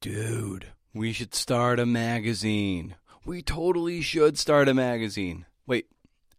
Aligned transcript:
Dude, 0.00 0.66
we 0.94 1.12
should 1.12 1.34
start 1.34 1.80
a 1.80 1.86
magazine. 1.86 2.94
We 3.24 3.42
totally 3.42 4.00
should 4.00 4.38
start 4.38 4.68
a 4.68 4.74
magazine. 4.74 5.44
Wait, 5.66 5.86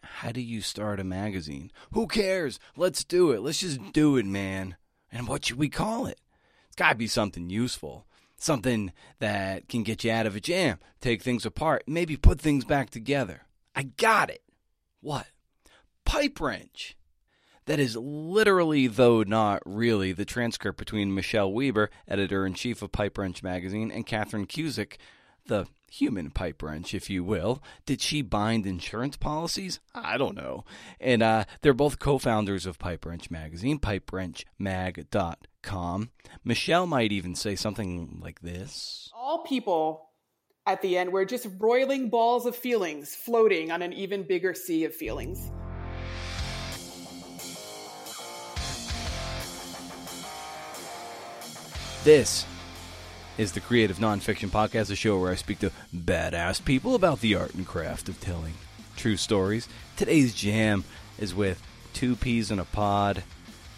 how 0.02 0.32
do 0.32 0.40
you 0.40 0.62
start 0.62 1.02
a 1.02 1.04
magazine? 1.04 1.70
Who 1.92 2.08
cares? 2.08 2.58
Let's 2.78 3.04
do 3.04 3.32
it. 3.32 3.42
Let's 3.42 3.60
just 3.60 3.92
do 3.92 4.16
it, 4.16 4.26
man. 4.26 4.78
And 5.12 5.28
what 5.28 5.44
should 5.44 5.58
we 5.58 5.68
call 5.68 6.06
it? 6.06 6.22
It's 6.68 6.78
got 6.78 6.92
to 6.92 6.96
be 6.96 7.08
something 7.08 7.50
useful. 7.50 8.06
Something 8.38 8.94
that 9.20 9.68
can 9.68 9.84
get 9.84 10.06
you 10.06 10.12
out 10.12 10.26
of 10.26 10.38
a 10.38 10.40
jam, 10.40 10.80
take 11.02 11.22
things 11.22 11.46
apart, 11.46 11.84
maybe 11.86 12.16
put 12.16 12.40
things 12.40 12.64
back 12.64 12.90
together. 12.90 13.42
I 13.76 13.84
got 13.84 14.30
it. 14.30 14.42
What? 15.02 15.28
Pipe 16.06 16.40
wrench. 16.40 16.96
That 17.70 17.80
is 17.80 17.96
literally, 17.96 18.88
though 18.88 19.22
not 19.22 19.62
really, 19.64 20.12
the 20.12 20.26
transcript 20.26 20.80
between 20.80 21.14
Michelle 21.14 21.54
Weber, 21.54 21.92
editor 22.08 22.48
in 22.48 22.56
chief 22.56 22.82
of 22.82 22.92
Pipe 22.92 23.16
Wrench 23.16 23.44
magazine, 23.44 23.92
and 23.92 24.08
Catherine 24.08 24.48
Cusick, 24.48 24.98
the 25.46 25.68
human 25.92 26.32
pipe 26.32 26.64
wrench, 26.64 26.96
if 26.96 27.12
you 27.12 27.24
will. 27.24 27.62
Did 27.86 28.02
she 28.02 28.24
bind 28.24 28.66
insurance 28.66 29.18
policies? 29.18 29.80
I 29.94 30.18
don't 30.18 30.36
know. 30.36 30.66
And 31.00 31.22
uh, 31.22 31.46
they're 31.62 31.76
both 31.76 32.00
co 32.00 32.18
founders 32.18 32.66
of 32.66 32.80
Pipe 32.80 33.06
Wrench 33.06 33.30
magazine, 33.30 33.78
pipewrenchmag.com. 33.78 36.10
Michelle 36.44 36.88
might 36.88 37.12
even 37.12 37.36
say 37.36 37.56
something 37.56 38.20
like 38.20 38.42
this 38.42 39.12
All 39.16 39.44
people 39.44 40.10
at 40.66 40.82
the 40.82 40.98
end 40.98 41.12
were 41.12 41.24
just 41.24 41.46
roiling 41.60 42.10
balls 42.10 42.48
of 42.48 42.56
feelings 42.56 43.14
floating 43.14 43.70
on 43.70 43.84
an 43.84 43.94
even 43.94 44.24
bigger 44.24 44.56
sea 44.56 44.86
of 44.86 44.96
feelings. 44.96 45.52
This 52.06 52.46
is 53.38 53.52
the 53.52 53.60
Creative 53.60 53.98
Nonfiction 53.98 54.48
Podcast, 54.48 54.90
a 54.90 54.96
show 54.96 55.20
where 55.20 55.34
I 55.34 55.36
speak 55.36 55.60
to 55.60 55.72
badass 55.94 56.64
people 56.64 56.96
about 56.96 57.20
the 57.20 57.36
art 57.36 57.54
and 57.56 57.68
craft 57.68 58.08
of 58.08 58.22
telling 58.22 58.54
true 58.96 59.18
stories. 59.18 59.68
Today's 59.98 60.34
jam 60.34 60.86
is 61.18 61.36
with 61.36 61.62
Two 61.92 62.16
Peas 62.16 62.52
in 62.52 62.60
a 62.60 62.64
Pod, 62.64 63.24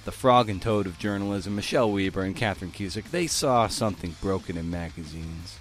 the 0.05 0.11
frog 0.11 0.49
and 0.49 0.61
toad 0.61 0.86
of 0.86 0.99
journalism, 0.99 1.55
Michelle 1.55 1.92
Weber 1.92 2.22
and 2.22 2.36
Catherine 2.36 2.72
Cusick. 2.72 3.09
They 3.09 3.25
saw 3.25 3.67
something 3.67 4.16
broken 4.22 4.55
in 4.55 4.69
magazines 4.69 5.58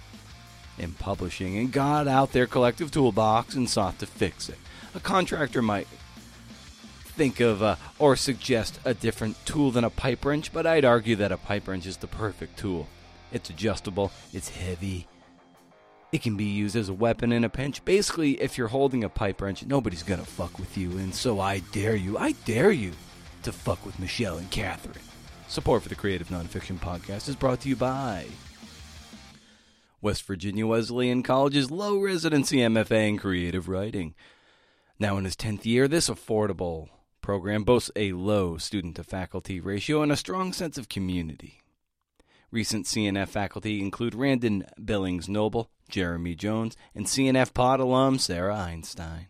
in 0.77 0.91
publishing 0.91 1.57
and 1.57 1.71
got 1.71 2.07
out 2.07 2.31
their 2.31 2.45
collective 2.45 2.91
toolbox 2.91 3.55
and 3.55 3.67
sought 3.67 3.97
to 3.97 4.05
fix 4.05 4.49
it. 4.49 4.59
A 4.93 4.99
contractor 4.99 5.63
might 5.63 5.87
think 7.11 7.39
of 7.39 7.61
uh, 7.61 7.75
or 7.99 8.15
suggest 8.15 8.79
a 8.85 8.93
different 8.93 9.43
tool 9.45 9.71
than 9.71 9.83
a 9.83 9.89
pipe 9.89 10.25
wrench, 10.25 10.51
but 10.51 10.65
I'd 10.65 10.85
argue 10.85 11.15
that 11.17 11.31
a 11.31 11.37
pipe 11.37 11.67
wrench 11.67 11.85
is 11.85 11.97
the 11.97 12.07
perfect 12.07 12.57
tool. 12.57 12.87
It's 13.31 13.49
adjustable, 13.49 14.11
it's 14.33 14.49
heavy. 14.49 15.07
It 16.11 16.21
can 16.21 16.35
be 16.35 16.45
used 16.45 16.75
as 16.75 16.89
a 16.89 16.93
weapon 16.93 17.31
in 17.31 17.43
a 17.43 17.49
pinch. 17.49 17.85
Basically, 17.85 18.41
if 18.41 18.57
you're 18.57 18.67
holding 18.67 19.03
a 19.03 19.09
pipe 19.09 19.41
wrench, 19.41 19.65
nobody's 19.65 20.03
gonna 20.03 20.25
fuck 20.25 20.59
with 20.59 20.77
you, 20.77 20.91
and 20.97 21.13
so 21.15 21.39
I 21.39 21.59
dare 21.71 21.95
you, 21.95 22.17
I 22.17 22.33
dare 22.45 22.71
you 22.71 22.91
to 23.43 23.51
fuck 23.51 23.85
with 23.85 23.99
Michelle 23.99 24.37
and 24.37 24.49
Catherine. 24.51 25.05
Support 25.47 25.83
for 25.83 25.89
the 25.89 25.95
Creative 25.95 26.27
Nonfiction 26.29 26.79
Podcast 26.79 27.27
is 27.29 27.35
brought 27.35 27.61
to 27.61 27.69
you 27.69 27.75
by 27.75 28.25
West 30.01 30.23
Virginia 30.23 30.65
Wesleyan 30.65 31.23
College's 31.23 31.69
low 31.69 31.99
residency 31.99 32.57
MFA 32.57 33.09
in 33.09 33.17
creative 33.17 33.69
writing. 33.69 34.15
Now 34.99 35.17
in 35.17 35.25
his 35.25 35.35
10th 35.35 35.65
year, 35.65 35.87
this 35.87 36.09
affordable 36.09 36.89
program 37.21 37.63
boasts 37.63 37.91
a 37.95 38.13
low 38.13 38.57
student 38.57 38.95
to 38.95 39.03
faculty 39.03 39.59
ratio 39.59 40.01
and 40.01 40.11
a 40.11 40.17
strong 40.17 40.53
sense 40.53 40.77
of 40.77 40.89
community. 40.89 41.61
Recent 42.51 42.85
CNF 42.85 43.29
faculty 43.29 43.79
include 43.79 44.13
Randon 44.13 44.65
Billings 44.83 45.29
Noble, 45.29 45.69
Jeremy 45.89 46.35
Jones, 46.35 46.75
and 46.93 47.05
CNF 47.05 47.53
Pod 47.53 47.79
alum 47.79 48.19
Sarah 48.19 48.55
Einstein. 48.55 49.27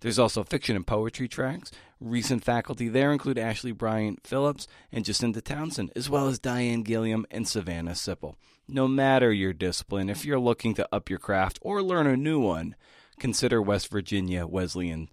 There's 0.00 0.18
also 0.18 0.44
fiction 0.44 0.76
and 0.76 0.86
poetry 0.86 1.26
tracks. 1.26 1.72
Recent 1.98 2.44
faculty 2.44 2.88
there 2.88 3.10
include 3.10 3.38
Ashleigh 3.38 3.76
Bryant 3.76 4.24
Phillips 4.24 4.68
and 4.92 5.04
Jacinda 5.04 5.42
Townsend, 5.42 5.90
as 5.96 6.08
well 6.08 6.28
as 6.28 6.38
Diane 6.38 6.82
Gilliam 6.82 7.26
and 7.30 7.48
Savannah 7.48 7.92
Sipple. 7.92 8.36
No 8.68 8.86
matter 8.86 9.32
your 9.32 9.52
discipline, 9.52 10.10
if 10.10 10.24
you're 10.24 10.38
looking 10.38 10.74
to 10.74 10.88
up 10.92 11.08
your 11.08 11.18
craft 11.18 11.58
or 11.62 11.82
learn 11.82 12.06
a 12.06 12.16
new 12.16 12.38
one, 12.38 12.76
consider 13.18 13.62
West 13.62 13.88
Virginia 13.88 14.46
Wesleyan 14.46 15.08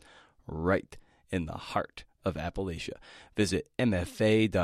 right 0.46 0.98
in 1.34 1.48
the 1.48 1.54
heart 1.54 2.04
of 2.24 2.36
Appalachia. 2.36 2.98
Visit 3.36 3.68
mfa.wvwc.edu 3.80 4.60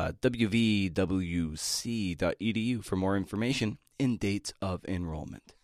for 2.86 2.96
more 2.96 3.18
information 3.18 3.80
and 4.00 4.20
dates 4.20 4.54
of 4.62 4.86
enrollment. 4.86 5.56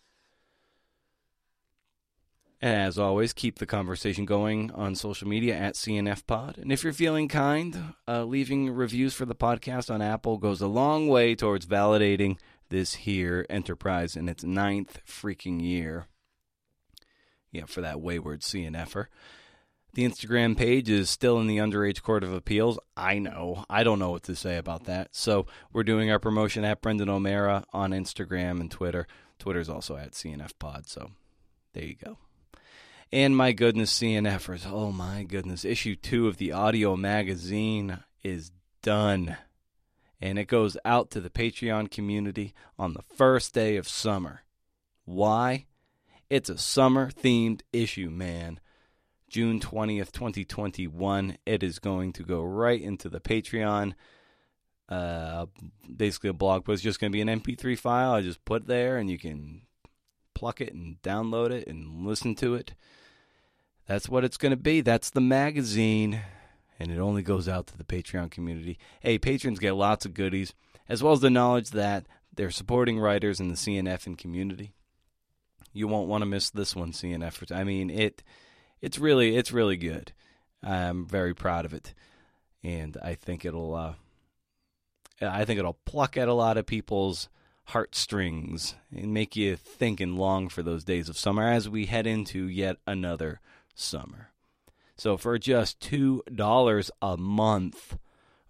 As 2.60 2.98
always, 2.98 3.32
keep 3.32 3.58
the 3.58 3.66
conversation 3.66 4.24
going 4.24 4.70
on 4.72 4.94
social 4.94 5.28
media 5.28 5.54
at 5.54 5.74
CNF 5.74 6.26
Pod. 6.26 6.56
And 6.58 6.72
if 6.72 6.82
you're 6.82 6.92
feeling 6.94 7.28
kind, 7.28 7.94
uh, 8.08 8.24
leaving 8.24 8.70
reviews 8.70 9.12
for 9.14 9.26
the 9.26 9.34
podcast 9.34 9.92
on 9.92 10.00
Apple 10.00 10.38
goes 10.38 10.62
a 10.62 10.66
long 10.66 11.06
way 11.06 11.34
towards 11.34 11.66
validating 11.66 12.38
this 12.70 12.94
here 12.94 13.46
enterprise 13.50 14.16
in 14.16 14.28
its 14.28 14.42
ninth 14.42 15.00
freaking 15.06 15.62
year. 15.62 16.06
Yeah, 17.52 17.66
for 17.66 17.82
that 17.82 18.00
wayward 18.00 18.40
CNFer. 18.40 19.06
The 19.96 20.04
Instagram 20.04 20.58
page 20.58 20.90
is 20.90 21.08
still 21.08 21.40
in 21.40 21.46
the 21.46 21.56
underage 21.56 22.02
court 22.02 22.22
of 22.22 22.30
appeals. 22.30 22.78
I 22.98 23.18
know. 23.18 23.64
I 23.70 23.82
don't 23.82 23.98
know 23.98 24.10
what 24.10 24.24
to 24.24 24.36
say 24.36 24.58
about 24.58 24.84
that. 24.84 25.16
So 25.16 25.46
we're 25.72 25.84
doing 25.84 26.10
our 26.10 26.18
promotion 26.18 26.66
at 26.66 26.82
Brendan 26.82 27.08
O'Meara 27.08 27.64
on 27.72 27.92
Instagram 27.92 28.60
and 28.60 28.70
Twitter. 28.70 29.06
Twitter's 29.38 29.70
also 29.70 29.96
at 29.96 30.12
CNF 30.12 30.52
Pod. 30.58 30.86
So 30.86 31.12
there 31.72 31.84
you 31.86 31.94
go. 31.94 32.18
And 33.10 33.34
my 33.34 33.52
goodness, 33.52 33.98
CNFers. 33.98 34.70
Oh 34.70 34.92
my 34.92 35.22
goodness. 35.22 35.64
Issue 35.64 35.96
two 35.96 36.28
of 36.28 36.36
the 36.36 36.52
audio 36.52 36.94
magazine 36.94 38.00
is 38.22 38.50
done. 38.82 39.38
And 40.20 40.38
it 40.38 40.46
goes 40.46 40.76
out 40.84 41.10
to 41.12 41.22
the 41.22 41.30
Patreon 41.30 41.90
community 41.90 42.52
on 42.78 42.92
the 42.92 43.04
first 43.16 43.54
day 43.54 43.76
of 43.76 43.88
summer. 43.88 44.42
Why? 45.06 45.64
It's 46.28 46.50
a 46.50 46.58
summer 46.58 47.10
themed 47.10 47.62
issue, 47.72 48.10
man. 48.10 48.60
June 49.28 49.60
20th, 49.60 50.12
2021. 50.12 51.36
It 51.44 51.62
is 51.62 51.78
going 51.78 52.12
to 52.14 52.22
go 52.22 52.42
right 52.42 52.80
into 52.80 53.08
the 53.08 53.20
Patreon. 53.20 53.94
Uh, 54.88 55.46
basically, 55.94 56.30
a 56.30 56.34
blog 56.34 56.64
post 56.64 56.82
just 56.82 57.00
going 57.00 57.10
to 57.10 57.16
be 57.16 57.22
an 57.22 57.40
MP3 57.40 57.78
file. 57.78 58.12
I 58.12 58.22
just 58.22 58.44
put 58.44 58.66
there, 58.66 58.98
and 58.98 59.10
you 59.10 59.18
can 59.18 59.62
pluck 60.34 60.60
it 60.60 60.74
and 60.74 61.00
download 61.02 61.50
it 61.50 61.66
and 61.66 62.06
listen 62.06 62.34
to 62.36 62.54
it. 62.54 62.74
That's 63.86 64.08
what 64.08 64.24
it's 64.24 64.36
going 64.36 64.50
to 64.50 64.56
be. 64.56 64.80
That's 64.80 65.10
the 65.10 65.20
magazine, 65.20 66.20
and 66.78 66.90
it 66.90 66.98
only 66.98 67.22
goes 67.22 67.48
out 67.48 67.66
to 67.68 67.78
the 67.78 67.84
Patreon 67.84 68.30
community. 68.30 68.78
Hey, 69.00 69.18
patrons 69.18 69.58
get 69.58 69.74
lots 69.74 70.04
of 70.04 70.14
goodies, 70.14 70.54
as 70.88 71.02
well 71.02 71.12
as 71.12 71.20
the 71.20 71.30
knowledge 71.30 71.70
that 71.70 72.06
they're 72.34 72.50
supporting 72.50 72.98
writers 72.98 73.40
in 73.40 73.48
the 73.48 73.54
CNF 73.54 74.06
and 74.06 74.18
community. 74.18 74.72
You 75.72 75.88
won't 75.88 76.08
want 76.08 76.22
to 76.22 76.26
miss 76.26 76.50
this 76.50 76.76
one, 76.76 76.92
CNF. 76.92 77.54
I 77.54 77.64
mean, 77.64 77.90
it 77.90 78.22
it's 78.80 78.98
really 78.98 79.36
it's 79.36 79.52
really 79.52 79.76
good. 79.76 80.12
I'm 80.62 81.06
very 81.06 81.34
proud 81.34 81.64
of 81.64 81.72
it, 81.72 81.94
and 82.62 82.96
I 83.02 83.14
think 83.14 83.44
it'll 83.44 83.74
uh, 83.74 83.94
I 85.20 85.44
think 85.44 85.58
it'll 85.58 85.78
pluck 85.84 86.16
at 86.16 86.28
a 86.28 86.34
lot 86.34 86.56
of 86.56 86.66
people's 86.66 87.28
heartstrings 87.70 88.74
and 88.94 89.12
make 89.12 89.34
you 89.34 89.56
think 89.56 90.00
and 90.00 90.16
long 90.16 90.48
for 90.48 90.62
those 90.62 90.84
days 90.84 91.08
of 91.08 91.18
summer 91.18 91.48
as 91.48 91.68
we 91.68 91.86
head 91.86 92.06
into 92.06 92.46
yet 92.46 92.76
another 92.86 93.40
summer. 93.74 94.30
So 94.96 95.16
for 95.16 95.38
just 95.38 95.80
two 95.80 96.22
dollars 96.32 96.90
a 97.02 97.16
month 97.16 97.98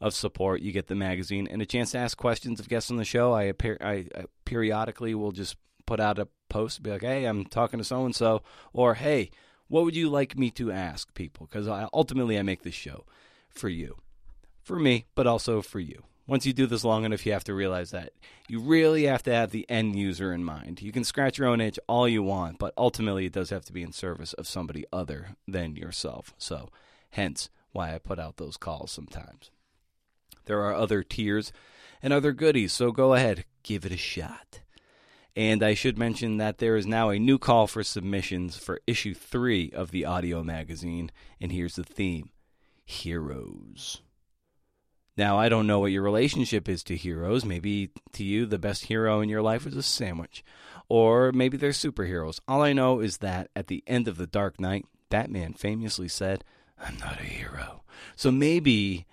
of 0.00 0.14
support, 0.14 0.60
you 0.60 0.72
get 0.72 0.88
the 0.88 0.94
magazine 0.94 1.48
and 1.50 1.62
a 1.62 1.66
chance 1.66 1.92
to 1.92 1.98
ask 1.98 2.16
questions 2.16 2.60
of 2.60 2.68
guests 2.68 2.90
on 2.90 2.98
the 2.98 3.04
show. 3.04 3.32
I, 3.32 3.52
I, 3.80 3.90
I 4.14 4.24
periodically 4.44 5.14
will 5.14 5.32
just 5.32 5.56
put 5.86 5.98
out 5.98 6.18
a 6.18 6.28
post, 6.48 6.82
be 6.82 6.90
like, 6.90 7.02
"Hey, 7.02 7.24
I'm 7.24 7.46
talking 7.46 7.78
to 7.78 7.84
so 7.84 8.04
and 8.04 8.14
so," 8.14 8.42
or 8.72 8.94
"Hey." 8.94 9.30
What 9.68 9.84
would 9.84 9.96
you 9.96 10.08
like 10.08 10.38
me 10.38 10.50
to 10.52 10.70
ask 10.70 11.12
people? 11.14 11.46
Because 11.46 11.68
ultimately, 11.92 12.38
I 12.38 12.42
make 12.42 12.62
this 12.62 12.74
show 12.74 13.04
for 13.48 13.68
you, 13.68 13.96
for 14.62 14.78
me, 14.78 15.06
but 15.14 15.26
also 15.26 15.62
for 15.62 15.80
you. 15.80 16.04
Once 16.28 16.44
you 16.44 16.52
do 16.52 16.66
this 16.66 16.84
long 16.84 17.04
enough, 17.04 17.24
you 17.24 17.32
have 17.32 17.44
to 17.44 17.54
realize 17.54 17.92
that 17.92 18.12
you 18.48 18.58
really 18.58 19.04
have 19.04 19.22
to 19.22 19.32
have 19.32 19.52
the 19.52 19.68
end 19.68 19.96
user 19.96 20.32
in 20.32 20.42
mind. 20.42 20.82
You 20.82 20.90
can 20.90 21.04
scratch 21.04 21.38
your 21.38 21.46
own 21.46 21.60
itch 21.60 21.78
all 21.88 22.08
you 22.08 22.22
want, 22.22 22.58
but 22.58 22.74
ultimately, 22.76 23.26
it 23.26 23.32
does 23.32 23.50
have 23.50 23.64
to 23.66 23.72
be 23.72 23.82
in 23.82 23.92
service 23.92 24.32
of 24.32 24.46
somebody 24.46 24.84
other 24.92 25.36
than 25.46 25.76
yourself. 25.76 26.34
So, 26.36 26.70
hence 27.10 27.48
why 27.70 27.94
I 27.94 27.98
put 27.98 28.18
out 28.18 28.38
those 28.38 28.56
calls 28.56 28.90
sometimes. 28.90 29.50
There 30.46 30.62
are 30.62 30.74
other 30.74 31.02
tiers 31.02 31.52
and 32.02 32.12
other 32.12 32.32
goodies, 32.32 32.72
so 32.72 32.90
go 32.90 33.14
ahead, 33.14 33.44
give 33.62 33.84
it 33.84 33.92
a 33.92 33.96
shot. 33.96 34.60
And 35.36 35.62
I 35.62 35.74
should 35.74 35.98
mention 35.98 36.38
that 36.38 36.58
there 36.58 36.76
is 36.76 36.86
now 36.86 37.10
a 37.10 37.18
new 37.18 37.38
call 37.38 37.66
for 37.66 37.84
submissions 37.84 38.56
for 38.56 38.80
issue 38.86 39.12
three 39.12 39.70
of 39.70 39.90
the 39.90 40.06
audio 40.06 40.42
magazine. 40.42 41.12
And 41.40 41.52
here's 41.52 41.76
the 41.76 41.84
theme 41.84 42.30
Heroes. 42.86 44.00
Now, 45.16 45.38
I 45.38 45.48
don't 45.48 45.66
know 45.66 45.78
what 45.78 45.92
your 45.92 46.02
relationship 46.02 46.68
is 46.68 46.82
to 46.84 46.96
heroes. 46.96 47.44
Maybe 47.44 47.90
to 48.12 48.22
you, 48.22 48.44
the 48.44 48.58
best 48.58 48.84
hero 48.84 49.20
in 49.20 49.30
your 49.30 49.40
life 49.40 49.64
was 49.64 49.74
a 49.74 49.82
sandwich. 49.82 50.44
Or 50.88 51.32
maybe 51.32 51.56
they're 51.56 51.70
superheroes. 51.70 52.38
All 52.46 52.62
I 52.62 52.74
know 52.74 53.00
is 53.00 53.18
that 53.18 53.50
at 53.56 53.68
the 53.68 53.82
end 53.86 54.08
of 54.08 54.18
The 54.18 54.26
Dark 54.26 54.60
Knight, 54.60 54.84
Batman 55.08 55.54
famously 55.54 56.08
said, 56.08 56.44
I'm 56.78 56.98
not 56.98 57.18
a 57.18 57.24
hero. 57.24 57.82
So 58.14 58.30
maybe 58.30 59.06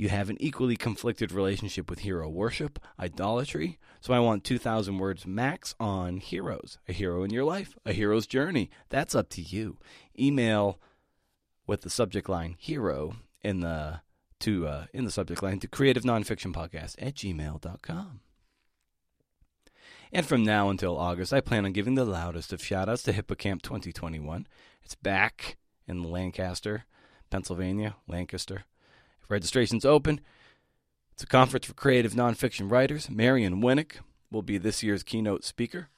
you 0.00 0.08
have 0.08 0.30
an 0.30 0.38
equally 0.40 0.76
conflicted 0.76 1.30
relationship 1.30 1.90
with 1.90 1.98
hero 1.98 2.26
worship, 2.26 2.78
idolatry. 2.98 3.78
So 4.00 4.14
I 4.14 4.18
want 4.18 4.44
2,000 4.44 4.96
words 4.96 5.26
max 5.26 5.74
on 5.78 6.16
heroes. 6.16 6.78
A 6.88 6.94
hero 6.94 7.22
in 7.22 7.28
your 7.28 7.44
life, 7.44 7.76
a 7.84 7.92
hero's 7.92 8.26
journey. 8.26 8.70
That's 8.88 9.14
up 9.14 9.28
to 9.28 9.42
you. 9.42 9.76
Email 10.18 10.80
with 11.66 11.82
the 11.82 11.90
subject 11.90 12.30
line 12.30 12.56
hero 12.58 13.16
in 13.42 13.60
the 13.60 14.00
to 14.38 14.66
uh, 14.66 14.86
in 14.94 15.04
the 15.04 15.10
subject 15.10 15.42
line 15.42 15.60
to 15.60 15.68
creative 15.68 16.04
nonfiction 16.04 16.54
podcast 16.54 16.96
at 16.98 17.14
gmail.com. 17.16 18.20
And 20.12 20.24
from 20.24 20.42
now 20.42 20.70
until 20.70 20.96
August, 20.96 21.34
I 21.34 21.42
plan 21.42 21.66
on 21.66 21.72
giving 21.72 21.94
the 21.94 22.06
loudest 22.06 22.54
of 22.54 22.64
shout 22.64 22.88
outs 22.88 23.02
to 23.02 23.12
Hippocamp 23.12 23.60
2021. 23.60 24.46
It's 24.82 24.94
back 24.94 25.58
in 25.86 26.02
Lancaster, 26.04 26.86
Pennsylvania, 27.28 27.96
Lancaster. 28.08 28.64
Registration's 29.30 29.84
open. 29.84 30.20
It's 31.12 31.22
a 31.22 31.26
conference 31.26 31.66
for 31.66 31.74
creative 31.74 32.12
nonfiction 32.12 32.70
writers. 32.70 33.08
Marion 33.08 33.62
Winik 33.62 33.98
will 34.30 34.42
be 34.42 34.58
this 34.58 34.82
year's 34.82 35.02
keynote 35.02 35.44
speaker. 35.44 35.88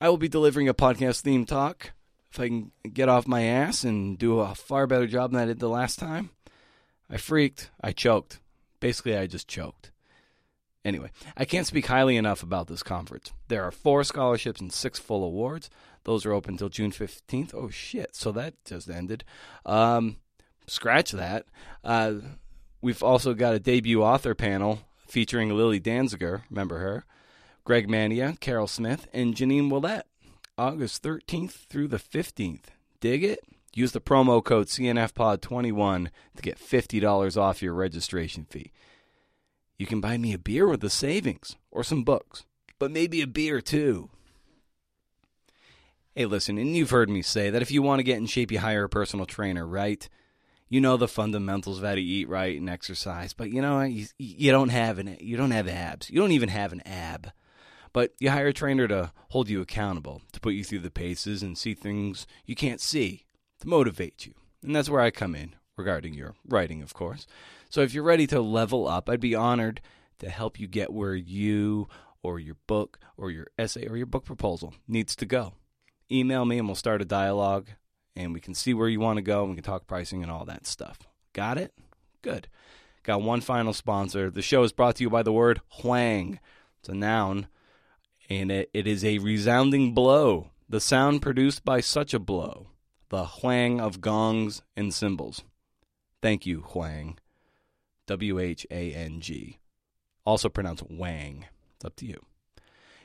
I 0.00 0.08
will 0.08 0.18
be 0.18 0.28
delivering 0.28 0.68
a 0.68 0.74
podcast 0.74 1.20
theme 1.20 1.44
talk 1.44 1.92
if 2.30 2.40
I 2.40 2.48
can 2.48 2.72
get 2.92 3.08
off 3.08 3.26
my 3.26 3.42
ass 3.42 3.84
and 3.84 4.16
do 4.18 4.40
a 4.40 4.54
far 4.54 4.86
better 4.86 5.06
job 5.06 5.32
than 5.32 5.40
I 5.40 5.44
did 5.44 5.58
the 5.58 5.68
last 5.68 5.98
time. 5.98 6.30
I 7.10 7.16
freaked. 7.16 7.70
I 7.80 7.92
choked. 7.92 8.40
Basically, 8.80 9.16
I 9.16 9.26
just 9.26 9.48
choked. 9.48 9.90
Anyway, 10.84 11.10
I 11.36 11.44
can't 11.44 11.66
speak 11.66 11.86
highly 11.86 12.16
enough 12.16 12.42
about 12.42 12.66
this 12.66 12.82
conference. 12.82 13.32
There 13.48 13.62
are 13.62 13.70
four 13.70 14.02
scholarships 14.02 14.60
and 14.60 14.72
six 14.72 14.98
full 14.98 15.22
awards. 15.24 15.70
Those 16.04 16.26
are 16.26 16.32
open 16.32 16.54
until 16.54 16.68
June 16.68 16.90
15th. 16.90 17.54
Oh, 17.54 17.68
shit. 17.68 18.16
So 18.16 18.32
that 18.32 18.54
just 18.64 18.90
ended. 18.90 19.24
Um, 19.64 20.16
scratch 20.66 21.12
that. 21.12 21.46
Uh, 21.84 22.14
we've 22.80 23.02
also 23.02 23.34
got 23.34 23.54
a 23.54 23.60
debut 23.60 24.02
author 24.02 24.34
panel 24.34 24.80
featuring 25.06 25.50
Lily 25.50 25.80
Dancyger, 25.80 26.42
remember 26.50 26.78
her, 26.78 27.04
Greg 27.64 27.88
Mania, 27.88 28.36
Carol 28.40 28.66
Smith, 28.66 29.06
and 29.12 29.36
Jeannine 29.36 29.70
Ouellette, 29.70 30.02
August 30.56 31.02
13th 31.02 31.66
through 31.68 31.88
the 31.88 31.98
15th. 31.98 32.64
Dig 33.00 33.22
it? 33.22 33.40
Use 33.74 33.92
the 33.92 34.00
promo 34.00 34.44
code 34.44 34.66
CNFPOD21 34.66 36.08
to 36.36 36.42
get 36.42 36.58
$50 36.58 37.36
off 37.40 37.62
your 37.62 37.72
registration 37.72 38.44
fee. 38.44 38.72
You 39.78 39.86
can 39.86 40.00
buy 40.00 40.18
me 40.18 40.32
a 40.32 40.38
beer 40.38 40.68
with 40.68 40.80
the 40.80 40.90
savings 40.90 41.56
or 41.70 41.82
some 41.82 42.04
books, 42.04 42.44
but 42.78 42.90
maybe 42.90 43.22
a 43.22 43.26
beer 43.26 43.60
too. 43.60 44.10
Hey, 46.14 46.26
listen, 46.26 46.58
and 46.58 46.76
you've 46.76 46.90
heard 46.90 47.08
me 47.08 47.22
say 47.22 47.48
that 47.48 47.62
if 47.62 47.70
you 47.70 47.80
want 47.80 48.00
to 48.00 48.04
get 48.04 48.18
in 48.18 48.26
shape, 48.26 48.52
you 48.52 48.58
hire 48.58 48.84
a 48.84 48.88
personal 48.88 49.24
trainer, 49.24 49.66
right? 49.66 50.06
You 50.72 50.80
know 50.80 50.96
the 50.96 51.06
fundamentals 51.06 51.76
of 51.76 51.84
how 51.84 51.96
to 51.96 52.00
eat 52.00 52.30
right 52.30 52.58
and 52.58 52.70
exercise, 52.70 53.34
but 53.34 53.50
you 53.50 53.60
know 53.60 53.82
you, 53.82 54.06
you 54.16 54.50
don't 54.50 54.70
have 54.70 54.98
an 54.98 55.18
you 55.20 55.36
don't 55.36 55.50
have 55.50 55.68
abs. 55.68 56.08
You 56.08 56.18
don't 56.18 56.32
even 56.32 56.48
have 56.48 56.72
an 56.72 56.80
ab. 56.86 57.30
But 57.92 58.14
you 58.18 58.30
hire 58.30 58.46
a 58.46 58.52
trainer 58.54 58.88
to 58.88 59.12
hold 59.28 59.50
you 59.50 59.60
accountable, 59.60 60.22
to 60.32 60.40
put 60.40 60.54
you 60.54 60.64
through 60.64 60.78
the 60.78 60.90
paces 60.90 61.42
and 61.42 61.58
see 61.58 61.74
things 61.74 62.26
you 62.46 62.54
can't 62.54 62.80
see, 62.80 63.26
to 63.60 63.68
motivate 63.68 64.24
you. 64.24 64.32
And 64.62 64.74
that's 64.74 64.88
where 64.88 65.02
I 65.02 65.10
come 65.10 65.34
in 65.34 65.56
regarding 65.76 66.14
your 66.14 66.36
writing, 66.48 66.80
of 66.80 66.94
course. 66.94 67.26
So 67.68 67.82
if 67.82 67.92
you're 67.92 68.02
ready 68.02 68.26
to 68.28 68.40
level 68.40 68.88
up, 68.88 69.10
I'd 69.10 69.20
be 69.20 69.34
honored 69.34 69.82
to 70.20 70.30
help 70.30 70.58
you 70.58 70.68
get 70.68 70.90
where 70.90 71.14
you 71.14 71.86
or 72.22 72.38
your 72.38 72.56
book 72.66 72.98
or 73.18 73.30
your 73.30 73.48
essay 73.58 73.86
or 73.86 73.98
your 73.98 74.06
book 74.06 74.24
proposal 74.24 74.72
needs 74.88 75.14
to 75.16 75.26
go. 75.26 75.52
Email 76.10 76.46
me 76.46 76.56
and 76.56 76.66
we'll 76.66 76.76
start 76.76 77.02
a 77.02 77.04
dialogue 77.04 77.68
and 78.16 78.32
we 78.34 78.40
can 78.40 78.54
see 78.54 78.74
where 78.74 78.88
you 78.88 79.00
want 79.00 79.16
to 79.16 79.22
go 79.22 79.42
and 79.42 79.50
we 79.50 79.56
can 79.56 79.64
talk 79.64 79.86
pricing 79.86 80.22
and 80.22 80.30
all 80.30 80.44
that 80.44 80.66
stuff. 80.66 80.98
Got 81.32 81.58
it? 81.58 81.72
Good. 82.22 82.48
Got 83.02 83.22
one 83.22 83.40
final 83.40 83.72
sponsor. 83.72 84.30
The 84.30 84.42
show 84.42 84.62
is 84.62 84.72
brought 84.72 84.96
to 84.96 85.02
you 85.02 85.10
by 85.10 85.22
the 85.22 85.32
word 85.32 85.60
whang. 85.82 86.38
It's 86.80 86.88
a 86.88 86.94
noun, 86.94 87.46
and 88.28 88.50
it, 88.50 88.70
it 88.72 88.86
is 88.86 89.04
a 89.04 89.18
resounding 89.18 89.94
blow. 89.94 90.50
The 90.68 90.80
sound 90.80 91.22
produced 91.22 91.64
by 91.64 91.80
such 91.80 92.14
a 92.14 92.18
blow. 92.18 92.68
The 93.08 93.26
whang 93.26 93.80
of 93.80 94.00
gongs 94.00 94.62
and 94.76 94.92
cymbals. 94.94 95.42
Thank 96.22 96.46
you, 96.46 96.60
Whang. 96.74 97.18
W 98.06 98.38
H 98.38 98.66
A 98.70 98.92
N 98.94 99.20
G. 99.20 99.58
Also 100.24 100.48
pronounced 100.48 100.84
Wang. 100.88 101.46
It's 101.76 101.84
up 101.84 101.96
to 101.96 102.06
you. 102.06 102.24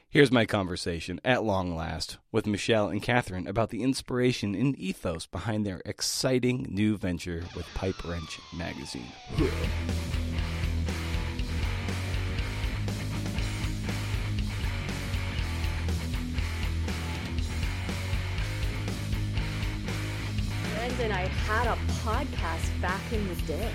Here's 0.10 0.32
my 0.32 0.46
conversation, 0.46 1.20
at 1.26 1.44
long 1.44 1.76
last, 1.76 2.18
with 2.32 2.48
Michelle 2.48 2.88
and 2.88 3.04
Catherine 3.04 3.46
about 3.46 3.72
the 3.72 3.84
inspiration 3.84 4.56
and 4.56 4.74
ethos 4.80 5.26
behind 5.26 5.66
their 5.66 5.82
exciting 5.86 6.66
new 6.70 6.96
venture 6.96 7.44
with 7.58 7.66
Pipe 7.76 8.02
Wrench 8.06 8.40
magazine. 8.56 9.12
Brendan, 20.74 21.12
I 21.12 21.28
had 21.28 21.68
a 21.68 21.76
podcast 22.06 22.82
back 22.82 23.02
in 23.12 23.28
the 23.28 23.36
day. 23.42 23.74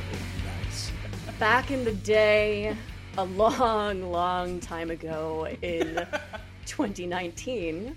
Nice. 0.64 0.90
Back 1.38 1.70
in 1.70 1.84
the 1.84 1.92
day, 1.92 2.74
a 3.18 3.24
long, 3.24 4.10
long 4.10 4.58
time 4.60 4.90
ago 4.90 5.46
in 5.60 6.06
2019, 6.66 7.94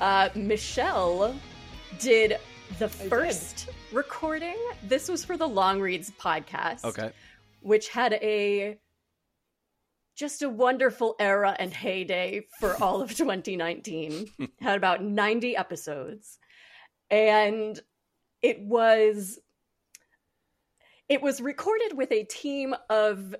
uh, 0.00 0.28
Michelle 0.34 1.34
did 1.98 2.38
the 2.78 2.88
first 2.88 3.68
recording. 3.92 4.56
This 4.84 5.08
was 5.08 5.24
for 5.24 5.36
the 5.36 5.48
Longreads 5.48 6.12
podcast. 6.12 6.84
Okay. 6.84 7.10
Which 7.60 7.88
had 7.88 8.14
a 8.14 8.78
just 10.14 10.42
a 10.42 10.48
wonderful 10.48 11.16
era 11.18 11.56
and 11.58 11.72
heyday 11.72 12.46
for 12.60 12.80
all 12.82 13.02
of 13.02 13.14
2019. 13.14 14.30
had 14.60 14.76
about 14.76 15.02
90 15.02 15.56
episodes. 15.56 16.38
And 17.10 17.80
it 18.40 18.60
was 18.60 19.38
it 21.08 21.20
was 21.20 21.40
recorded 21.40 21.96
with 21.96 22.12
a 22.12 22.24
team 22.24 22.74
of 22.88 23.34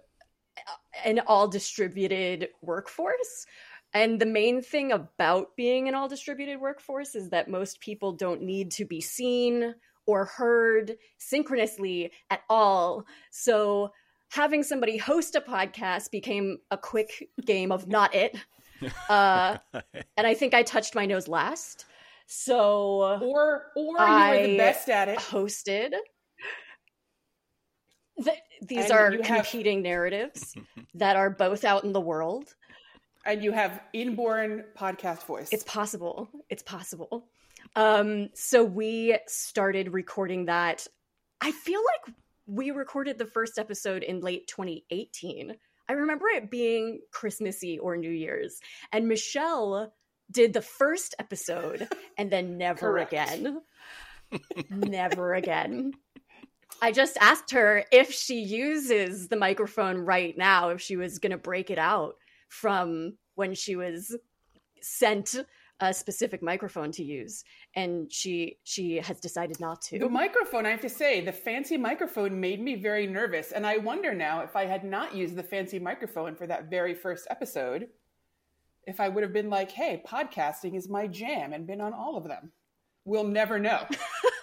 an 1.04 1.20
all 1.26 1.48
distributed 1.48 2.48
workforce. 2.60 3.46
And 3.94 4.20
the 4.20 4.26
main 4.26 4.62
thing 4.62 4.90
about 4.92 5.54
being 5.56 5.86
an 5.88 5.94
all 5.94 6.08
distributed 6.08 6.60
workforce 6.60 7.14
is 7.14 7.30
that 7.30 7.48
most 7.48 7.80
people 7.80 8.12
don't 8.12 8.42
need 8.42 8.70
to 8.72 8.84
be 8.86 9.00
seen 9.00 9.74
or 10.06 10.24
heard 10.24 10.96
synchronously 11.18 12.10
at 12.30 12.40
all. 12.48 13.04
So 13.30 13.92
having 14.30 14.62
somebody 14.62 14.96
host 14.96 15.34
a 15.36 15.40
podcast 15.42 16.10
became 16.10 16.58
a 16.70 16.78
quick 16.78 17.28
game 17.44 17.70
of 17.72 17.86
not 17.88 18.14
it. 18.14 18.36
Uh, 19.08 19.58
and 20.16 20.26
I 20.26 20.34
think 20.34 20.54
I 20.54 20.64
touched 20.64 20.96
my 20.96 21.06
nose 21.06 21.28
last. 21.28 21.84
So 22.26 23.20
Or 23.22 23.66
or 23.76 23.92
you 23.92 23.96
I 23.98 24.30
were 24.40 24.46
the 24.48 24.56
best 24.56 24.88
at 24.88 25.06
it. 25.08 25.18
hosted. 25.20 25.92
Th- 28.22 28.36
these 28.60 28.84
And 28.84 28.92
are 28.92 29.12
you 29.12 29.22
have- 29.22 29.44
competing 29.44 29.82
narratives 29.82 30.54
that 30.94 31.16
are 31.16 31.30
both 31.30 31.64
out 31.64 31.84
in 31.84 31.92
the 31.92 32.00
world. 32.00 32.54
And 33.24 33.42
you 33.44 33.52
have 33.52 33.80
inborn 33.92 34.64
podcast 34.76 35.24
voice. 35.26 35.50
It's 35.52 35.62
possible. 35.64 36.28
It's 36.50 36.62
possible. 36.64 37.24
Um, 37.76 38.30
so 38.34 38.64
we 38.64 39.16
started 39.28 39.92
recording 39.92 40.46
that. 40.46 40.86
I 41.40 41.52
feel 41.52 41.80
like 41.80 42.14
we 42.46 42.72
recorded 42.72 43.18
the 43.18 43.26
first 43.26 43.58
episode 43.58 44.02
in 44.02 44.20
late 44.20 44.48
2018. 44.48 45.54
I 45.88 45.92
remember 45.92 46.26
it 46.28 46.50
being 46.50 47.00
Christmassy 47.12 47.78
or 47.78 47.96
New 47.96 48.10
Year's. 48.10 48.58
And 48.92 49.06
Michelle 49.08 49.92
did 50.30 50.52
the 50.52 50.62
first 50.62 51.14
episode 51.18 51.88
and 52.18 52.30
then 52.30 52.58
never 52.58 52.80
Correct. 52.80 53.12
again. 53.12 53.60
never 54.70 55.34
again. 55.34 55.92
I 56.80 56.92
just 56.92 57.16
asked 57.20 57.50
her 57.52 57.84
if 57.92 58.12
she 58.12 58.40
uses 58.40 59.28
the 59.28 59.36
microphone 59.36 59.98
right 59.98 60.36
now, 60.36 60.70
if 60.70 60.80
she 60.80 60.96
was 60.96 61.18
going 61.18 61.32
to 61.32 61.38
break 61.38 61.70
it 61.70 61.78
out 61.78 62.14
from 62.48 63.14
when 63.34 63.54
she 63.54 63.76
was 63.76 64.16
sent 64.80 65.36
a 65.80 65.92
specific 65.92 66.42
microphone 66.42 66.92
to 66.92 67.02
use 67.02 67.42
and 67.74 68.12
she 68.12 68.56
she 68.62 68.96
has 68.98 69.18
decided 69.18 69.58
not 69.58 69.82
to 69.82 69.98
The 69.98 70.08
microphone, 70.08 70.64
I 70.64 70.70
have 70.70 70.80
to 70.82 70.88
say, 70.88 71.20
the 71.20 71.32
fancy 71.32 71.76
microphone 71.76 72.38
made 72.38 72.60
me 72.60 72.76
very 72.76 73.06
nervous. 73.06 73.50
And 73.50 73.66
I 73.66 73.78
wonder 73.78 74.14
now 74.14 74.42
if 74.42 74.54
I 74.54 74.64
had 74.64 74.84
not 74.84 75.14
used 75.14 75.34
the 75.34 75.42
fancy 75.42 75.80
microphone 75.80 76.36
for 76.36 76.46
that 76.46 76.70
very 76.70 76.94
first 76.94 77.26
episode, 77.30 77.88
if 78.86 79.00
I 79.00 79.08
would 79.08 79.24
have 79.24 79.32
been 79.32 79.50
like, 79.50 79.72
hey, 79.72 80.02
podcasting 80.06 80.76
is 80.76 80.88
my 80.88 81.08
jam 81.08 81.52
and 81.52 81.66
been 81.66 81.80
on 81.80 81.92
all 81.92 82.16
of 82.16 82.24
them. 82.24 82.52
We'll 83.04 83.24
never 83.24 83.58
know. 83.58 83.84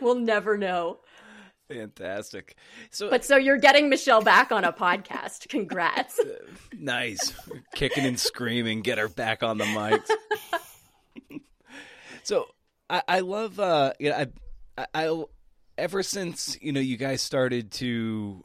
we'll, 0.02 0.16
never 0.16 0.56
know. 0.56 0.98
Fantastic. 1.68 2.56
So, 2.90 3.10
But 3.10 3.24
so 3.24 3.36
you're 3.36 3.58
getting 3.58 3.88
Michelle 3.88 4.22
back 4.22 4.50
on 4.50 4.64
a 4.64 4.72
podcast. 4.72 5.48
Congrats. 5.48 6.20
nice, 6.78 7.32
kicking 7.74 8.04
and 8.04 8.18
screaming, 8.18 8.82
get 8.82 8.98
her 8.98 9.08
back 9.08 9.42
on 9.42 9.58
the 9.58 9.64
mics. 9.64 10.10
so, 12.24 12.46
I, 12.88 13.02
I 13.06 13.20
love, 13.20 13.60
uh, 13.60 13.92
you 14.00 14.10
know, 14.10 14.16
I, 14.16 14.26
I, 14.76 14.86
I, 15.06 15.24
ever 15.80 16.02
since 16.02 16.58
you 16.60 16.72
know 16.72 16.80
you 16.80 16.96
guys 16.96 17.22
started 17.22 17.72
to 17.72 18.44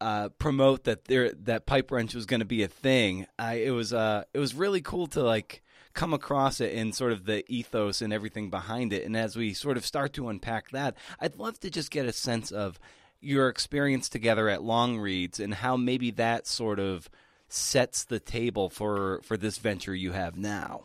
uh, 0.00 0.28
promote 0.38 0.84
that 0.84 1.04
there 1.06 1.32
that 1.32 1.66
pipe 1.66 1.90
wrench 1.90 2.14
was 2.14 2.26
going 2.26 2.40
to 2.40 2.46
be 2.46 2.62
a 2.62 2.68
thing. 2.68 3.26
I 3.38 3.54
it 3.54 3.70
was 3.70 3.92
uh 3.92 4.24
it 4.34 4.38
was 4.38 4.54
really 4.54 4.82
cool 4.82 5.06
to 5.08 5.22
like 5.22 5.62
come 5.94 6.12
across 6.12 6.60
it 6.60 6.74
and 6.74 6.94
sort 6.94 7.12
of 7.12 7.24
the 7.24 7.44
ethos 7.50 8.02
and 8.02 8.12
everything 8.12 8.50
behind 8.50 8.92
it. 8.92 9.04
And 9.04 9.16
as 9.16 9.36
we 9.36 9.54
sort 9.54 9.76
of 9.76 9.86
start 9.86 10.12
to 10.14 10.28
unpack 10.28 10.70
that, 10.70 10.96
I'd 11.20 11.36
love 11.36 11.58
to 11.60 11.70
just 11.70 11.90
get 11.90 12.06
a 12.06 12.12
sense 12.12 12.50
of 12.50 12.78
your 13.20 13.48
experience 13.48 14.08
together 14.08 14.48
at 14.48 14.62
Longreads 14.62 15.40
and 15.40 15.54
how 15.54 15.76
maybe 15.76 16.10
that 16.12 16.46
sort 16.46 16.78
of 16.78 17.08
sets 17.48 18.04
the 18.04 18.18
table 18.18 18.68
for 18.68 19.20
for 19.22 19.36
this 19.36 19.58
venture 19.58 19.94
you 19.94 20.12
have 20.12 20.36
now. 20.36 20.84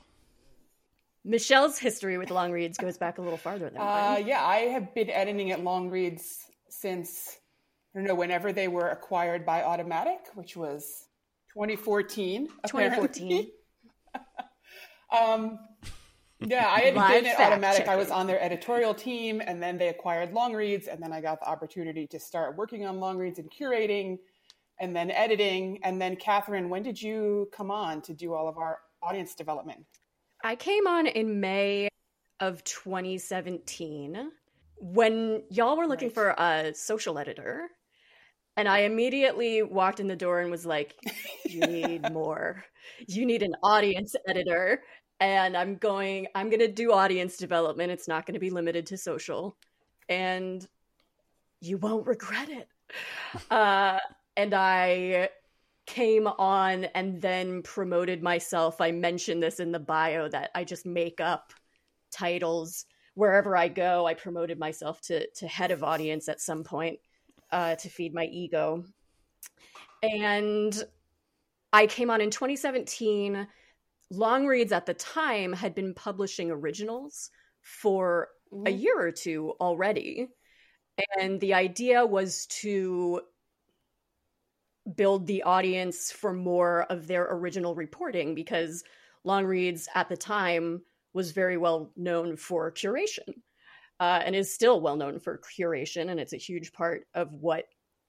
Michelle's 1.25 1.77
history 1.77 2.17
with 2.17 2.29
Longreads 2.29 2.77
goes 2.77 2.97
back 2.97 3.17
a 3.17 3.21
little 3.21 3.37
farther 3.37 3.65
than 3.65 3.73
that. 3.73 3.81
Uh, 3.81 4.13
mine. 4.13 4.27
yeah, 4.27 4.45
I 4.45 4.57
have 4.59 4.93
been 4.93 5.09
editing 5.09 5.51
at 5.51 5.59
Longreads 5.63 6.45
since 6.69 7.37
I 7.93 7.99
don't 7.99 8.07
know 8.07 8.15
whenever 8.15 8.53
they 8.53 8.67
were 8.67 8.89
acquired 8.89 9.45
by 9.45 9.61
Automattic, 9.61 10.19
which 10.35 10.55
was 10.55 11.07
2014. 11.53 12.47
2014. 12.67 13.47
Um, 15.11 15.59
yeah, 16.39 16.67
I 16.69 16.81
had 16.81 16.93
been 17.23 17.25
at 17.25 17.37
Automattic. 17.37 17.87
I 17.87 17.95
was 17.95 18.11
on 18.11 18.27
their 18.27 18.41
editorial 18.41 18.93
team, 18.93 19.41
and 19.45 19.61
then 19.61 19.77
they 19.77 19.89
acquired 19.89 20.33
Longreads, 20.33 20.87
and 20.87 21.01
then 21.01 21.11
I 21.11 21.21
got 21.21 21.39
the 21.41 21.47
opportunity 21.49 22.07
to 22.07 22.19
start 22.19 22.55
working 22.57 22.85
on 22.85 22.97
Longreads 22.99 23.39
and 23.39 23.49
curating, 23.51 24.19
and 24.79 24.95
then 24.95 25.11
editing. 25.11 25.79
And 25.83 26.01
then, 26.01 26.15
Catherine, 26.15 26.69
when 26.69 26.83
did 26.83 27.01
you 27.01 27.49
come 27.51 27.71
on 27.71 28.01
to 28.03 28.13
do 28.13 28.33
all 28.33 28.47
of 28.47 28.57
our 28.57 28.79
audience 29.03 29.35
development? 29.35 29.85
I 30.43 30.55
came 30.55 30.87
on 30.87 31.07
in 31.07 31.41
May 31.41 31.89
of 32.39 32.63
2017 32.63 34.31
when 34.77 35.43
y'all 35.49 35.75
were 35.75 35.87
looking 35.87 36.07
Right. 36.07 36.15
for 36.15 36.29
a 36.37 36.73
social 36.73 37.17
editor. 37.17 37.69
And 38.55 38.67
I 38.67 38.79
immediately 38.79 39.61
walked 39.61 39.99
in 39.99 40.07
the 40.07 40.15
door 40.15 40.39
and 40.39 40.49
was 40.51 40.65
like, 40.65 40.95
You 41.45 41.61
need 41.61 42.09
more. 42.13 42.63
You 43.07 43.25
need 43.25 43.43
an 43.43 43.55
audience 43.63 44.15
editor. 44.27 44.81
And 45.19 45.57
I'm 45.57 45.75
going, 45.75 46.27
I'm 46.33 46.49
going 46.49 46.59
to 46.59 46.67
do 46.67 46.93
audience 46.93 47.37
development. 47.37 47.91
It's 47.91 48.07
not 48.07 48.25
going 48.25 48.35
to 48.35 48.39
be 48.39 48.49
limited 48.49 48.85
to 48.87 48.97
social. 48.97 49.57
And 50.07 50.65
you 51.61 51.77
won't 51.77 52.07
regret 52.07 52.49
it. 52.49 52.67
Uh, 53.51 53.99
and 54.35 54.55
I 54.55 55.29
came 55.85 56.27
on 56.27 56.85
and 56.85 57.21
then 57.21 57.61
promoted 57.61 58.23
myself. 58.23 58.79
I 58.79 58.91
mentioned 58.91 59.43
this 59.43 59.59
in 59.59 59.71
the 59.71 59.79
bio 59.79 60.27
that 60.29 60.49
I 60.55 60.63
just 60.63 60.85
make 60.85 61.19
up 61.19 61.53
titles 62.11 62.85
wherever 63.15 63.57
I 63.57 63.67
go. 63.67 64.05
I 64.05 64.13
promoted 64.13 64.59
myself 64.59 65.01
to 65.01 65.27
to 65.27 65.47
head 65.47 65.71
of 65.71 65.83
audience 65.83 66.29
at 66.29 66.41
some 66.41 66.63
point 66.63 66.99
uh, 67.51 67.75
to 67.75 67.89
feed 67.89 68.13
my 68.13 68.25
ego, 68.25 68.85
and 70.01 70.83
I 71.73 71.87
came 71.87 72.09
on 72.09 72.21
in 72.21 72.29
2017. 72.29 73.47
Longreads 74.11 74.71
at 74.71 74.85
the 74.85 74.93
time 74.93 75.53
had 75.53 75.75
been 75.75 75.93
publishing 75.93 76.51
originals 76.51 77.29
for 77.61 78.29
a 78.65 78.71
Mhm. 78.71 78.79
year 78.81 78.99
or 78.99 79.11
two 79.11 79.51
already. 79.61 80.27
And 81.19 81.39
the 81.39 81.53
idea 81.53 82.05
was 82.05 82.45
to 82.47 83.21
build 84.95 85.27
the 85.27 85.43
audience 85.43 86.11
for 86.11 86.33
more 86.33 86.83
of 86.83 87.07
their 87.07 87.27
original 87.31 87.75
reporting 87.75 88.33
because 88.33 88.83
Longreads 89.23 89.87
at 89.93 90.09
the 90.09 90.17
time 90.17 90.83
was 91.13 91.31
very 91.31 91.57
well 91.57 91.91
known 91.95 92.35
for 92.37 92.71
curation 92.71 93.41
uh, 93.99 94.21
and 94.25 94.35
is 94.35 94.53
still 94.53 94.81
well 94.81 94.95
known 94.95 95.19
for 95.19 95.39
curation. 95.39 96.09
And 96.09 96.19
it's 96.19 96.33
a 96.33 96.37
huge 96.37 96.73
part 96.73 97.07
of 97.13 97.33
what 97.33 97.65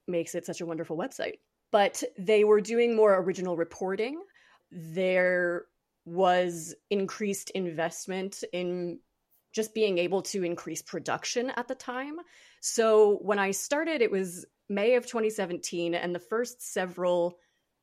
makes 0.07 0.33
it 0.35 0.45
such 0.45 0.61
a 0.61 0.65
wonderful 0.65 0.97
website. 0.97 1.39
But 1.71 2.03
they 2.17 2.43
were 2.43 2.61
doing 2.61 2.95
more 2.95 3.17
original 3.17 3.57
reporting. 3.57 4.21
There 4.71 5.65
was 6.05 6.73
increased 6.89 7.49
investment 7.51 8.43
in 8.51 8.99
just 9.53 9.73
being 9.73 9.97
able 9.97 10.21
to 10.21 10.43
increase 10.43 10.81
production 10.81 11.51
at 11.51 11.67
the 11.67 11.75
time. 11.75 12.17
So 12.61 13.17
when 13.21 13.39
I 13.39 13.51
started, 13.51 14.01
it 14.01 14.11
was 14.11 14.45
May 14.69 14.95
of 14.95 15.05
2017, 15.05 15.93
and 15.93 16.15
the 16.15 16.19
first 16.19 16.61
several 16.73 17.37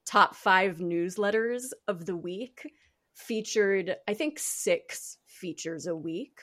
top 0.06 0.34
five 0.34 0.78
newsletters 0.78 1.64
of 1.86 2.06
the 2.06 2.16
week 2.16 2.62
featured, 3.14 3.96
I 4.06 4.14
think, 4.14 4.38
six 4.38 5.18
features 5.26 5.86
a 5.86 5.94
week. 5.94 6.40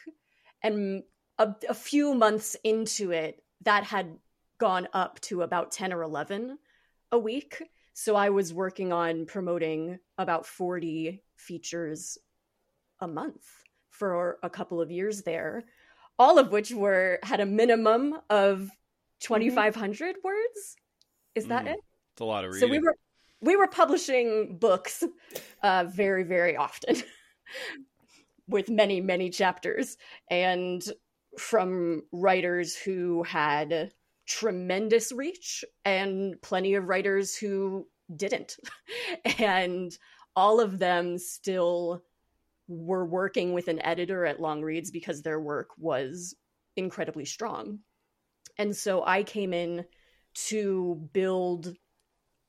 And 0.62 1.03
a, 1.39 1.55
a 1.67 1.74
few 1.74 2.13
months 2.13 2.55
into 2.63 3.12
it, 3.12 3.41
that 3.63 3.84
had 3.84 4.17
gone 4.60 4.88
up 4.94 5.20
to 5.22 5.41
about 5.41 5.72
10 5.72 5.94
or 5.94 6.03
11 6.03 6.58
a 7.12 7.20
week. 7.20 7.63
So 7.94 8.15
I 8.15 8.29
was 8.29 8.53
working 8.53 8.94
on 8.94 9.25
promoting 9.25 10.00
about 10.17 10.45
40 10.45 11.24
features 11.38 12.17
a 13.00 13.07
month 13.07 13.43
for 13.89 14.38
a 14.43 14.50
couple 14.50 14.81
of 14.81 14.91
years 14.91 15.24
there, 15.24 15.63
all 16.19 16.39
of 16.39 16.51
which 16.51 16.72
were 16.72 17.19
had 17.24 17.39
a 17.39 17.45
minimum 17.45 18.15
of 18.29 18.69
2500 19.22 20.17
words. 20.24 20.75
Is 21.36 21.48
that 21.48 21.65
Mm, 21.65 21.74
it? 21.74 21.79
It's 22.13 22.22
a 22.22 22.25
lot 22.25 22.45
of 22.45 22.53
So 22.55 22.67
we 22.67 22.79
were 22.79 22.95
we 23.41 23.55
were 23.55 23.67
publishing 23.67 24.57
books 24.57 25.03
uh, 25.63 25.86
very 25.89 26.24
very 26.24 26.55
often 26.55 26.95
with 28.48 28.69
many 28.69 29.01
many 29.01 29.29
chapters 29.29 29.98
and 30.29 30.84
from 31.38 32.03
writers 32.12 32.75
who 32.75 33.24
had 33.24 33.91
tremendous 34.25 35.12
reach 35.12 35.63
and 35.84 36.41
plenty 36.41 36.75
of 36.75 36.88
writers 36.88 37.36
who 37.36 37.88
didn't. 38.13 38.57
And 39.39 39.97
all 40.35 40.59
of 40.59 40.79
them 40.79 41.17
still 41.17 42.03
were 42.67 43.05
working 43.05 43.53
with 43.53 43.67
an 43.67 43.81
editor 43.83 44.25
at 44.25 44.39
Longreads 44.39 44.91
because 44.91 45.21
their 45.21 45.39
work 45.39 45.69
was 45.77 46.35
incredibly 46.75 47.25
strong. 47.25 47.79
And 48.57 48.75
so 48.75 49.03
I 49.05 49.24
came 49.24 49.53
in 49.53 49.85
to 50.47 51.09
build 51.13 51.75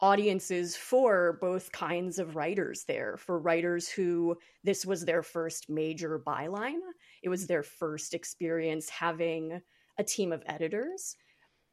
audiences 0.00 0.76
for 0.76 1.38
both 1.40 1.72
kinds 1.72 2.18
of 2.18 2.36
writers 2.36 2.84
there 2.86 3.16
for 3.16 3.38
writers 3.38 3.88
who 3.88 4.36
this 4.62 4.84
was 4.84 5.04
their 5.04 5.22
first 5.22 5.70
major 5.70 6.18
byline. 6.18 6.80
It 7.22 7.28
was 7.28 7.46
their 7.46 7.62
first 7.62 8.12
experience 8.12 8.90
having 8.90 9.60
a 9.98 10.04
team 10.04 10.32
of 10.32 10.42
editors 10.46 11.16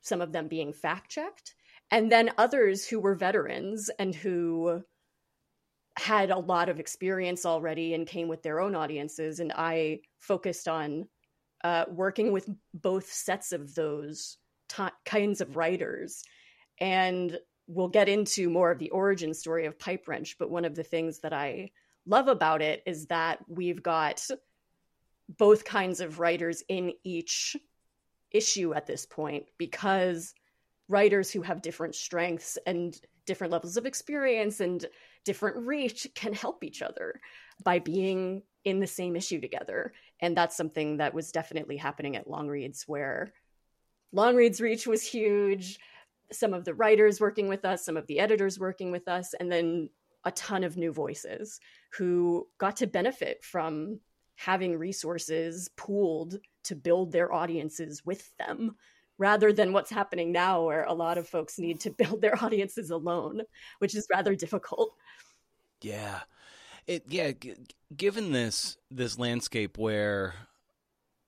some 0.03 0.21
of 0.21 0.31
them 0.31 0.47
being 0.47 0.71
fact 0.71 1.09
checked 1.09 1.55
and 1.93 2.11
then 2.11 2.31
others 2.39 2.87
who 2.87 2.99
were 2.99 3.13
veterans 3.13 3.91
and 3.99 4.15
who 4.15 4.81
had 5.95 6.31
a 6.31 6.39
lot 6.39 6.67
of 6.67 6.79
experience 6.79 7.45
already 7.45 7.93
and 7.93 8.07
came 8.07 8.27
with 8.27 8.41
their 8.41 8.59
own 8.59 8.73
audiences. 8.73 9.39
And 9.39 9.53
i 9.55 9.99
focused 10.19 10.67
on 10.67 11.07
uh, 11.63 11.85
working 11.87 12.31
with 12.31 12.49
both 12.73 13.13
sets 13.13 13.51
of 13.51 13.75
those 13.75 14.37
ti 14.69 14.85
kinds 15.05 15.39
of 15.39 15.55
writers. 15.55 16.23
And 16.79 17.37
we'll 17.67 17.89
get 17.89 18.09
into 18.09 18.49
more 18.49 18.71
of 18.71 18.79
the 18.79 18.89
origin 18.89 19.31
story 19.31 19.67
of 19.67 19.79
pipe 19.79 20.07
wrench 20.07 20.35
but 20.37 20.49
one 20.49 20.65
of 20.65 20.75
the 20.75 20.83
things 20.83 21.19
that 21.19 21.31
i 21.31 21.71
love 22.05 22.27
about 22.27 22.61
it 22.61 22.83
is 22.85 23.05
that 23.05 23.39
we've 23.47 23.81
got 23.81 24.21
both 25.37 25.63
kinds 25.63 26.01
of 26.01 26.19
writers 26.19 26.61
in 26.67 26.91
each 27.05 27.55
issue 28.31 28.73
at 28.73 28.85
this 28.85 29.05
point 29.05 29.45
because 29.57 30.33
writers 30.93 31.31
who 31.31 31.41
have 31.41 31.63
different 31.63 31.95
strengths 31.95 32.57
and 32.67 33.01
different 33.25 33.51
levels 33.51 33.77
of 33.77 33.87
experience 33.87 34.59
and 34.59 34.85
different 35.25 35.57
reach 35.57 36.07
can 36.13 36.33
help 36.33 36.63
each 36.63 36.83
other 36.83 37.19
by 37.63 37.79
being 37.79 38.43
in 38.63 38.79
the 38.79 38.87
same 38.87 39.15
issue 39.15 39.41
together. 39.41 39.91
And 40.19 40.37
that's 40.37 40.55
something 40.55 40.97
that 40.97 41.13
was 41.13 41.31
definitely 41.31 41.77
happening 41.77 42.15
at 42.15 42.29
longreads 42.29 42.83
where 42.85 43.33
longreads 44.11 44.61
reach 44.61 44.85
was 44.85 45.03
huge. 45.03 45.79
Some 46.31 46.53
of 46.53 46.63
the 46.63 46.75
writers 46.75 47.19
working 47.19 47.47
with 47.47 47.65
us 47.65 47.83
some 47.83 47.97
of 47.97 48.05
the 48.05 48.19
editors 48.19 48.59
working 48.59 48.91
with 48.91 49.07
us 49.07 49.33
and 49.39 49.51
then 49.51 49.89
a 50.25 50.31
ton 50.31 50.63
of 50.63 50.77
new 50.77 50.93
voices 50.93 51.59
who 51.97 52.47
got 52.59 52.77
to 52.77 52.87
benefit 52.87 53.43
from 53.43 53.99
having 54.35 54.77
resources 54.77 55.69
pooled 55.75 56.39
to 56.63 56.75
build 56.75 57.11
their 57.11 57.33
audiences 57.33 58.05
with 58.05 58.31
them 58.37 58.75
rather 59.17 59.53
than 59.53 59.73
what's 59.73 59.91
happening 59.91 60.31
now 60.31 60.65
where 60.65 60.83
a 60.83 60.93
lot 60.93 61.17
of 61.17 61.27
folks 61.27 61.59
need 61.59 61.79
to 61.79 61.89
build 61.97 62.21
their 62.21 62.41
audiences 62.43 62.89
alone 62.89 63.41
which 63.79 63.95
is 63.95 64.07
rather 64.11 64.35
difficult 64.35 64.93
Yeah, 65.81 66.21
it 66.87 67.03
yeah. 67.09 67.31
G- 67.31 67.55
given 67.95 68.31
this 68.31 68.77
this 68.89 69.19
landscape 69.19 69.77
where 69.77 70.33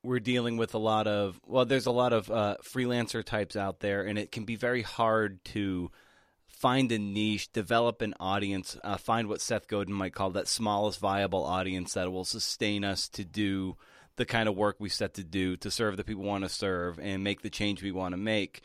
we're 0.02 0.20
dealing 0.20 0.58
with 0.58 0.74
a 0.74 0.80
lot 0.80 1.08
of 1.08 1.40
well, 1.46 1.66
there's 1.66 1.86
a 1.86 1.92
lot 1.92 2.14
of 2.14 2.32
uh, 2.32 2.58
freelancer 2.64 3.24
types 3.24 3.56
out 3.56 3.82
there, 3.82 4.04
and 4.04 4.18
it 4.18 4.32
can 4.32 4.46
be 4.46 4.56
very 4.56 4.82
hard 4.82 5.44
to 5.46 5.92
find 6.48 6.92
a 6.92 6.98
niche, 6.98 7.52
develop 7.52 8.02
an 8.02 8.14
audience, 8.20 8.78
uh, 8.84 8.98
find 8.98 9.28
what 9.28 9.42
Seth 9.42 9.68
Godin 9.68 9.94
might 9.94 10.14
call 10.14 10.30
that 10.32 10.48
smallest 10.48 11.00
viable 11.00 11.44
audience 11.44 11.94
that 11.94 12.12
will 12.12 12.24
sustain 12.24 12.86
us 12.86 13.10
to 13.10 13.26
do 13.26 13.76
the 14.18 14.26
kind 14.26 14.48
of 14.48 14.56
work 14.56 14.78
we 14.80 14.90
set 14.90 15.14
to 15.16 15.24
do 15.24 15.58
to 15.58 15.72
serve 15.72 15.98
the 15.98 16.04
people 16.04 16.24
we 16.24 16.30
want 16.30 16.44
to 16.44 16.50
serve 16.50 17.00
and 17.00 17.24
make 17.24 17.42
the 17.42 17.50
change 17.50 17.84
we 17.84 17.92
want 17.92 18.14
to 18.14 18.18
make. 18.18 18.62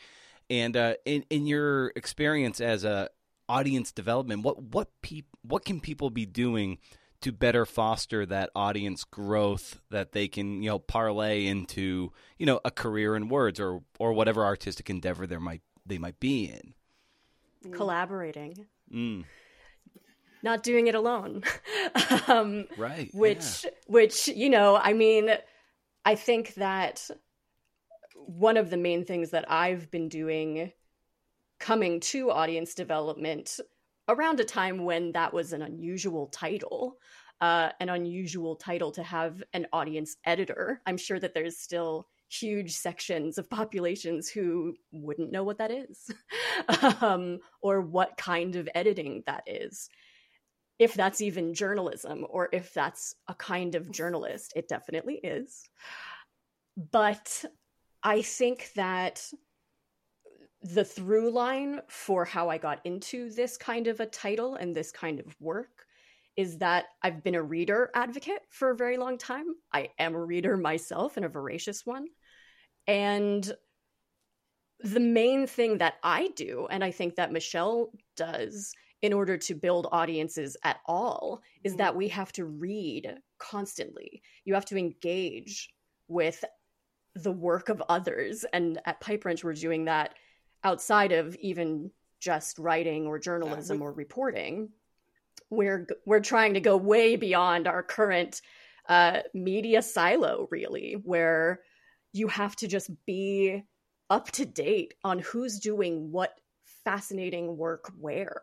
And 0.49 0.75
uh, 0.75 0.95
in 1.05 1.25
in 1.29 1.45
your 1.45 1.93
experience 1.95 2.59
as 2.59 2.83
a 2.83 3.09
audience 3.47 3.91
development, 3.91 4.43
what 4.43 4.61
what 4.61 4.89
peop, 5.01 5.25
what 5.41 5.65
can 5.65 5.79
people 5.79 6.09
be 6.09 6.25
doing 6.25 6.77
to 7.21 7.31
better 7.31 7.65
foster 7.65 8.25
that 8.25 8.49
audience 8.55 9.03
growth 9.03 9.79
that 9.89 10.11
they 10.11 10.27
can 10.27 10.61
you 10.61 10.69
know 10.69 10.79
parlay 10.79 11.45
into 11.45 12.11
you 12.37 12.45
know 12.45 12.59
a 12.65 12.71
career 12.71 13.15
in 13.15 13.29
words 13.29 13.59
or 13.59 13.81
or 13.99 14.13
whatever 14.13 14.43
artistic 14.43 14.89
endeavor 14.89 15.25
there 15.25 15.39
might 15.39 15.61
they 15.85 15.97
might 15.97 16.19
be 16.19 16.45
in 16.45 16.73
collaborating 17.73 18.65
mm. 18.91 19.23
Not 20.43 20.63
doing 20.63 20.87
it 20.87 20.95
alone 20.95 21.43
um, 22.27 22.65
right 22.77 23.09
which 23.13 23.63
yeah. 23.63 23.71
which 23.87 24.27
you 24.27 24.49
know 24.49 24.77
i 24.77 24.93
mean 24.93 25.31
i 26.05 26.15
think 26.15 26.53
that 26.55 27.09
one 28.15 28.57
of 28.57 28.69
the 28.69 28.77
main 28.77 29.03
things 29.05 29.31
that 29.31 29.49
i've 29.51 29.89
been 29.91 30.09
doing 30.09 30.71
coming 31.59 31.99
to 31.99 32.31
audience 32.31 32.73
development 32.73 33.59
around 34.09 34.39
a 34.39 34.43
time 34.43 34.83
when 34.83 35.11
that 35.13 35.33
was 35.33 35.53
an 35.53 35.61
unusual 35.61 36.27
title, 36.27 36.97
uh, 37.39 37.69
an 37.79 37.89
unusual 37.89 38.55
title 38.55 38.91
to 38.91 39.03
have 39.03 39.41
an 39.53 39.67
audience 39.71 40.17
editor. 40.25 40.81
I'm 40.85 40.97
sure 40.97 41.19
that 41.19 41.33
there's 41.33 41.57
still 41.57 42.07
huge 42.29 42.73
sections 42.73 43.37
of 43.37 43.49
populations 43.49 44.29
who 44.29 44.73
wouldn't 44.91 45.31
know 45.31 45.43
what 45.43 45.57
that 45.57 45.71
is 45.71 46.09
um, 47.01 47.39
or 47.61 47.81
what 47.81 48.17
kind 48.17 48.55
of 48.55 48.69
editing 48.73 49.23
that 49.27 49.43
is. 49.47 49.89
If 50.81 50.95
that's 50.95 51.21
even 51.21 51.53
journalism 51.53 52.25
or 52.27 52.49
if 52.51 52.73
that's 52.73 53.13
a 53.27 53.35
kind 53.35 53.75
of 53.75 53.91
journalist, 53.91 54.53
it 54.55 54.67
definitely 54.67 55.19
is. 55.23 55.69
But 56.91 57.45
I 58.01 58.23
think 58.23 58.71
that 58.75 59.23
the 60.63 60.83
through 60.83 61.29
line 61.29 61.81
for 61.87 62.25
how 62.25 62.49
I 62.49 62.57
got 62.57 62.83
into 62.83 63.29
this 63.29 63.57
kind 63.57 63.85
of 63.85 63.99
a 63.99 64.07
title 64.07 64.55
and 64.55 64.75
this 64.75 64.91
kind 64.91 65.19
of 65.19 65.35
work 65.39 65.85
is 66.35 66.57
that 66.57 66.85
I've 67.03 67.23
been 67.23 67.35
a 67.35 67.43
reader 67.43 67.91
advocate 67.93 68.41
for 68.49 68.71
a 68.71 68.75
very 68.75 68.97
long 68.97 69.19
time. 69.19 69.45
I 69.71 69.89
am 69.99 70.15
a 70.15 70.25
reader 70.25 70.57
myself 70.57 71.15
and 71.15 71.27
a 71.27 71.29
voracious 71.29 71.85
one. 71.85 72.07
And 72.87 73.53
the 74.79 74.99
main 74.99 75.45
thing 75.45 75.77
that 75.77 75.95
I 76.03 76.29
do, 76.35 76.67
and 76.71 76.83
I 76.83 76.89
think 76.89 77.17
that 77.17 77.31
Michelle 77.31 77.91
does 78.17 78.73
in 79.01 79.13
order 79.13 79.37
to 79.37 79.55
build 79.55 79.87
audiences 79.91 80.55
at 80.63 80.77
all, 80.85 81.41
is 81.63 81.75
that 81.75 81.95
we 81.95 82.07
have 82.09 82.31
to 82.33 82.45
read 82.45 83.15
constantly. 83.39 84.21
You 84.45 84.53
have 84.53 84.65
to 84.65 84.77
engage 84.77 85.69
with 86.07 86.43
the 87.15 87.31
work 87.31 87.69
of 87.69 87.81
others. 87.89 88.45
And 88.53 88.79
at 88.85 89.01
Pipe 89.01 89.25
Wrench, 89.25 89.43
we're 89.43 89.53
doing 89.53 89.85
that 89.85 90.13
outside 90.63 91.11
of 91.11 91.35
even 91.37 91.91
just 92.19 92.59
writing 92.59 93.07
or 93.07 93.17
journalism 93.17 93.77
yeah, 93.77 93.83
we- 93.83 93.87
or 93.87 93.93
reporting 93.93 94.69
we're 95.51 95.87
we're 96.05 96.21
trying 96.21 96.55
to 96.55 96.61
go 96.61 96.77
way 96.77 97.15
beyond 97.15 97.67
our 97.67 97.83
current 97.83 98.41
uh, 98.89 99.19
media 99.33 99.81
silo 99.81 100.47
really 100.49 100.93
where 101.03 101.61
you 102.13 102.27
have 102.27 102.55
to 102.55 102.67
just 102.67 102.89
be 103.05 103.63
up 104.09 104.31
to 104.31 104.45
date 104.45 104.95
on 105.03 105.19
who's 105.19 105.59
doing 105.59 106.11
what 106.11 106.33
fascinating 106.83 107.57
work 107.57 107.91
where 107.99 108.41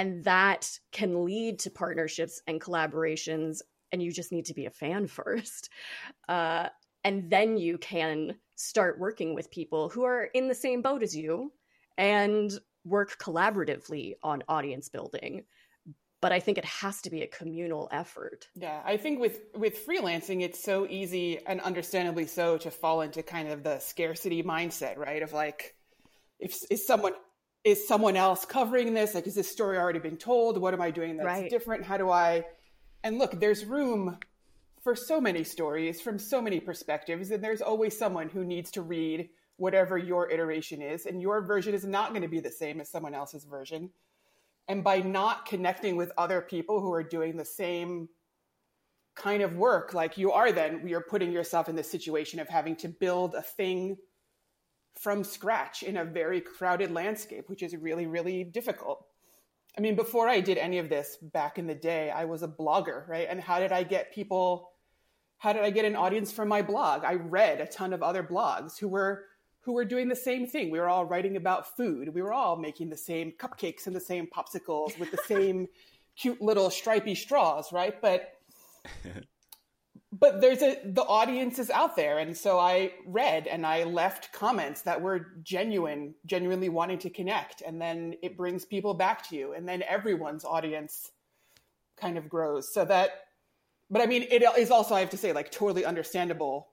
and 0.00 0.24
that 0.24 0.80
can 0.92 1.26
lead 1.26 1.58
to 1.58 1.70
partnerships 1.70 2.40
and 2.46 2.58
collaborations 2.58 3.60
and 3.92 4.02
you 4.02 4.10
just 4.10 4.32
need 4.32 4.46
to 4.46 4.54
be 4.54 4.64
a 4.64 4.70
fan 4.70 5.06
first. 5.18 5.68
Uh, 6.26 6.68
and 7.04 7.28
then 7.30 7.58
you 7.58 7.76
can 7.76 8.36
start 8.56 8.98
working 8.98 9.34
with 9.34 9.50
people 9.50 9.90
who 9.90 10.04
are 10.04 10.24
in 10.24 10.48
the 10.48 10.54
same 10.54 10.80
boat 10.80 11.02
as 11.02 11.14
you 11.14 11.52
and 11.98 12.50
work 12.82 13.18
collaboratively 13.18 14.14
on 14.22 14.42
audience 14.48 14.88
building. 14.88 15.44
But 16.22 16.32
i 16.32 16.40
think 16.40 16.56
it 16.56 16.64
has 16.64 17.02
to 17.02 17.10
be 17.10 17.22
a 17.22 17.26
communal 17.26 17.88
effort. 17.92 18.48
Yeah 18.54 18.80
i 18.84 18.96
think 18.96 19.20
with 19.20 19.38
with 19.54 19.86
freelancing 19.86 20.42
it's 20.42 20.62
so 20.62 20.86
easy 20.86 21.38
and 21.46 21.60
understandably 21.60 22.26
so 22.26 22.56
to 22.58 22.70
fall 22.70 23.02
into 23.02 23.22
kind 23.22 23.48
of 23.48 23.62
the 23.62 23.78
scarcity 23.80 24.42
mindset 24.42 24.96
right? 24.96 25.22
Of 25.22 25.34
like 25.34 25.74
if 26.38 26.58
is 26.70 26.86
someone 26.86 27.14
is 27.64 27.86
someone 27.86 28.16
else 28.16 28.44
covering 28.44 28.94
this? 28.94 29.14
Like 29.14 29.26
is 29.26 29.34
this 29.34 29.50
story 29.50 29.78
already 29.78 29.98
been 29.98 30.16
told? 30.16 30.58
What 30.58 30.74
am 30.74 30.80
i 30.80 30.90
doing 30.90 31.16
that's 31.16 31.26
right. 31.26 31.50
different? 31.50 31.84
How 31.84 31.96
do 31.96 32.10
i 32.10 32.44
and 33.02 33.18
look 33.18 33.38
there's 33.38 33.64
room 33.64 34.18
for 34.82 34.94
so 34.94 35.20
many 35.20 35.44
stories 35.44 36.00
from 36.00 36.18
so 36.18 36.40
many 36.40 36.58
perspectives 36.58 37.30
and 37.30 37.44
there's 37.44 37.60
always 37.60 37.96
someone 37.96 38.28
who 38.28 38.44
needs 38.44 38.70
to 38.70 38.82
read 38.82 39.28
whatever 39.56 39.98
your 39.98 40.30
iteration 40.30 40.80
is 40.80 41.04
and 41.04 41.20
your 41.20 41.42
version 41.42 41.74
is 41.74 41.84
not 41.84 42.10
going 42.10 42.22
to 42.22 42.28
be 42.28 42.40
the 42.40 42.50
same 42.50 42.80
as 42.80 42.88
someone 42.88 43.14
else's 43.14 43.44
version. 43.44 43.90
And 44.68 44.82
by 44.84 45.00
not 45.00 45.46
connecting 45.46 45.96
with 45.96 46.12
other 46.16 46.40
people 46.40 46.80
who 46.80 46.92
are 46.92 47.02
doing 47.02 47.36
the 47.36 47.44
same 47.44 48.08
kind 49.16 49.42
of 49.42 49.56
work 49.56 49.92
like 49.92 50.16
you 50.16 50.32
are 50.32 50.52
then 50.52 50.86
you're 50.86 51.02
putting 51.02 51.32
yourself 51.32 51.68
in 51.68 51.76
the 51.76 51.82
situation 51.82 52.40
of 52.40 52.48
having 52.48 52.76
to 52.76 52.88
build 52.88 53.34
a 53.34 53.42
thing 53.42 53.96
from 54.98 55.24
scratch 55.24 55.82
in 55.82 55.96
a 55.96 56.04
very 56.04 56.40
crowded 56.40 56.90
landscape 56.90 57.48
which 57.48 57.62
is 57.62 57.76
really 57.76 58.06
really 58.06 58.44
difficult 58.44 59.06
i 59.76 59.80
mean 59.80 59.94
before 59.94 60.28
i 60.28 60.40
did 60.40 60.58
any 60.58 60.78
of 60.78 60.88
this 60.88 61.16
back 61.20 61.58
in 61.58 61.66
the 61.66 61.74
day 61.74 62.10
i 62.10 62.24
was 62.24 62.42
a 62.42 62.48
blogger 62.48 63.06
right 63.08 63.28
and 63.30 63.40
how 63.40 63.58
did 63.58 63.72
i 63.72 63.82
get 63.82 64.12
people 64.12 64.70
how 65.40 65.54
did 65.54 65.62
I 65.62 65.70
get 65.70 65.86
an 65.86 65.96
audience 65.96 66.30
from 66.30 66.48
my 66.48 66.60
blog? 66.60 67.02
I 67.02 67.14
read 67.14 67.62
a 67.62 67.66
ton 67.66 67.94
of 67.94 68.02
other 68.02 68.22
blogs 68.22 68.78
who 68.78 68.88
were 68.88 69.24
who 69.60 69.72
were 69.72 69.86
doing 69.86 70.06
the 70.06 70.16
same 70.16 70.46
thing. 70.46 70.70
We 70.70 70.78
were 70.78 70.88
all 70.88 71.06
writing 71.06 71.36
about 71.36 71.76
food. 71.76 72.14
We 72.14 72.20
were 72.20 72.32
all 72.32 72.56
making 72.56 72.90
the 72.90 72.96
same 72.96 73.32
cupcakes 73.38 73.86
and 73.86 73.96
the 73.96 74.00
same 74.00 74.26
popsicles 74.26 74.98
with 74.98 75.10
the 75.10 75.20
same 75.26 75.66
cute 76.16 76.42
little 76.42 76.68
stripy 76.68 77.14
straws, 77.14 77.72
right? 77.72 77.98
But 78.02 78.34
but 80.12 80.40
there's 80.40 80.62
a 80.62 80.76
the 80.84 81.04
audience 81.04 81.58
is 81.58 81.70
out 81.70 81.94
there 81.96 82.18
and 82.18 82.36
so 82.36 82.58
I 82.58 82.92
read 83.06 83.46
and 83.46 83.64
I 83.64 83.84
left 83.84 84.32
comments 84.32 84.82
that 84.82 85.00
were 85.00 85.28
genuine, 85.42 86.14
genuinely 86.26 86.68
wanting 86.68 86.98
to 87.00 87.10
connect 87.10 87.62
and 87.62 87.80
then 87.80 88.14
it 88.22 88.36
brings 88.36 88.64
people 88.64 88.94
back 88.94 89.28
to 89.28 89.36
you 89.36 89.52
and 89.52 89.68
then 89.68 89.82
everyone's 89.82 90.44
audience 90.44 91.12
kind 91.96 92.18
of 92.18 92.28
grows. 92.28 92.72
So 92.72 92.84
that 92.84 93.10
but 93.90 94.00
I 94.00 94.06
mean, 94.06 94.26
it 94.30 94.44
is 94.56 94.70
also, 94.70 94.94
I 94.94 95.00
have 95.00 95.10
to 95.10 95.16
say, 95.16 95.32
like 95.32 95.50
totally 95.50 95.84
understandable 95.84 96.68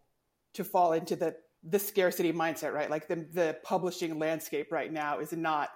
to 0.54 0.64
fall 0.64 0.94
into 0.94 1.16
the 1.16 1.36
the 1.64 1.80
scarcity 1.80 2.32
mindset, 2.32 2.72
right? 2.74 2.90
Like 2.90 3.08
the 3.08 3.28
the 3.34 3.58
publishing 3.64 4.20
landscape 4.20 4.72
right 4.72 4.92
now 4.92 5.20
is 5.20 5.34
not 5.34 5.70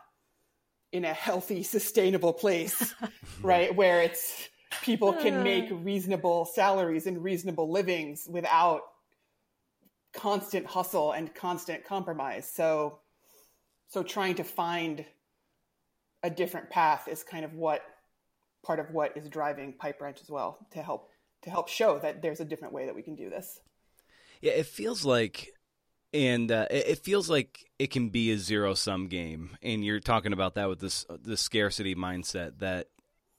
in 0.92 1.04
a 1.04 1.14
healthy, 1.14 1.64
sustainable 1.78 2.34
place, 2.34 2.94
right? 3.42 3.76
Where 3.76 4.02
it's 4.02 4.50
people 4.82 5.14
can 5.14 5.44
make 5.44 5.70
reasonable 5.72 6.46
salaries 6.46 7.08
and 7.08 7.24
reasonable 7.24 7.70
livings 7.70 8.28
without 8.30 8.82
constant 10.14 10.66
hustle 10.66 11.12
and 11.12 11.34
constant 11.34 11.86
compromise. 11.86 12.50
So 12.52 13.00
so 13.88 14.04
trying 14.04 14.36
to 14.36 14.44
find 14.44 15.06
a 16.24 16.30
different 16.30 16.70
path 16.70 17.08
is 17.08 17.24
kind 17.24 17.44
of 17.44 17.54
what 17.54 17.82
part 18.64 18.80
of 18.80 18.92
what 18.92 19.18
is 19.18 19.28
driving 19.28 19.74
Pipe 19.74 20.00
Wrench 20.00 20.22
as 20.22 20.30
well 20.30 20.66
to 20.72 20.82
help 20.82 21.10
to 21.44 21.50
help 21.50 21.68
show 21.68 22.00
that 22.00 22.22
there's 22.22 22.40
a 22.40 22.46
different 22.46 22.74
way 22.74 22.86
that 22.86 22.96
we 22.96 23.02
can 23.02 23.16
do 23.16 23.30
this. 23.30 23.60
Yeah, 24.42 24.54
it 24.54 24.66
feels 24.66 25.04
like 25.06 25.50
and 26.14 26.52
uh, 26.52 26.68
it 26.70 27.00
feels 27.00 27.30
like 27.30 27.66
it 27.80 27.92
can 27.92 28.10
be 28.10 28.32
a 28.32 28.38
zero 28.38 28.74
sum 28.74 29.08
game 29.08 29.58
and 29.62 29.84
you're 29.84 30.00
talking 30.00 30.34
about 30.34 30.56
that 30.56 30.68
with 30.68 30.80
this 30.80 31.06
the 31.10 31.38
scarcity 31.38 31.96
mindset 31.96 32.60
that 32.60 32.88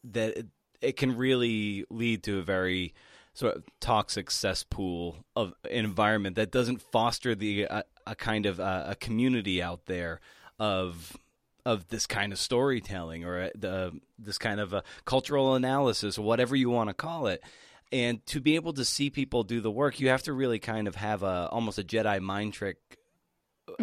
that 0.04 0.46
it, 0.82 0.96
can 0.96 1.16
really 1.16 1.84
lead 1.90 2.22
to 2.24 2.38
a 2.38 2.42
very 2.42 2.94
sort 3.34 3.56
of 3.56 3.64
toxic 3.80 4.30
cesspool 4.30 5.24
of 5.34 5.54
an 5.64 5.84
environment 5.84 6.36
that 6.36 6.50
doesn't 6.50 6.82
foster 6.82 7.34
the 7.34 7.66
uh, 7.66 7.82
a 8.06 8.14
kind 8.14 8.46
of 8.46 8.60
uh, 8.60 8.84
a 8.88 8.94
community 8.94 9.62
out 9.62 9.86
there 9.86 10.20
of 10.58 11.16
of 11.64 11.88
this 11.88 12.06
kind 12.06 12.32
of 12.32 12.38
storytelling 12.38 13.24
or 13.24 13.42
uh, 13.42 13.48
the 13.54 13.92
this 14.18 14.38
kind 14.38 14.60
of 14.60 14.72
a 14.72 14.82
cultural 15.04 15.54
analysis 15.54 16.18
or 16.18 16.22
whatever 16.22 16.56
you 16.56 16.70
want 16.70 16.90
to 16.90 16.94
call 16.94 17.26
it. 17.26 17.42
And 17.90 18.24
to 18.26 18.40
be 18.40 18.54
able 18.54 18.72
to 18.74 18.84
see 18.86 19.10
people 19.10 19.44
do 19.44 19.60
the 19.60 19.70
work 19.70 20.00
you 20.00 20.08
have 20.08 20.22
to 20.24 20.32
really 20.32 20.58
kind 20.58 20.88
of 20.88 20.96
have 20.96 21.22
a 21.22 21.48
almost 21.50 21.78
a 21.78 21.84
jedi 21.84 22.20
mind 22.20 22.54
trick 22.54 22.78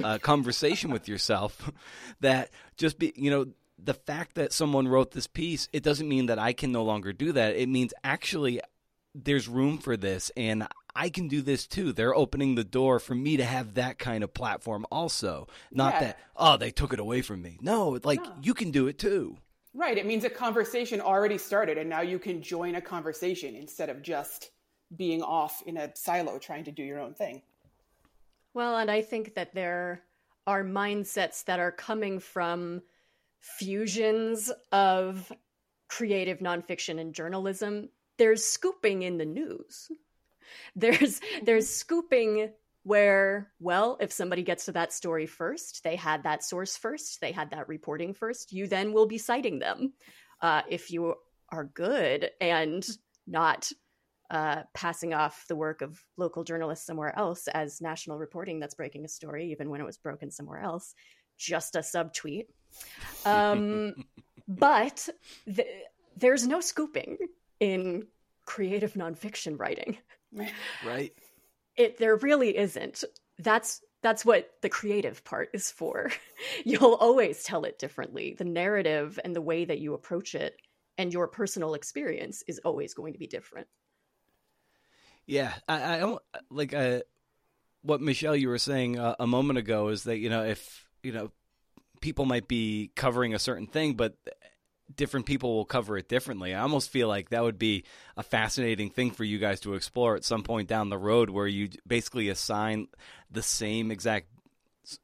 uh, 0.03 0.17
conversation 0.17 0.91
with 0.91 1.07
yourself 1.07 1.71
that 2.19 2.49
just 2.75 2.99
be 2.99 3.13
you 3.15 3.31
know 3.31 3.45
the 3.83 3.93
fact 3.93 4.35
that 4.35 4.53
someone 4.53 4.87
wrote 4.87 5.11
this 5.11 5.27
piece 5.27 5.67
it 5.73 5.83
doesn't 5.83 6.09
mean 6.09 6.25
that 6.27 6.39
i 6.39 6.53
can 6.53 6.71
no 6.71 6.83
longer 6.83 7.13
do 7.13 7.31
that 7.31 7.55
it 7.55 7.69
means 7.69 7.93
actually 8.03 8.59
there's 9.15 9.47
room 9.47 9.77
for 9.77 9.97
this 9.97 10.31
and 10.37 10.67
I 10.95 11.09
can 11.09 11.27
do 11.27 11.41
this 11.41 11.65
too. 11.65 11.93
They're 11.93 12.15
opening 12.15 12.55
the 12.55 12.63
door 12.63 12.99
for 12.99 13.15
me 13.15 13.37
to 13.37 13.45
have 13.45 13.75
that 13.75 13.99
kind 13.99 14.23
of 14.23 14.33
platform 14.33 14.85
also. 14.91 15.47
Not 15.71 15.93
Yeah. 15.93 15.99
that, 15.99 16.19
oh, 16.35 16.57
they 16.57 16.71
took 16.71 16.93
it 16.93 16.99
away 16.99 17.21
from 17.21 17.41
me. 17.41 17.57
No, 17.61 17.99
like 18.03 18.21
No. 18.21 18.35
you 18.41 18.53
can 18.53 18.71
do 18.71 18.87
it 18.87 18.97
too. 18.97 19.37
Right. 19.73 19.97
It 19.97 20.05
means 20.05 20.25
a 20.25 20.29
conversation 20.29 20.99
already 20.99 21.37
started, 21.37 21.77
and 21.77 21.89
now 21.89 22.01
you 22.01 22.19
can 22.19 22.41
join 22.41 22.75
a 22.75 22.81
conversation 22.81 23.55
instead 23.55 23.89
of 23.89 24.01
just 24.01 24.51
being 24.95 25.21
off 25.21 25.61
in 25.65 25.77
a 25.77 25.95
silo 25.95 26.37
trying 26.39 26.65
to 26.65 26.71
do 26.71 26.83
your 26.83 26.99
own 26.99 27.13
thing. 27.13 27.43
Well, 28.53 28.77
and 28.77 28.89
I 28.89 29.01
think 29.01 29.35
that 29.35 29.53
there 29.53 30.03
are 30.47 30.63
mindsets 30.63 31.45
that 31.45 31.59
are 31.59 31.71
coming 31.71 32.19
from 32.19 32.81
fusions 33.41 34.51
of 34.71 35.31
creative 35.87 36.39
nonfiction 36.39 36.99
and 36.99 37.13
journalism. 37.13 37.89
There's 38.17 38.43
scooping 38.43 39.01
in 39.01 39.17
the 39.17 39.25
news. 39.25 39.89
There's 40.75 41.21
there's 41.43 41.69
scooping 41.69 42.51
where, 42.83 43.51
well, 43.59 43.97
if 43.99 44.11
somebody 44.11 44.41
gets 44.41 44.65
to 44.65 44.71
that 44.71 44.93
story 44.93 45.25
first, 45.25 45.83
they 45.83 45.95
had 45.95 46.23
that 46.23 46.43
source 46.43 46.77
first, 46.77 47.21
they 47.21 47.31
had 47.31 47.51
that 47.51 47.67
reporting 47.67 48.13
first, 48.13 48.51
you 48.51 48.67
then 48.67 48.93
will 48.93 49.05
be 49.05 49.17
citing 49.17 49.59
them. 49.59 49.93
Uh, 50.41 50.61
if 50.69 50.89
you 50.89 51.15
are 51.49 51.65
good 51.65 52.29
and 52.39 52.87
not 53.27 53.71
uh, 54.31 54.63
passing 54.73 55.13
off 55.13 55.45
the 55.47 55.55
work 55.55 55.81
of 55.81 56.01
local 56.17 56.43
journalists 56.43 56.85
somewhere 56.85 57.17
else 57.17 57.47
as 57.47 57.81
national 57.81 58.17
reporting 58.17 58.59
that's 58.59 58.75
breaking 58.75 59.03
a 59.03 59.09
story, 59.09 59.51
even 59.51 59.69
when 59.69 59.81
it 59.81 59.85
was 59.85 59.97
broken 59.97 60.31
somewhere 60.31 60.59
else, 60.59 60.93
just 61.37 61.75
a 61.75 61.79
subtweet. 61.79 62.45
Um, 63.25 63.93
but 64.47 65.07
th- 65.45 65.67
there's 66.17 66.47
no 66.47 66.61
scooping 66.61 67.17
in 67.59 68.07
creative 68.45 68.93
nonfiction 68.93 69.59
writing. 69.59 69.97
Right? 70.85 71.13
It 71.75 71.97
there 71.97 72.15
really 72.15 72.57
isn't. 72.57 73.03
That's 73.37 73.81
that's 74.01 74.25
what 74.25 74.49
the 74.61 74.69
creative 74.69 75.23
part 75.23 75.49
is 75.53 75.71
for. 75.71 76.09
You'll 76.65 76.95
always 76.95 77.43
tell 77.43 77.63
it 77.63 77.79
differently. 77.79 78.35
The 78.37 78.45
narrative 78.45 79.19
and 79.23 79.35
the 79.35 79.41
way 79.41 79.65
that 79.65 79.79
you 79.79 79.93
approach 79.93 80.35
it 80.35 80.55
and 80.97 81.13
your 81.13 81.27
personal 81.27 81.73
experience 81.73 82.43
is 82.47 82.59
always 82.65 82.93
going 82.93 83.13
to 83.13 83.19
be 83.19 83.27
different. 83.27 83.67
Yeah, 85.25 85.53
I, 85.67 85.95
I 85.95 85.99
don't 85.99 86.21
like 86.49 86.73
uh, 86.73 87.01
what 87.81 88.01
Michelle 88.01 88.35
you 88.35 88.49
were 88.49 88.57
saying 88.57 88.97
uh, 88.97 89.15
a 89.19 89.27
moment 89.27 89.59
ago 89.59 89.89
is 89.89 90.03
that 90.03 90.17
you 90.17 90.29
know 90.29 90.43
if 90.43 90.87
you 91.03 91.11
know 91.11 91.31
people 92.01 92.25
might 92.25 92.47
be 92.47 92.91
covering 92.95 93.33
a 93.33 93.39
certain 93.39 93.67
thing, 93.67 93.93
but 93.93 94.15
different 94.95 95.25
people 95.25 95.55
will 95.55 95.65
cover 95.65 95.97
it 95.97 96.09
differently. 96.09 96.53
I 96.53 96.61
almost 96.61 96.89
feel 96.89 97.07
like 97.07 97.29
that 97.29 97.43
would 97.43 97.59
be 97.59 97.83
a 98.17 98.23
fascinating 98.23 98.89
thing 98.89 99.11
for 99.11 99.23
you 99.23 99.37
guys 99.37 99.59
to 99.61 99.75
explore 99.75 100.15
at 100.15 100.25
some 100.25 100.43
point 100.43 100.67
down 100.67 100.89
the 100.89 100.97
road, 100.97 101.29
where 101.29 101.47
you 101.47 101.69
basically 101.85 102.29
assign 102.29 102.87
the 103.29 103.43
same 103.43 103.91
exact, 103.91 104.27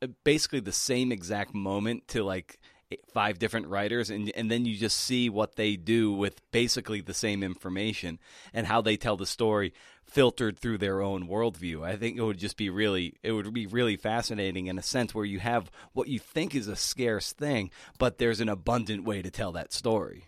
uh, 0.02 0.08
basically 0.24 0.60
the 0.60 0.72
same 0.72 1.12
exact 1.12 1.54
moment 1.54 2.08
to 2.10 2.24
like 2.24 2.60
eh, 2.92 2.96
five 3.14 3.38
different 3.38 3.68
writers 3.68 4.10
and 4.10 4.32
and 4.36 4.50
then 4.50 4.66
you 4.66 4.76
just 4.76 4.98
see 4.98 5.30
what 5.30 5.56
they 5.56 5.76
do 5.76 6.12
with 6.12 6.42
basically 6.52 7.02
the 7.02 7.14
same 7.14 7.44
information 7.44 8.20
and 8.54 8.66
how 8.66 8.82
they 8.82 8.98
tell 8.98 9.18
the 9.18 9.26
story 9.26 9.74
filtered 10.06 10.58
through 10.58 10.78
their 10.78 11.02
own 11.02 11.28
worldview. 11.28 11.84
I 11.84 11.96
think 11.98 12.18
it 12.18 12.24
would 12.24 12.38
just 12.38 12.58
be 12.58 12.70
really 12.70 13.16
it 13.24 13.32
would 13.32 13.54
be 13.54 13.68
really 13.68 13.98
fascinating 13.98 14.68
in 14.68 14.78
a 14.78 14.84
sense 14.84 15.14
where 15.14 15.26
you 15.26 15.40
have 15.40 15.72
what 15.94 16.08
you 16.08 16.20
think 16.20 16.56
is 16.56 16.68
a 16.68 16.76
scarce 16.76 17.34
thing, 17.34 17.72
but 17.98 18.18
there's 18.18 18.40
an 18.40 18.50
abundant 18.50 19.04
way 19.04 19.22
to 19.22 19.32
tell 19.32 19.52
that 19.54 19.74
story. 19.74 20.26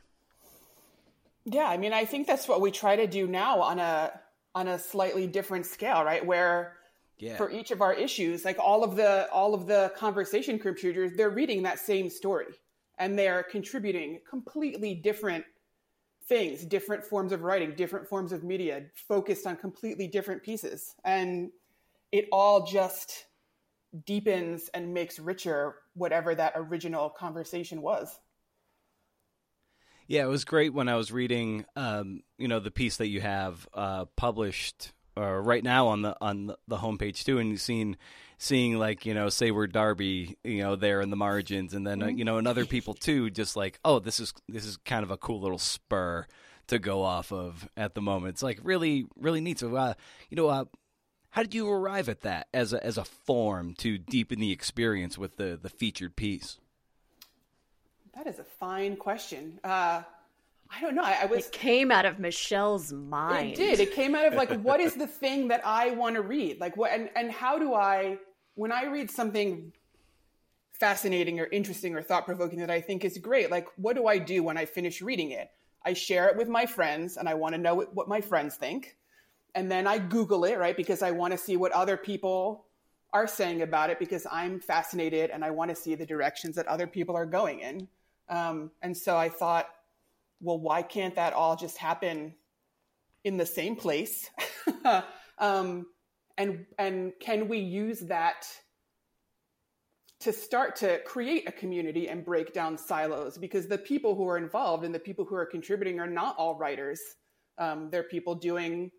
Yeah, 1.45 1.65
I 1.67 1.77
mean, 1.77 1.93
I 1.93 2.05
think 2.05 2.27
that's 2.27 2.47
what 2.47 2.61
we 2.61 2.71
try 2.71 2.95
to 2.97 3.07
do 3.07 3.27
now 3.27 3.61
on 3.61 3.79
a 3.79 4.19
on 4.53 4.67
a 4.67 4.79
slightly 4.79 5.27
different 5.27 5.65
scale, 5.65 6.03
right? 6.03 6.25
Where 6.25 6.75
Yeah. 7.17 7.37
for 7.37 7.49
each 7.49 7.71
of 7.71 7.81
our 7.81 7.93
issues, 7.93 8.45
like 8.45 8.57
all 8.59 8.83
of 8.83 8.95
the 8.95 9.29
all 9.31 9.53
of 9.53 9.67
the 9.67 9.93
conversation 9.95 10.59
contributors, 10.59 11.13
they're 11.15 11.29
reading 11.29 11.63
that 11.63 11.79
same 11.79 12.09
story 12.09 12.53
and 12.97 13.17
they're 13.17 13.43
contributing 13.43 14.19
completely 14.29 14.95
different 14.95 15.45
things, 16.27 16.65
different 16.65 17.03
forms 17.03 17.31
of 17.31 17.41
writing, 17.41 17.73
different 17.75 18.07
forms 18.07 18.31
of 18.31 18.43
media, 18.43 18.83
focused 18.93 19.47
on 19.47 19.55
completely 19.55 20.07
different 20.07 20.43
pieces. 20.43 20.95
And 21.03 21.51
it 22.11 22.27
all 22.31 22.65
just 22.65 23.25
deepens 24.05 24.69
and 24.73 24.93
makes 24.93 25.19
richer 25.19 25.75
whatever 25.93 26.35
that 26.35 26.53
original 26.55 27.09
conversation 27.09 27.81
was. 27.81 28.19
Yeah, 30.07 30.23
it 30.23 30.27
was 30.27 30.45
great 30.45 30.73
when 30.73 30.87
I 30.87 30.95
was 30.95 31.11
reading, 31.11 31.65
um, 31.75 32.21
you 32.37 32.47
know, 32.47 32.59
the 32.59 32.71
piece 32.71 32.97
that 32.97 33.07
you 33.07 33.19
have 33.19 33.67
uh, 33.73 34.05
published 34.15 34.93
uh, 35.17 35.33
right 35.41 35.63
now 35.63 35.87
on 35.87 36.01
the 36.03 36.15
on 36.21 36.47
the- 36.47 36.57
the 36.67 36.77
homepage 36.77 37.23
too, 37.25 37.39
and 37.39 37.49
you've 37.49 37.61
seeing 38.37 38.77
like 38.77 39.05
you 39.05 39.13
know 39.13 39.29
say 39.29 39.51
we're 39.51 39.67
Darby, 39.67 40.37
you 40.43 40.59
know, 40.59 40.75
there 40.75 41.01
in 41.01 41.09
the 41.09 41.15
margins, 41.15 41.73
and 41.73 41.85
then 41.85 42.03
uh, 42.03 42.07
you 42.07 42.23
know, 42.23 42.37
and 42.37 42.47
other 42.47 42.65
people 42.65 42.93
too, 42.93 43.29
just 43.29 43.55
like, 43.55 43.79
oh, 43.83 43.99
this 43.99 44.19
is 44.19 44.33
this 44.47 44.65
is 44.65 44.77
kind 44.77 45.03
of 45.03 45.11
a 45.11 45.17
cool 45.17 45.41
little 45.41 45.57
spur 45.57 46.25
to 46.67 46.79
go 46.79 47.01
off 47.01 47.31
of 47.31 47.67
at 47.75 47.95
the 47.95 48.01
moment. 48.01 48.35
It's 48.35 48.43
like 48.43 48.59
really 48.63 49.05
really 49.15 49.41
neat. 49.41 49.59
So, 49.59 49.75
uh, 49.75 49.93
you 50.29 50.35
know, 50.37 50.47
uh, 50.47 50.65
how 51.31 51.41
did 51.41 51.53
you 51.55 51.69
arrive 51.69 52.09
at 52.09 52.21
that 52.21 52.47
as 52.53 52.73
a 52.73 52.85
as 52.85 52.97
a 52.97 53.05
form 53.05 53.73
to 53.79 53.97
deepen 53.97 54.39
the 54.39 54.51
experience 54.51 55.17
with 55.17 55.37
the 55.37 55.59
the 55.61 55.69
featured 55.69 56.15
piece? 56.15 56.57
That 58.15 58.27
is 58.27 58.39
a 58.39 58.43
fine 58.43 58.95
question. 58.97 59.59
Uh, 59.63 60.01
I 60.69 60.81
don't 60.81 60.95
know. 60.95 61.03
I, 61.03 61.19
I 61.21 61.25
was 61.25 61.47
It 61.47 61.51
came 61.51 61.91
out 61.91 62.05
of 62.05 62.19
Michelle's 62.19 62.91
mind. 62.91 63.53
It 63.53 63.55
did. 63.55 63.79
It 63.79 63.93
came 63.93 64.15
out 64.15 64.27
of 64.27 64.33
like, 64.33 64.51
what 64.61 64.79
is 64.79 64.95
the 64.95 65.07
thing 65.07 65.47
that 65.49 65.61
I 65.65 65.91
want 65.91 66.15
to 66.15 66.21
read? 66.21 66.59
Like, 66.59 66.77
what 66.77 66.91
and 66.91 67.09
and 67.15 67.31
how 67.31 67.57
do 67.57 67.73
I, 67.73 68.17
when 68.55 68.71
I 68.71 68.85
read 68.85 69.09
something 69.11 69.71
fascinating 70.73 71.39
or 71.39 71.45
interesting 71.45 71.95
or 71.95 72.01
thought 72.01 72.25
provoking 72.25 72.59
that 72.59 72.69
I 72.69 72.81
think 72.81 73.03
is 73.05 73.17
great, 73.17 73.49
like, 73.49 73.67
what 73.77 73.95
do 73.95 74.07
I 74.07 74.17
do 74.17 74.43
when 74.43 74.57
I 74.57 74.65
finish 74.65 75.01
reading 75.01 75.31
it? 75.31 75.49
I 75.83 75.93
share 75.93 76.27
it 76.27 76.35
with 76.35 76.49
my 76.49 76.65
friends, 76.65 77.17
and 77.17 77.29
I 77.29 77.33
want 77.35 77.55
to 77.55 77.61
know 77.61 77.75
what, 77.75 77.95
what 77.95 78.07
my 78.07 78.19
friends 78.19 78.55
think, 78.55 78.97
and 79.55 79.71
then 79.71 79.87
I 79.87 79.97
Google 79.99 80.43
it, 80.43 80.57
right, 80.57 80.75
because 80.75 81.01
I 81.01 81.11
want 81.11 81.31
to 81.31 81.37
see 81.37 81.55
what 81.55 81.71
other 81.71 81.97
people 81.97 82.65
are 83.13 83.27
saying 83.27 83.61
about 83.61 83.89
it 83.89 83.99
because 83.99 84.27
I'm 84.31 84.59
fascinated 84.59 85.29
and 85.29 85.43
I 85.43 85.51
want 85.51 85.69
to 85.69 85.75
see 85.75 85.95
the 85.95 86.05
directions 86.05 86.55
that 86.55 86.67
other 86.67 86.87
people 86.87 87.15
are 87.15 87.25
going 87.25 87.61
in. 87.61 87.87
Um, 88.29 88.71
and 88.81 88.95
so 88.95 89.15
I 89.15 89.29
thought, 89.29 89.69
well, 90.39 90.59
why 90.59 90.81
can't 90.81 91.15
that 91.15 91.33
all 91.33 91.55
just 91.55 91.77
happen 91.77 92.35
in 93.23 93.37
the 93.37 93.45
same 93.45 93.75
place? 93.75 94.29
um, 95.37 95.85
and 96.37 96.65
and 96.77 97.13
can 97.19 97.47
we 97.47 97.59
use 97.59 98.01
that 98.01 98.45
to 100.19 100.33
start 100.33 100.77
to 100.77 100.99
create 101.05 101.47
a 101.47 101.51
community 101.51 102.07
and 102.07 102.23
break 102.23 102.53
down 102.53 102.77
silos? 102.77 103.37
Because 103.37 103.67
the 103.67 103.77
people 103.77 104.15
who 104.15 104.27
are 104.27 104.37
involved 104.37 104.83
and 104.83 104.93
the 104.93 104.99
people 104.99 105.25
who 105.25 105.35
are 105.35 105.45
contributing 105.45 105.99
are 105.99 106.07
not 106.07 106.35
all 106.37 106.55
writers. 106.55 107.01
Um, 107.57 107.89
they're 107.89 108.03
people 108.03 108.35
doing 108.35 108.91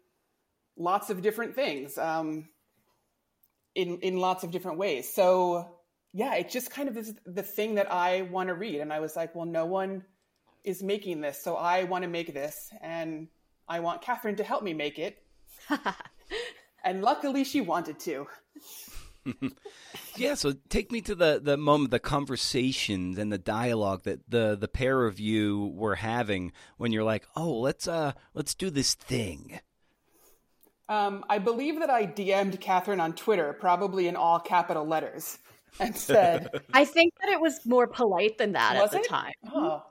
lots 0.77 1.11
of 1.11 1.23
different 1.23 1.55
things 1.55 1.97
um, 1.97 2.49
in 3.75 3.99
in 4.01 4.17
lots 4.17 4.43
of 4.43 4.51
different 4.51 4.79
ways. 4.79 5.13
So 5.13 5.77
yeah, 6.13 6.35
it 6.35 6.51
just 6.51 6.71
kind 6.71 6.89
of 6.89 6.97
is 6.97 7.15
the 7.27 7.43
thing 7.43 7.77
that 7.77 7.93
I 7.93 8.23
want 8.23 8.49
to 8.49 8.55
read, 8.55 8.81
and 8.81 8.93
I 8.93 8.99
was 8.99 9.15
like, 9.15 9.35
well, 9.35 9.47
no 9.47 9.67
one 9.67 10.05
is 10.69 10.83
making 10.83 11.21
this, 11.21 11.43
so 11.43 11.57
I 11.57 11.85
want 11.85 12.03
to 12.03 12.09
make 12.09 12.33
this, 12.35 12.71
and 12.81 13.29
I 13.69 13.81
want 13.81 14.03
Catherine 14.03 14.37
to 14.37 14.45
help 14.45 14.63
me 14.63 14.75
make 14.75 14.99
it. 14.99 15.23
and 16.85 17.03
luckily, 17.03 17.45
she 17.45 17.61
wanted 17.61 17.99
to. 18.01 18.27
Yeah, 20.17 20.35
so 20.35 20.55
take 20.69 20.91
me 20.91 21.01
to 21.03 21.15
the, 21.15 21.41
the 21.43 21.57
moment, 21.57 21.93
the 21.93 22.01
conversations 22.01 23.19
and 23.19 23.31
the 23.33 23.39
dialogue 23.39 24.03
that 24.03 24.29
the, 24.29 24.57
the 24.59 24.67
pair 24.69 25.05
of 25.05 25.21
you 25.21 25.73
were 25.75 25.95
having 25.95 26.53
when 26.77 26.91
you're 26.93 27.05
like, 27.05 27.27
oh, 27.37 27.61
let's 27.61 27.87
uh 27.87 28.13
let's 28.35 28.55
do 28.55 28.71
this 28.71 28.95
thing. 28.95 29.61
Um, 30.89 31.25
I 31.29 31.39
believe 31.39 31.79
that 31.81 31.91
I 31.91 32.07
DM'd 32.07 32.61
Catherine 32.61 33.01
on 33.01 33.13
Twitter, 33.13 33.53
probably 33.53 34.09
in 34.09 34.17
all 34.17 34.41
capital 34.41 34.87
letters, 34.87 35.39
and 35.79 35.95
said, 35.95 36.49
I 36.73 36.85
think 36.85 37.13
that 37.21 37.31
it 37.31 37.41
was 37.41 37.61
more 37.67 37.87
polite 37.87 38.39
than 38.39 38.53
that 38.53 38.75
Was 38.77 38.87
at 38.87 38.91
the 38.93 38.99
it? 39.01 39.09
time. 39.09 39.33
"Oh," 39.53 39.83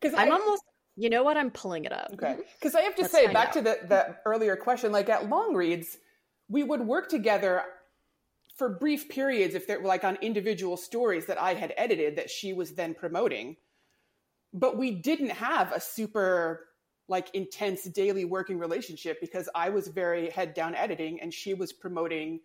because 0.00 0.16
I'm 0.18 0.32
almost, 0.32 0.62
you 0.96 1.10
know 1.10 1.22
what? 1.22 1.36
I'm 1.36 1.50
pulling 1.50 1.84
it 1.84 1.92
up. 1.92 2.10
Okay. 2.14 2.36
Because 2.58 2.74
I 2.74 2.82
have 2.82 2.94
to 2.96 3.02
Let's 3.02 3.12
say, 3.12 3.26
back 3.26 3.48
out. 3.48 3.52
to 3.54 3.60
the, 3.62 3.78
the 3.88 4.16
earlier 4.26 4.56
question, 4.56 4.92
like 4.92 5.08
at 5.08 5.28
Longreads, 5.28 5.96
we 6.48 6.62
would 6.62 6.80
work 6.80 7.08
together 7.08 7.62
for 8.56 8.68
brief 8.68 9.08
periods 9.08 9.54
if 9.54 9.66
they 9.66 9.76
were 9.76 9.84
like 9.84 10.04
on 10.04 10.16
individual 10.16 10.76
stories 10.76 11.26
that 11.26 11.40
I 11.40 11.54
had 11.54 11.74
edited 11.76 12.16
that 12.16 12.30
she 12.30 12.52
was 12.52 12.72
then 12.72 12.94
promoting. 12.94 13.56
But 14.52 14.78
we 14.78 14.92
didn't 14.92 15.30
have 15.30 15.72
a 15.72 15.80
super 15.80 16.68
like 17.08 17.34
intense 17.34 17.84
daily 17.84 18.24
working 18.24 18.58
relationship 18.58 19.20
because 19.20 19.48
I 19.54 19.70
was 19.70 19.88
very 19.88 20.30
head 20.30 20.54
down 20.54 20.74
editing 20.74 21.20
and 21.20 21.34
she 21.34 21.52
was 21.52 21.72
promoting 21.72 22.40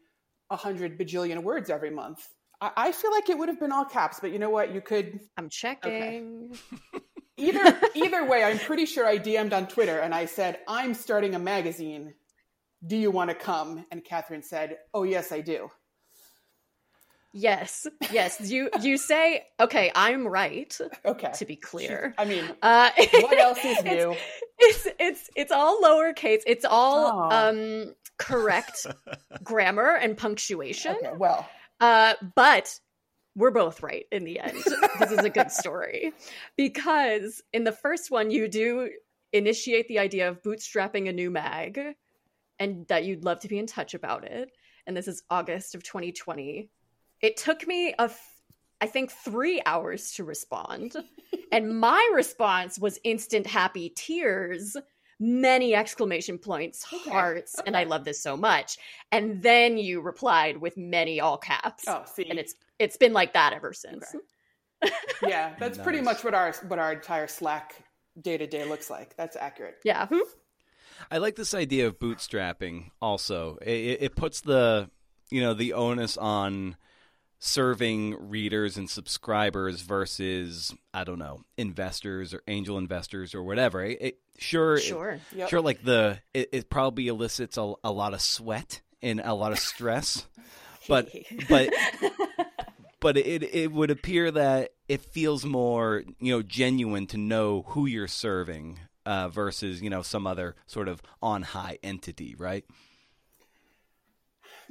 a 0.50 0.56
hundred 0.56 1.00
bajillion 1.00 1.44
words 1.44 1.70
every 1.70 1.92
month. 1.92 2.28
I, 2.60 2.72
I 2.76 2.92
feel 2.92 3.12
like 3.12 3.30
it 3.30 3.38
would 3.38 3.50
have 3.50 3.60
been 3.60 3.72
all 3.72 3.86
caps, 3.86 4.20
but 4.20 4.32
you 4.32 4.40
know 4.40 4.50
what? 4.50 4.74
You 4.74 4.82
could 4.82 5.20
I'm 5.38 5.50
checking. 5.50 6.58
either 7.40 7.80
either 7.96 8.26
way, 8.26 8.44
I'm 8.44 8.60
pretty 8.60 8.86
sure 8.86 9.06
I 9.08 9.18
DM'd 9.18 9.54
on 9.54 9.68
Twitter 9.68 10.00
and 10.00 10.14
I 10.14 10.26
said, 10.26 10.60
I'm 10.68 10.94
starting 10.94 11.36
a 11.36 11.40
magazine 11.40 12.14
Do 12.86 12.96
you 12.96 13.12
want 13.12 13.30
to 13.30 13.36
come? 13.36 13.86
And 13.92 14.04
Catherine 14.04 14.44
said, 14.44 14.78
Oh, 14.94 15.04
yes, 15.04 15.32
I 15.32 15.42
do. 15.42 15.70
Yes, 17.32 17.86
yes. 18.12 18.50
You 18.50 18.72
you 18.82 18.98
say 18.98 19.46
okay. 19.60 19.92
I'm 19.94 20.28
right. 20.28 20.76
Okay. 21.06 21.32
To 21.36 21.46
be 21.46 21.56
clear, 21.56 22.16
I 22.18 22.26
mean, 22.26 22.44
uh, 22.64 22.90
what 23.22 23.38
else 23.38 23.64
is 23.64 23.84
new? 23.84 24.16
It's, 24.58 24.86
it's 24.88 24.96
it's 25.00 25.30
it's 25.36 25.52
all 25.52 25.80
lowercase. 25.82 26.42
It's 26.48 26.66
all 26.66 27.30
Oh. 27.32 27.50
um 27.50 27.94
correct 28.18 28.88
grammar 29.44 29.92
and 29.96 30.18
punctuation. 30.18 30.96
Okay, 30.96 31.12
well, 31.18 31.48
Uh, 31.80 32.16
but 32.36 32.80
we're 33.40 33.52
both 33.52 33.82
right 33.82 34.06
in 34.12 34.24
the 34.26 34.40
end. 34.40 34.58
this 35.00 35.12
is 35.12 35.20
a 35.20 35.30
good 35.30 35.50
story 35.52 36.12
because 36.58 37.42
in 37.54 37.64
the 37.64 37.72
first 37.72 38.12
one, 38.12 38.30
you 38.32 38.48
do 38.48 38.90
initiate 39.34 39.88
the 39.88 40.00
idea 40.00 40.28
of 40.30 40.42
bootstrapping 40.44 41.08
a 41.08 41.14
new 41.14 41.32
mag 41.32 41.80
and 42.60 42.86
that 42.88 43.06
you'd 43.06 43.24
love 43.24 43.40
to 43.40 43.48
be 43.48 43.58
in 43.58 43.66
touch 43.66 43.94
about 43.94 44.26
it. 44.26 44.52
And 44.86 44.96
this 44.98 45.08
is 45.08 45.24
August 45.30 45.76
of 45.76 45.84
2020. 45.84 46.70
It 47.22 47.38
took 47.38 47.66
me 47.68 47.94
a, 47.98 48.04
f- 48.04 48.42
I 48.82 48.88
think, 48.88 49.12
three 49.12 49.62
hours 49.66 50.12
to 50.14 50.24
respond. 50.24 50.96
and 51.52 51.80
my 51.80 52.12
response 52.14 52.78
was 52.80 53.00
instant 53.04 53.46
happy 53.48 53.94
tears, 53.96 54.76
many 55.20 55.76
exclamation 55.76 56.38
points, 56.38 56.86
Okay, 56.92 57.10
hearts, 57.10 57.56
and 57.66 57.78
I 57.78 57.84
love 57.84 58.04
this 58.04 58.22
so 58.22 58.36
much. 58.36 58.78
And 59.12 59.42
then 59.42 59.78
you 59.78 60.02
replied 60.02 60.58
with 60.58 60.76
many 60.78 61.20
all 61.22 61.38
caps. 61.38 61.84
oh, 61.88 62.04
see, 62.06 62.30
And 62.30 62.40
it's 62.40 62.56
it's 62.80 62.98
been 62.98 63.14
like 63.14 63.34
that 63.34 63.54
ever 63.54 63.74
since. 63.74 64.16
Okay. 64.84 64.94
yeah, 65.28 65.56
that's 65.60 65.78
pretty 65.78 66.02
much 66.02 66.24
what 66.24 66.34
our 66.34 66.54
what 66.68 66.80
our 66.80 66.94
entire 66.94 67.28
Slack 67.28 67.84
day 68.20 68.38
to 68.38 68.48
day 68.48 68.66
looks 68.66 68.90
like. 68.90 69.16
That's 69.18 69.36
accurate. 69.36 69.76
Yeah. 69.84 70.06
Mm-hmm. 70.06 70.20
I 71.12 71.18
like 71.18 71.36
this 71.36 71.54
idea 71.54 71.88
of 71.88 72.00
bootstrapping. 72.00 72.92
Also, 73.02 73.58
it, 73.62 73.98
it 74.02 74.16
puts 74.16 74.42
the 74.42 74.90
you 75.30 75.42
know 75.42 75.54
the 75.54 75.74
onus 75.74 76.16
on 76.18 76.76
serving 77.40 78.30
readers 78.30 78.76
and 78.78 78.90
subscribers 78.90 79.82
versus 79.82 80.74
I 80.94 81.04
don't 81.04 81.20
know 81.20 81.42
investors 81.58 82.34
or 82.34 82.42
angel 82.48 82.78
investors 82.78 83.34
or 83.34 83.44
whatever. 83.44 83.84
It, 83.84 83.98
it- 84.02 84.20
sure, 84.38 84.76
it- 84.76 84.82
Sure. 84.84 85.20
Yep. 85.36 85.50
sure. 85.50 85.62
Like 85.62 85.84
the 85.84 86.20
it, 86.34 86.50
it 86.52 86.70
probably 86.70 87.08
elicits 87.08 87.58
a, 87.58 87.74
a 87.84 87.92
lot 87.92 88.14
of 88.14 88.22
sweat 88.22 88.82
and 89.02 89.22
a 89.24 89.34
lot 89.34 89.52
of 89.52 89.60
stress, 89.60 90.26
but 90.88 91.10
but 91.48 91.70
but 93.00 93.18
it 93.18 93.44
it 93.44 93.72
would 93.72 93.92
appear 93.92 94.32
that 94.32 94.72
it 94.88 95.02
feels 95.02 95.46
more 95.46 96.04
you 96.20 96.34
know 96.34 96.42
genuine 96.42 97.08
to 97.08 97.18
know 97.18 97.64
who 97.70 97.86
you're 97.86 98.08
serving 98.08 98.80
uh, 99.06 99.30
versus 99.30 99.82
you 99.82 99.90
know 99.90 100.02
some 100.02 100.28
other 100.28 100.56
sort 100.68 100.88
of 100.88 101.02
on 101.22 101.42
high 101.42 101.80
entity, 101.84 102.36
right? 102.38 102.66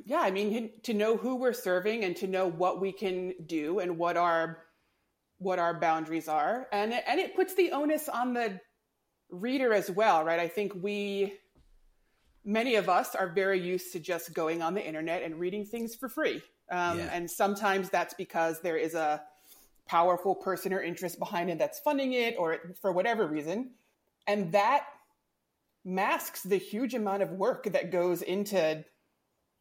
Yeah, 0.04 0.20
I 0.20 0.30
mean 0.30 0.70
to 0.84 0.94
know 0.94 1.16
who 1.16 1.36
we're 1.36 1.52
serving 1.52 2.04
and 2.04 2.16
to 2.16 2.26
know 2.26 2.46
what 2.46 2.80
we 2.80 2.92
can 2.92 3.34
do 3.44 3.80
and 3.80 3.98
what 3.98 4.16
our 4.16 4.58
what 5.38 5.58
our 5.58 5.78
boundaries 5.78 6.28
are, 6.28 6.68
and 6.72 6.92
and 6.92 7.20
it 7.20 7.34
puts 7.34 7.54
the 7.54 7.72
onus 7.72 8.08
on 8.08 8.34
the 8.34 8.60
reader 9.30 9.72
as 9.72 9.90
well, 9.90 10.24
right? 10.24 10.40
I 10.40 10.48
think 10.48 10.72
we 10.74 11.34
many 12.44 12.76
of 12.76 12.88
us 12.88 13.14
are 13.14 13.28
very 13.28 13.60
used 13.60 13.92
to 13.92 14.00
just 14.00 14.32
going 14.32 14.62
on 14.62 14.74
the 14.74 14.86
internet 14.86 15.22
and 15.22 15.38
reading 15.38 15.64
things 15.64 15.94
for 15.94 16.08
free, 16.08 16.42
um, 16.70 16.98
Yeah. 16.98 17.08
and 17.12 17.30
sometimes 17.30 17.90
that's 17.90 18.14
because 18.14 18.60
there 18.60 18.76
is 18.76 18.94
a 18.94 19.22
powerful 19.86 20.34
person 20.34 20.72
or 20.72 20.82
interest 20.82 21.18
behind 21.18 21.50
it 21.50 21.58
that's 21.58 21.78
funding 21.80 22.12
it, 22.12 22.36
or 22.38 22.74
for 22.80 22.92
whatever 22.92 23.26
reason, 23.26 23.70
and 24.26 24.52
that 24.52 24.86
masks 25.84 26.42
the 26.42 26.58
huge 26.58 26.94
amount 26.94 27.22
of 27.22 27.30
work 27.32 27.64
that 27.64 27.90
goes 27.90 28.20
into 28.22 28.84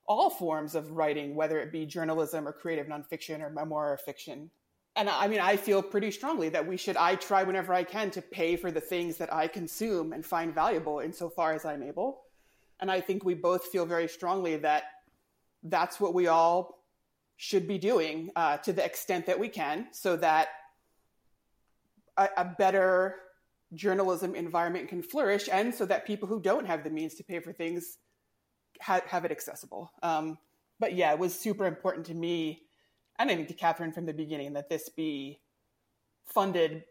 all 0.05 0.29
forms 0.29 0.75
of 0.75 0.91
writing, 0.91 1.35
whether 1.35 1.59
it 1.59 1.71
be 1.71 1.85
journalism 1.85 2.47
or 2.47 2.51
creative 2.51 2.87
nonfiction 2.87 3.41
or 3.41 3.49
memoir 3.49 3.93
or 3.93 3.97
fiction. 3.97 4.49
And 4.95 5.09
I 5.09 5.27
mean, 5.27 5.39
I 5.39 5.57
feel 5.57 5.83
pretty 5.83 6.11
strongly 6.11 6.49
that 6.49 6.65
we 6.65 6.75
should, 6.75 6.97
I 6.97 7.15
try 7.15 7.43
whenever 7.43 7.73
I 7.73 7.83
can 7.83 8.09
to 8.11 8.21
pay 8.21 8.55
for 8.55 8.71
the 8.71 8.81
things 8.81 9.17
that 9.17 9.31
I 9.33 9.47
consume 9.47 10.11
and 10.11 10.25
find 10.25 10.53
valuable 10.55 10.99
insofar 10.99 11.53
as 11.53 11.65
I'm 11.65 11.83
able. 11.83 12.23
And 12.79 12.89
I 12.89 12.99
think 12.99 13.23
we 13.23 13.33
both 13.33 13.65
feel 13.67 13.85
very 13.85 14.07
strongly 14.07 14.57
that 14.57 14.83
that's 15.63 15.99
what 15.99 16.13
we 16.13 16.27
all 16.27 16.76
should 17.37 17.67
be 17.67 17.77
doing 17.77 18.31
uh, 18.35 18.57
to 18.57 18.73
the 18.73 18.83
extent 18.83 19.25
that 19.27 19.39
we 19.39 19.47
can 19.47 19.87
so 19.91 20.15
that 20.17 20.49
a, 22.17 22.27
a 22.37 22.45
better 22.45 23.15
journalism 23.73 24.35
environment 24.35 24.89
can 24.89 25.01
flourish 25.01 25.47
and 25.51 25.73
so 25.73 25.85
that 25.85 26.05
people 26.05 26.27
who 26.27 26.39
don't 26.39 26.65
have 26.65 26.83
the 26.83 26.89
means 26.89 27.15
to 27.15 27.23
pay 27.23 27.39
for 27.39 27.53
things 27.53 27.97
ha- 28.81 29.01
have 29.05 29.23
it 29.23 29.31
accessible. 29.31 29.91
Um, 30.01 30.37
but 30.79 30.95
yeah, 30.95 31.11
it 31.11 31.19
was 31.19 31.37
super 31.37 31.65
important 31.65 32.05
to 32.07 32.13
me 32.13 32.63
and 33.19 33.31
I 33.31 33.35
think 33.35 33.47
to 33.47 33.53
Catherine 33.53 33.91
from 33.91 34.05
the 34.05 34.13
beginning 34.13 34.53
that 34.53 34.69
this 34.69 34.89
be 34.89 35.39
funded 36.25 36.83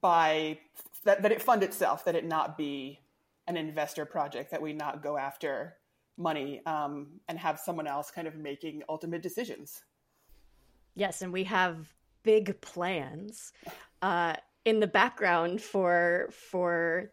by 0.00 0.58
that, 1.04 1.22
that 1.22 1.32
it 1.32 1.42
fund 1.42 1.62
itself, 1.62 2.04
that 2.04 2.14
it 2.14 2.24
not 2.24 2.56
be 2.56 3.00
an 3.46 3.56
investor 3.56 4.04
project, 4.04 4.50
that 4.50 4.62
we 4.62 4.72
not 4.72 5.02
go 5.02 5.18
after 5.18 5.74
money 6.16 6.64
um, 6.64 7.08
and 7.28 7.38
have 7.38 7.58
someone 7.58 7.86
else 7.86 8.10
kind 8.10 8.26
of 8.26 8.36
making 8.36 8.82
ultimate 8.88 9.22
decisions. 9.22 9.82
Yes, 10.94 11.22
and 11.22 11.32
we 11.32 11.44
have 11.44 11.92
big 12.22 12.60
plans 12.60 13.52
uh, 14.02 14.34
in 14.64 14.80
the 14.80 14.86
background 14.86 15.60
for 15.60 16.30
for 16.50 17.10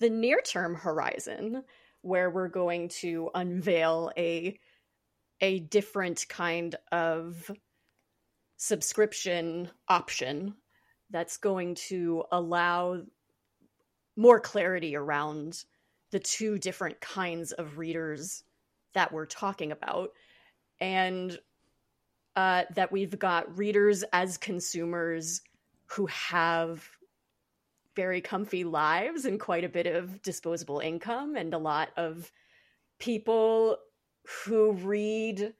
the 0.00 0.10
near 0.10 0.40
term 0.40 0.74
horizon, 0.74 1.64
where 2.02 2.30
we're 2.30 2.48
going 2.48 2.88
to 2.88 3.30
unveil 3.34 4.10
a 4.16 4.58
a 5.40 5.60
different 5.60 6.26
kind 6.28 6.76
of 6.92 7.50
subscription 8.56 9.68
option 9.88 10.54
that's 11.10 11.36
going 11.36 11.74
to 11.74 12.24
allow 12.32 13.02
more 14.16 14.40
clarity 14.40 14.96
around 14.96 15.64
the 16.10 16.18
two 16.18 16.58
different 16.58 17.00
kinds 17.00 17.52
of 17.52 17.78
readers 17.78 18.44
that 18.94 19.12
we're 19.12 19.26
talking 19.26 19.72
about. 19.72 20.10
And 20.80 21.36
uh, 22.36 22.64
that 22.74 22.92
we've 22.92 23.18
got 23.18 23.56
readers 23.56 24.04
as 24.12 24.36
consumers 24.38 25.40
who 25.86 26.06
have 26.06 26.88
very 27.94 28.20
comfy 28.20 28.64
lives 28.64 29.24
and 29.24 29.38
quite 29.38 29.64
a 29.64 29.68
bit 29.68 29.86
of 29.86 30.20
disposable 30.22 30.80
income 30.80 31.36
and 31.36 31.54
a 31.54 31.58
lot 31.58 31.90
of 31.96 32.30
people 32.98 33.76
who 34.44 34.72
read 34.72 35.54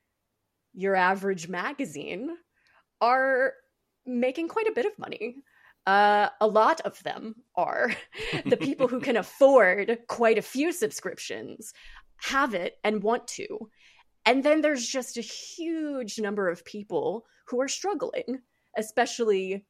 your 0.72 0.96
average 0.96 1.48
magazine 1.48 2.30
are 3.00 3.52
making 4.06 4.48
quite 4.48 4.66
a 4.66 4.72
bit 4.72 4.86
of 4.86 4.98
money. 4.98 5.36
Uh, 5.86 6.28
a 6.40 6.46
lot 6.46 6.80
of 6.80 7.02
them 7.02 7.34
are. 7.54 7.94
the 8.46 8.56
people 8.56 8.88
who 8.88 9.00
can 9.00 9.16
afford 9.16 9.98
quite 10.08 10.38
a 10.38 10.42
few 10.42 10.72
subscriptions 10.72 11.72
have 12.16 12.54
it 12.54 12.78
and 12.82 13.02
want 13.02 13.28
to. 13.28 13.70
And 14.26 14.42
then 14.42 14.60
there's 14.60 14.86
just 14.86 15.16
a 15.16 15.22
huge 15.22 16.18
number 16.18 16.48
of 16.48 16.64
people 16.64 17.24
who 17.46 17.60
are 17.60 17.68
struggling, 17.68 18.40
especially 18.76 19.66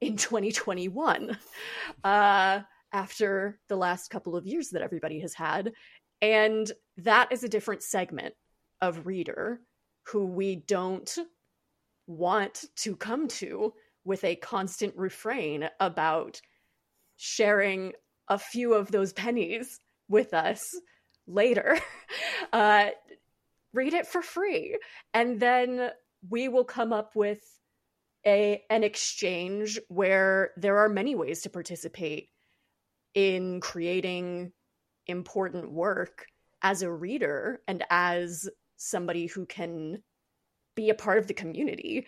in 0.00 0.16
2021, 0.16 1.36
uh, 2.04 2.60
after 2.92 3.60
the 3.68 3.76
last 3.76 4.08
couple 4.08 4.36
of 4.36 4.46
years 4.46 4.70
that 4.70 4.82
everybody 4.82 5.20
has 5.20 5.34
had. 5.34 5.72
And 6.22 6.70
that 6.96 7.30
is 7.30 7.44
a 7.44 7.48
different 7.48 7.82
segment 7.82 8.34
of 8.80 9.06
reader 9.06 9.60
who 10.04 10.24
we 10.24 10.56
don't 10.56 11.18
want 12.06 12.64
to 12.76 12.96
come 12.96 13.28
to 13.28 13.74
with 14.04 14.24
a 14.24 14.36
constant 14.36 14.94
refrain 14.96 15.68
about 15.80 16.40
sharing 17.16 17.92
a 18.28 18.38
few 18.38 18.72
of 18.74 18.90
those 18.90 19.12
pennies 19.12 19.80
with 20.08 20.34
us 20.34 20.62
later. 21.26 21.78
Uh, 22.50 22.88
read 23.72 23.94
it 23.94 24.06
for 24.06 24.22
free. 24.22 24.78
And 25.14 25.40
then 25.40 25.90
we 26.28 26.48
will 26.48 26.64
come 26.64 26.92
up 26.92 27.14
with 27.14 27.40
a 28.26 28.62
an 28.70 28.84
exchange 28.84 29.78
where 29.88 30.50
there 30.56 30.78
are 30.78 30.88
many 30.88 31.14
ways 31.14 31.42
to 31.42 31.50
participate 31.50 32.28
in 33.14 33.60
creating 33.60 34.52
important 35.06 35.70
work 35.72 36.26
as 36.62 36.82
a 36.82 36.90
reader 36.90 37.60
and 37.68 37.84
as 37.90 38.48
somebody 38.76 39.26
who 39.26 39.46
can 39.46 40.02
be 40.74 40.90
a 40.90 40.94
part 40.94 41.18
of 41.18 41.26
the 41.26 41.34
community. 41.34 42.06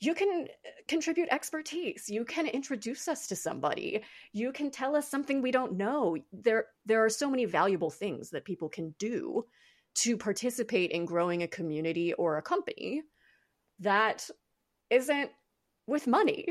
You 0.00 0.14
can 0.14 0.46
uh, 0.48 0.68
contribute 0.86 1.28
expertise. 1.30 2.08
You 2.08 2.24
can 2.24 2.46
introduce 2.46 3.08
us 3.08 3.28
to 3.28 3.36
somebody. 3.36 4.02
You 4.32 4.52
can 4.52 4.70
tell 4.70 4.96
us 4.96 5.08
something 5.08 5.40
we 5.40 5.52
don't 5.52 5.76
know. 5.76 6.16
There 6.32 6.66
there 6.84 7.04
are 7.04 7.10
so 7.10 7.30
many 7.30 7.44
valuable 7.44 7.90
things 7.90 8.30
that 8.30 8.44
people 8.44 8.68
can 8.68 8.94
do 8.98 9.46
to 9.94 10.16
participate 10.16 10.90
in 10.90 11.04
growing 11.04 11.42
a 11.42 11.48
community 11.48 12.12
or 12.14 12.36
a 12.36 12.42
company 12.42 13.02
that 13.80 14.28
isn't 14.90 15.30
with 15.86 16.06
money 16.06 16.46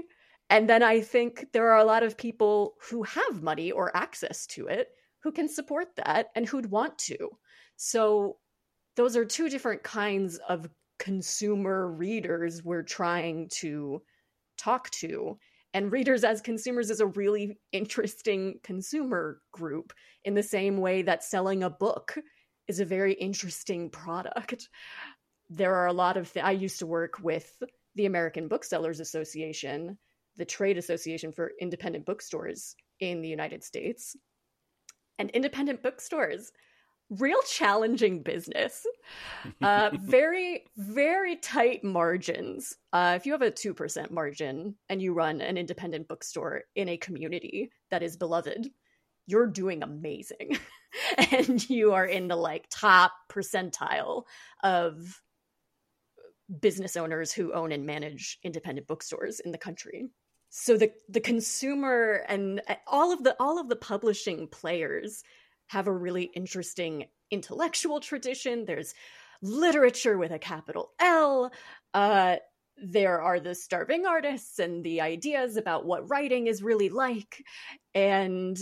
and 0.49 0.69
then 0.69 0.84
i 0.84 0.99
think 0.99 1.45
there 1.53 1.71
are 1.71 1.79
a 1.79 1.86
lot 1.86 2.03
of 2.03 2.17
people 2.17 2.73
who 2.89 3.03
have 3.03 3.41
money 3.41 3.71
or 3.71 3.95
access 3.95 4.45
to 4.45 4.67
it 4.67 4.89
who 5.23 5.32
can 5.32 5.47
support 5.47 5.88
that 5.95 6.27
and 6.36 6.45
who'd 6.45 6.69
want 6.69 6.97
to. 6.99 7.17
So 7.77 8.38
those 8.95 9.15
are 9.15 9.25
two 9.25 9.49
different 9.49 9.82
kinds 9.82 10.38
of 10.49 10.69
consumer 10.99 11.91
readers 11.91 12.63
we're 12.63 12.84
trying 12.84 13.49
to 13.62 14.01
talk 14.58 14.89
to. 14.91 15.38
And 15.73 15.91
readers 15.91 16.23
as 16.23 16.41
consumers 16.41 16.91
is 16.91 16.99
a 16.99 17.08
really 17.08 17.58
interesting 17.71 18.60
consumer 18.63 19.41
group 19.51 19.93
in 20.25 20.36
the 20.36 20.43
same 20.43 20.77
way 20.77 21.01
that 21.01 21.23
selling 21.23 21.63
a 21.63 21.69
book 21.69 22.15
is 22.67 22.80
a 22.80 22.86
very 22.86 23.13
interesting 23.13 23.89
product. 23.89 24.69
There 25.49 25.76
are 25.76 25.88
a 25.88 25.93
lot 25.93 26.17
of 26.17 26.32
th- 26.32 26.45
I 26.45 26.52
used 26.52 26.80
to 26.80 26.86
work 26.86 27.19
with 27.21 27.62
the 27.95 28.06
American 28.06 28.47
Booksellers 28.47 28.99
Association, 28.99 29.97
the 30.38 30.45
trade 30.45 30.78
association 30.78 31.32
for 31.32 31.52
independent 31.60 32.06
bookstores 32.06 32.76
in 32.99 33.21
the 33.21 33.30
United 33.30 33.63
States. 33.63 34.15
And 35.19 35.30
independent 35.32 35.84
bookstores 35.84 36.52
real 37.19 37.41
challenging 37.47 38.21
business. 38.21 38.86
Uh, 39.62 39.91
very, 40.02 40.65
very 40.78 41.36
tight 41.38 41.84
margins. 41.84 42.76
Uh, 42.91 43.13
if 43.15 43.26
you 43.26 43.32
have 43.32 43.41
a 43.41 43.52
2% 43.52 44.12
margin 44.12 44.76
and 44.89 45.02
you 45.02 45.13
run 45.13 45.41
an 45.41 45.58
independent 45.58 46.08
bookstore 46.08 46.62
in 46.76 46.89
a 46.89 46.97
community 46.97 47.69
that 47.91 48.04
is 48.04 48.17
beloved, 48.17 48.69
you're 49.27 49.47
doing 49.47 49.83
amazing. 49.83 50.57
and 51.31 51.69
you 51.69 51.93
are 51.93 52.05
in 52.05 52.27
the 52.27 52.36
like 52.36 52.65
top 52.69 53.13
percentile 53.29 54.23
of 54.63 55.21
business 56.59 56.95
owners 56.95 57.31
who 57.31 57.53
own 57.53 57.71
and 57.71 57.86
manage 57.86 58.38
independent 58.43 58.86
bookstores 58.86 59.39
in 59.39 59.51
the 59.51 59.57
country 59.57 60.05
so 60.55 60.77
the 60.77 60.91
the 61.09 61.19
consumer 61.19 62.23
and 62.27 62.62
uh, 62.67 62.75
all 62.86 63.12
of 63.12 63.23
the 63.23 63.36
all 63.39 63.59
of 63.59 63.69
the 63.69 63.75
publishing 63.75 64.47
players 64.47 65.23
have 65.65 65.88
a 65.88 65.91
really 65.91 66.25
interesting 66.36 67.05
intellectual 67.31 67.99
tradition. 67.99 68.65
There's 68.65 68.93
literature 69.41 70.15
with 70.15 70.31
a 70.31 70.38
capital 70.38 70.91
L. 70.99 71.51
Uh, 71.95 72.36
there 72.77 73.19
are 73.19 73.39
the 73.39 73.55
starving 73.55 74.05
artists 74.05 74.59
and 74.59 74.83
the 74.83 75.01
ideas 75.01 75.57
about 75.57 75.88
what 75.88 76.07
writing 76.09 76.45
is 76.45 76.62
really 76.62 76.89
like. 76.89 77.43
And 77.95 78.59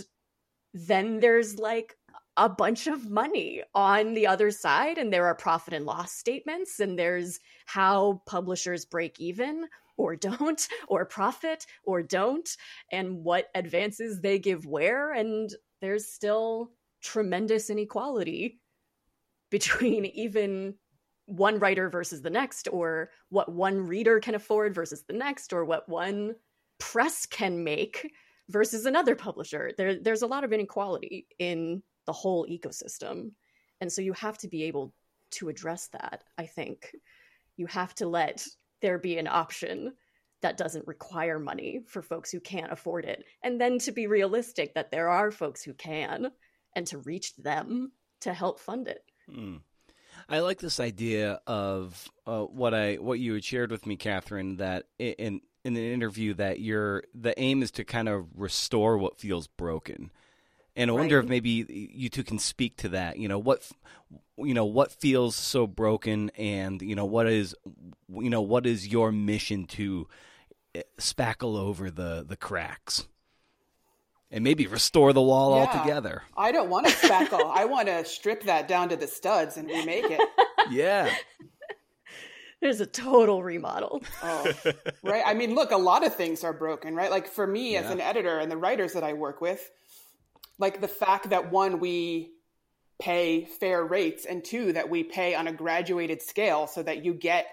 then 0.74 1.20
there's 1.20 1.58
like 1.58 1.96
a 2.38 2.50
bunch 2.50 2.88
of 2.88 3.10
money 3.10 3.62
on 3.76 4.14
the 4.14 4.28
other 4.28 4.52
side, 4.52 4.98
and 4.98 5.12
there 5.12 5.26
are 5.26 5.36
profit 5.36 5.74
and 5.74 5.86
loss 5.86 6.14
statements, 6.14 6.80
and 6.80 6.98
there's 6.98 7.40
how 7.66 8.22
publishers 8.26 8.86
break 8.86 9.20
even 9.20 9.66
or 9.98 10.16
don't, 10.16 10.68
or 10.88 11.06
profit 11.06 11.66
or 11.84 12.02
don't, 12.02 12.50
and 12.92 13.24
what 13.24 13.48
advances 13.54 14.22
they 14.22 14.40
give 14.40 14.66
where. 14.66 15.12
And 15.14 15.54
there's 15.82 16.08
still 16.08 16.72
tremendous 17.02 17.70
inequality 17.70 18.60
between 19.50 20.06
even 20.14 20.76
one 21.26 21.60
writer 21.60 21.90
versus 21.90 22.22
the 22.22 22.30
next, 22.30 22.68
or 22.72 23.12
what 23.30 23.52
one 23.52 23.88
reader 23.88 24.20
can 24.20 24.36
afford 24.36 24.74
versus 24.74 25.04
the 25.08 25.14
next, 25.14 25.54
or 25.54 25.66
what 25.66 25.88
one 25.88 26.36
press 26.80 27.26
can 27.26 27.64
make 27.64 28.12
versus 28.52 28.86
another 28.86 29.16
publisher. 29.16 29.72
There, 29.78 29.96
there's 29.96 30.22
a 30.22 30.28
lot 30.28 30.44
of 30.44 30.54
inequality 30.54 31.28
in 31.40 31.82
the 32.06 32.14
whole 32.14 32.46
ecosystem. 32.48 33.32
And 33.80 33.92
so 33.92 34.02
you 34.02 34.14
have 34.14 34.38
to 34.40 34.48
be 34.48 34.64
able 34.64 34.94
to 35.32 35.50
address 35.50 35.88
that, 35.88 36.24
I 36.38 36.46
think. 36.46 36.96
You 37.58 37.68
have 37.68 37.96
to 37.96 38.08
let 38.08 38.46
there 38.82 38.98
be 38.98 39.18
an 39.18 39.28
option 39.28 39.94
that 40.42 40.58
doesn't 40.58 40.88
require 40.88 41.40
money 41.40 41.82
for 41.88 42.02
folks 42.02 42.32
who 42.32 42.40
can't 42.40 42.72
afford 42.72 43.06
it. 43.06 43.24
And 43.44 43.62
then 43.62 43.78
to 43.80 43.92
be 43.92 44.08
realistic 44.08 44.74
that 44.74 44.92
there 44.92 45.10
are 45.10 45.32
folks 45.32 45.64
who 45.64 45.74
can 45.74 46.32
and 46.76 46.88
to 46.88 46.98
reach 47.00 47.36
them 47.36 47.92
to 48.22 48.34
help 48.34 48.60
fund 48.60 48.88
it. 48.88 49.04
Hmm. 49.32 49.58
I 50.28 50.40
like 50.40 50.60
this 50.60 50.80
idea 50.80 51.42
of 51.48 52.10
uh, 52.26 52.44
what 52.44 52.74
I 52.74 52.96
what 52.96 53.20
you 53.20 53.34
had 53.34 53.44
shared 53.44 53.72
with 53.72 53.86
me, 53.86 53.96
Catherine. 53.96 54.58
That 54.58 54.86
in 55.00 55.42
in 55.64 55.76
an 55.76 55.84
interview 55.84 56.34
that 56.36 56.60
your 56.60 57.04
the 57.14 57.40
aim 57.40 57.62
is 57.62 57.72
to 57.72 57.84
kind 57.84 58.10
of 58.10 58.28
restore 58.36 58.98
what 58.98 59.18
feels 59.18 59.48
broken, 59.48 60.12
and 60.76 60.90
I 60.90 60.94
wonder 60.94 61.18
right. 61.18 61.24
if 61.24 61.30
maybe 61.30 61.90
you 61.94 62.10
two 62.10 62.24
can 62.24 62.40
speak 62.40 62.78
to 62.78 62.90
that. 62.90 63.18
You 63.18 63.28
know 63.28 63.40
what 63.40 63.70
you 64.38 64.54
know 64.54 64.66
what 64.66 64.92
feels 64.92 65.36
so 65.36 65.68
broken, 65.68 66.32
and 66.38 66.82
you 66.82 66.96
know 66.96 67.06
what 67.06 67.28
is 67.28 67.56
you 68.10 68.30
know 68.30 68.42
what 68.42 68.66
is 68.66 68.88
your 68.88 69.12
mission 69.12 69.66
to 69.68 70.08
eh, 70.76 70.84
spackle 70.98 71.58
over 71.58 71.92
the 71.92 72.26
the 72.28 72.38
cracks 72.38 73.08
and 74.32 74.44
maybe 74.44 74.66
restore 74.66 75.14
the 75.14 75.22
wall 75.22 75.56
yeah. 75.56 75.66
altogether. 75.66 76.24
I 76.38 76.52
don't 76.52 76.70
want 76.70 76.88
to 76.88 76.94
spackle. 76.94 77.52
I 77.54 77.66
want 77.66 77.88
to 77.88 78.06
strip 78.06 78.44
that 78.44 78.68
down 78.68 78.90
to 78.90 78.96
the 78.96 79.08
studs 79.08 79.58
and 79.58 79.68
remake 79.68 80.06
it. 80.10 80.22
Yeah. 80.70 81.12
There's 82.62 82.80
a 82.80 82.86
total 82.86 83.44
remodel. 83.44 84.04
Oh, 84.24 84.54
right. 85.04 85.24
I 85.26 85.34
mean, 85.34 85.56
look, 85.56 85.72
a 85.72 85.78
lot 85.78 86.06
of 86.06 86.16
things 86.16 86.44
are 86.44 86.54
broken, 86.54 86.96
right? 86.96 87.10
Like 87.10 87.28
for 87.28 87.48
me 87.48 87.74
yeah. 87.74 87.82
as 87.82 87.90
an 87.90 88.00
editor 88.00 88.38
and 88.38 88.52
the 88.52 88.58
writers 88.58 88.94
that 88.94 89.04
I 89.04 89.14
work 89.14 89.42
with, 89.42 89.70
like 90.60 90.80
the 90.80 90.88
fact 90.88 91.32
that 91.32 91.52
one, 91.52 91.80
we 91.80 92.34
pay 93.00 93.46
fair 93.46 93.84
rates, 93.84 94.26
and 94.26 94.46
two, 94.46 94.74
that 94.74 94.90
we 94.90 95.04
pay 95.04 95.34
on 95.34 95.48
a 95.48 95.52
graduated 95.52 96.22
scale 96.22 96.68
so 96.68 96.84
that 96.84 97.04
you 97.04 97.16
get 97.16 97.48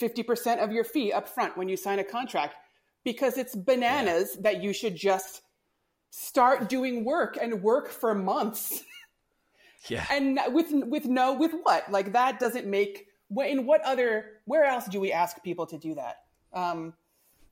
50% 0.00 0.58
of 0.58 0.72
your 0.72 0.82
fee 0.82 1.12
up 1.12 1.28
front 1.28 1.56
when 1.56 1.68
you 1.68 1.76
sign 1.76 2.00
a 2.00 2.04
contract 2.04 2.56
because 3.04 3.38
it's 3.38 3.54
bananas 3.54 4.32
yeah. 4.34 4.42
that 4.42 4.62
you 4.62 4.72
should 4.72 4.96
just 4.96 5.42
start 6.10 6.68
doing 6.68 7.04
work 7.04 7.38
and 7.40 7.62
work 7.62 7.88
for 7.88 8.14
months. 8.14 8.82
Yeah. 9.88 10.04
and 10.10 10.38
with 10.48 10.72
with 10.72 11.06
no 11.06 11.34
with 11.34 11.52
what? 11.62 11.90
Like 11.90 12.12
that 12.12 12.40
doesn't 12.40 12.66
make 12.66 13.06
in 13.38 13.66
what 13.66 13.82
other 13.82 14.24
where 14.44 14.64
else 14.64 14.86
do 14.86 15.00
we 15.00 15.12
ask 15.12 15.42
people 15.42 15.66
to 15.66 15.78
do 15.78 15.94
that? 15.94 16.22
Um 16.52 16.94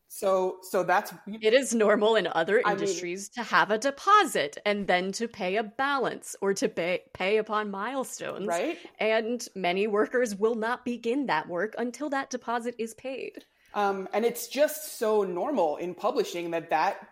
so 0.09 0.59
so 0.63 0.83
that's 0.83 1.13
it 1.27 1.53
is 1.53 1.75
normal 1.75 2.17
in 2.17 2.27
other 2.27 2.61
industries 2.61 3.31
I 3.37 3.41
mean, 3.41 3.47
to 3.47 3.51
have 3.51 3.71
a 3.71 3.79
deposit 3.79 4.57
and 4.65 4.87
then 4.87 5.13
to 5.13 5.29
pay 5.29 5.57
a 5.57 5.63
balance 5.63 6.35
or 6.41 6.55
to 6.55 6.69
pay 6.69 7.03
pay 7.13 7.37
upon 7.37 7.71
milestones. 7.71 8.47
Right. 8.47 8.79
And 8.99 9.47
many 9.55 9.87
workers 9.87 10.35
will 10.35 10.55
not 10.55 10.85
begin 10.85 11.27
that 11.27 11.49
work 11.49 11.75
until 11.77 12.09
that 12.11 12.31
deposit 12.31 12.75
is 12.79 12.95
paid. 12.95 13.45
Um, 13.75 14.09
and 14.15 14.25
it's 14.25 14.49
just 14.49 14.99
so 14.99 15.23
normal 15.25 15.77
in 15.77 15.95
publishing 15.95 16.53
that 16.53 16.71
that 16.71 17.07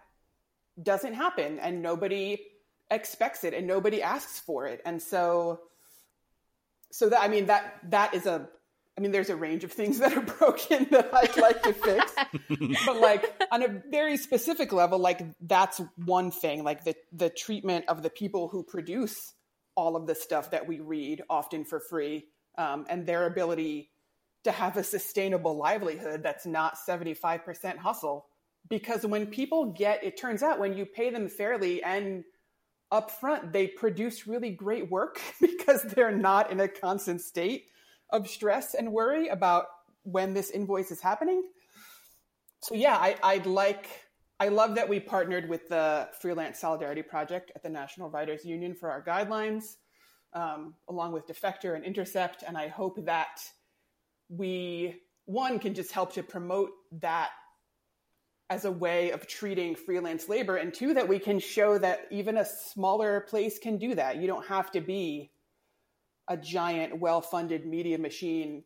doesn't 0.82 1.14
happen 1.14 1.58
and 1.58 1.82
nobody 1.82 2.40
expects 2.90 3.44
it 3.44 3.54
and 3.54 3.66
nobody 3.66 4.02
asks 4.02 4.38
for 4.38 4.66
it 4.66 4.80
and 4.84 5.02
so 5.02 5.60
so 6.92 7.08
that 7.08 7.20
i 7.20 7.28
mean 7.28 7.46
that 7.46 7.78
that 7.84 8.14
is 8.14 8.26
a 8.26 8.48
i 8.96 9.00
mean 9.00 9.12
there's 9.12 9.30
a 9.30 9.36
range 9.36 9.64
of 9.64 9.72
things 9.72 9.98
that 9.98 10.16
are 10.16 10.20
broken 10.38 10.86
that 10.90 11.12
i'd 11.14 11.36
like 11.36 11.62
to 11.62 11.72
fix. 11.72 12.12
But 12.86 13.00
like 13.00 13.42
on 13.50 13.62
a 13.62 13.68
very 13.90 14.16
specific 14.16 14.72
level 14.72 14.98
like 14.98 15.20
that's 15.40 15.80
one 16.04 16.30
thing. 16.30 16.64
Like 16.64 16.84
the 16.84 16.94
the 17.12 17.30
treatment 17.30 17.86
of 17.88 18.02
the 18.02 18.10
people 18.10 18.48
who 18.48 18.62
produce 18.62 19.34
all 19.74 19.96
of 19.96 20.06
the 20.06 20.14
stuff 20.14 20.50
that 20.50 20.66
we 20.66 20.80
read 20.80 21.22
often 21.28 21.64
for 21.64 21.80
free 21.80 22.26
um, 22.56 22.86
and 22.88 23.06
their 23.06 23.26
ability 23.26 23.90
to 24.44 24.52
have 24.52 24.76
a 24.76 24.84
sustainable 24.84 25.56
livelihood 25.56 26.22
that's 26.22 26.46
not 26.46 26.76
75% 26.88 27.76
hustle. 27.76 28.26
Because 28.68 29.04
when 29.04 29.26
people 29.26 29.72
get 29.72 30.02
it 30.02 30.16
turns 30.16 30.42
out 30.42 30.58
when 30.58 30.76
you 30.76 30.86
pay 30.86 31.10
them 31.10 31.28
fairly 31.28 31.82
and 31.82 32.24
upfront 32.92 33.52
they 33.52 33.66
produce 33.66 34.28
really 34.28 34.50
great 34.50 34.90
work 34.90 35.20
because 35.40 35.82
they're 35.82 36.16
not 36.16 36.52
in 36.52 36.60
a 36.60 36.68
constant 36.68 37.20
state 37.20 37.66
of 38.10 38.28
stress 38.28 38.74
and 38.74 38.92
worry 38.92 39.28
about 39.28 39.66
when 40.02 40.34
this 40.34 40.50
invoice 40.50 40.90
is 40.90 41.00
happening. 41.00 41.42
So 42.60 42.74
yeah 42.74 42.96
I, 42.96 43.16
i'd 43.22 43.46
like 43.46 43.88
i 44.40 44.48
love 44.48 44.74
that 44.74 44.88
we 44.88 44.98
partnered 44.98 45.48
with 45.48 45.68
the 45.68 46.08
freelance 46.20 46.58
solidarity 46.58 47.02
project 47.02 47.52
at 47.54 47.62
the 47.62 47.68
national 47.68 48.10
writers 48.10 48.44
union 48.44 48.74
for 48.74 48.90
our 48.90 49.02
guidelines 49.02 49.76
um, 50.32 50.74
along 50.88 51.12
with 51.12 51.26
defector 51.28 51.76
and 51.76 51.84
intercept 51.84 52.42
and 52.44 52.56
i 52.56 52.66
hope 52.66 53.04
that 53.04 53.40
we 54.28 55.02
one 55.26 55.58
can 55.58 55.74
just 55.74 55.92
help 55.92 56.12
to 56.14 56.22
promote 56.22 56.70
that 57.00 57.30
as 58.48 58.64
a 58.64 58.70
way 58.70 59.10
of 59.10 59.26
treating 59.26 59.74
freelance 59.74 60.28
labor 60.28 60.56
and 60.56 60.72
two 60.72 60.94
that 60.94 61.08
we 61.08 61.18
can 61.18 61.38
show 61.38 61.78
that 61.78 62.06
even 62.10 62.36
a 62.36 62.44
smaller 62.44 63.20
place 63.22 63.58
can 63.58 63.76
do 63.76 63.94
that. 63.94 64.16
You 64.16 64.28
don't 64.28 64.46
have 64.46 64.70
to 64.72 64.80
be 64.80 65.32
a 66.28 66.36
giant 66.36 66.98
well-funded 66.98 67.66
media 67.66 67.98
machine 67.98 68.64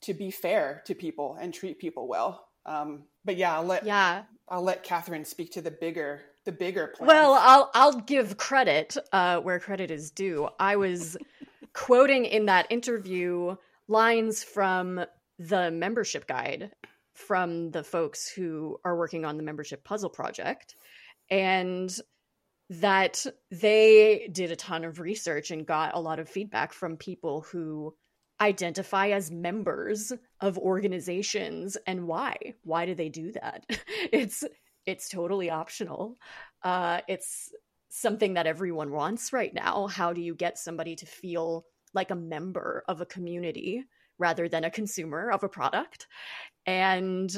to 0.00 0.14
be 0.14 0.30
fair 0.30 0.82
to 0.86 0.94
people 0.94 1.36
and 1.40 1.54
treat 1.54 1.78
people 1.78 2.08
well. 2.08 2.48
Um, 2.66 3.04
but 3.24 3.36
yeah 3.36 3.56
i'll 3.56 3.64
let 3.64 3.84
yeah. 3.84 4.22
I'll 4.48 4.62
let 4.62 4.82
catherine 4.82 5.24
speak 5.24 5.52
to 5.52 5.62
the 5.62 5.70
bigger 5.70 6.22
the 6.44 6.52
bigger 6.52 6.88
plan. 6.88 7.08
Well 7.08 7.36
i'll 7.38 7.70
i'll 7.74 8.00
give 8.00 8.36
credit 8.36 8.96
uh, 9.12 9.40
where 9.40 9.58
credit 9.60 9.90
is 9.90 10.10
due. 10.10 10.48
I 10.58 10.76
was 10.76 11.16
quoting 11.72 12.24
in 12.24 12.46
that 12.46 12.66
interview 12.70 13.56
lines 13.88 14.42
from 14.44 15.04
the 15.38 15.70
membership 15.70 16.26
guide 16.26 16.70
from 17.14 17.70
the 17.70 17.84
folks 17.84 18.28
who 18.28 18.78
are 18.84 18.96
working 18.96 19.24
on 19.24 19.36
the 19.36 19.42
membership 19.42 19.84
puzzle 19.84 20.10
project. 20.10 20.76
And 21.30 21.94
that 22.80 23.26
they 23.50 24.30
did 24.32 24.50
a 24.50 24.56
ton 24.56 24.84
of 24.84 24.98
research 24.98 25.50
and 25.50 25.66
got 25.66 25.94
a 25.94 26.00
lot 26.00 26.18
of 26.18 26.28
feedback 26.28 26.72
from 26.72 26.96
people 26.96 27.42
who 27.42 27.94
identify 28.40 29.08
as 29.08 29.30
members 29.30 30.10
of 30.40 30.56
organizations 30.56 31.76
and 31.86 32.06
why. 32.06 32.54
Why 32.64 32.86
do 32.86 32.94
they 32.94 33.08
do 33.08 33.32
that? 33.32 33.66
It's 34.12 34.42
it's 34.86 35.08
totally 35.08 35.50
optional. 35.50 36.16
Uh 36.62 37.00
it's 37.08 37.52
something 37.90 38.34
that 38.34 38.46
everyone 38.46 38.90
wants 38.90 39.34
right 39.34 39.52
now. 39.52 39.86
How 39.86 40.14
do 40.14 40.22
you 40.22 40.34
get 40.34 40.58
somebody 40.58 40.96
to 40.96 41.06
feel 41.06 41.66
like 41.92 42.10
a 42.10 42.16
member 42.16 42.84
of 42.88 43.02
a 43.02 43.06
community 43.06 43.84
rather 44.18 44.48
than 44.48 44.64
a 44.64 44.70
consumer 44.70 45.30
of 45.30 45.44
a 45.44 45.48
product? 45.48 46.06
And 46.64 47.30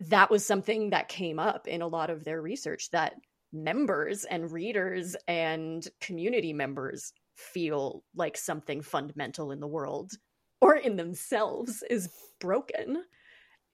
that 0.00 0.30
was 0.30 0.44
something 0.44 0.90
that 0.90 1.08
came 1.08 1.38
up 1.38 1.66
in 1.66 1.80
a 1.80 1.88
lot 1.88 2.10
of 2.10 2.24
their 2.24 2.42
research 2.42 2.90
that 2.90 3.14
members 3.54 4.24
and 4.24 4.50
readers 4.50 5.16
and 5.28 5.86
community 6.00 6.52
members 6.52 7.12
feel 7.36 8.04
like 8.14 8.36
something 8.36 8.82
fundamental 8.82 9.50
in 9.50 9.60
the 9.60 9.66
world 9.66 10.12
or 10.60 10.74
in 10.74 10.96
themselves 10.96 11.82
is 11.88 12.08
broken. 12.40 13.02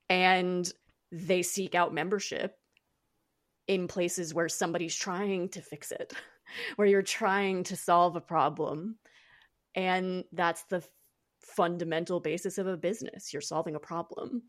And 0.09 0.71
they 1.13 1.43
seek 1.43 1.75
out 1.75 1.95
membership 1.95 2.55
in 3.67 3.87
places 3.87 4.35
where 4.35 4.49
somebody's 4.49 4.97
trying 4.97 5.49
to 5.51 5.63
fix 5.63 5.93
it 5.93 6.13
where 6.77 6.89
you're 6.89 7.03
trying 7.03 7.65
to 7.65 7.77
solve 7.77 8.17
a 8.17 8.21
problem. 8.21 8.97
And 9.75 10.25
that's 10.33 10.65
the 10.65 10.83
fundamental 11.41 12.21
basis 12.21 12.59
of 12.59 12.67
a 12.67 12.77
business. 12.77 13.33
You're 13.33 13.43
solving 13.43 13.77
a 13.77 13.81
problem 13.81 14.43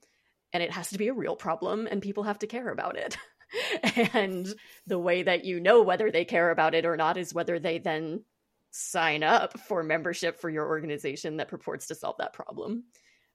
and 0.54 0.64
it 0.64 0.72
has 0.72 0.90
to 0.90 0.98
be 0.98 1.08
a 1.08 1.14
real 1.14 1.36
problem 1.36 1.88
and 1.90 2.02
people 2.02 2.24
have 2.24 2.40
to 2.40 2.48
care 2.48 2.70
about 2.70 2.98
it 2.98 3.18
and 4.14 4.54
the 4.88 5.00
way 5.00 5.24
that 5.24 5.46
you 5.46 5.60
know 5.60 5.82
whether 5.82 6.12
they 6.12 6.26
care 6.26 6.52
about 6.52 6.76
it 6.76 6.86
or 6.86 6.98
not 6.98 7.18
is 7.18 7.34
whether 7.34 7.60
they 7.60 7.80
then 7.80 8.24
sign 8.72 9.24
up 9.24 9.60
for 9.60 9.84
membership 9.84 10.40
for 10.40 10.50
your 10.50 10.68
organization 10.68 11.38
that 11.38 11.50
purports 11.50 11.88
to 11.88 11.96
solve 11.96 12.16
that 12.20 12.34
problem. 12.34 12.84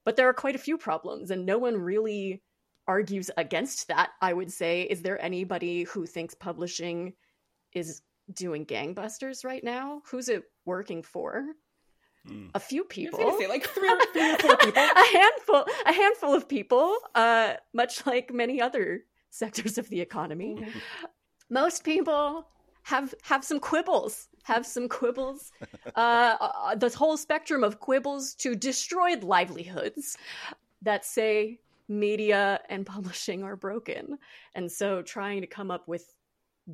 But 0.04 0.16
there 0.16 0.28
are 0.28 0.34
quite 0.34 0.54
a 0.54 0.58
few 0.58 0.78
problems, 0.78 1.30
and 1.30 1.44
no 1.44 1.58
one 1.58 1.76
really 1.76 2.42
argues 2.86 3.30
against 3.36 3.88
that. 3.88 4.10
I 4.20 4.32
would 4.32 4.52
say, 4.52 4.82
is 4.82 5.02
there 5.02 5.22
anybody 5.22 5.82
who 5.82 6.06
thinks 6.06 6.34
publishing 6.34 7.14
is 7.72 8.02
doing 8.32 8.64
gangbusters 8.64 9.44
right 9.44 9.62
now? 9.62 10.02
Who's 10.10 10.28
it 10.28 10.44
working 10.64 11.02
for? 11.02 11.44
Mm. 12.28 12.50
A 12.54 12.60
few 12.60 12.84
people. 12.84 13.36
Say, 13.38 13.48
like 13.48 13.66
three 13.66 13.88
three 14.12 14.32
or 14.32 14.38
four 14.38 14.56
people. 14.56 14.82
a 14.82 15.18
handful. 15.18 15.64
A 15.86 15.92
handful 15.92 16.34
of 16.34 16.48
people. 16.48 16.96
Uh, 17.14 17.54
much 17.72 18.06
like 18.06 18.32
many 18.32 18.60
other 18.60 19.04
sectors 19.36 19.78
of 19.78 19.88
the 19.88 20.00
economy. 20.00 20.56
Mm-hmm. 20.58 20.78
Most 21.50 21.84
people 21.84 22.46
have 22.86 23.12
have 23.22 23.44
some 23.44 23.58
quibbles 23.58 24.28
have 24.44 24.64
some 24.64 24.88
quibbles 24.88 25.50
uh, 25.96 26.36
uh, 26.40 26.74
the 26.76 26.88
whole 26.90 27.16
spectrum 27.16 27.64
of 27.64 27.80
quibbles 27.80 28.34
to 28.34 28.54
destroyed 28.54 29.24
livelihoods 29.24 30.16
that 30.82 31.04
say 31.04 31.58
media 31.88 32.60
and 32.68 32.86
publishing 32.86 33.42
are 33.42 33.56
broken 33.56 34.16
and 34.54 34.70
so 34.70 35.02
trying 35.02 35.40
to 35.40 35.48
come 35.48 35.70
up 35.72 35.88
with 35.88 36.14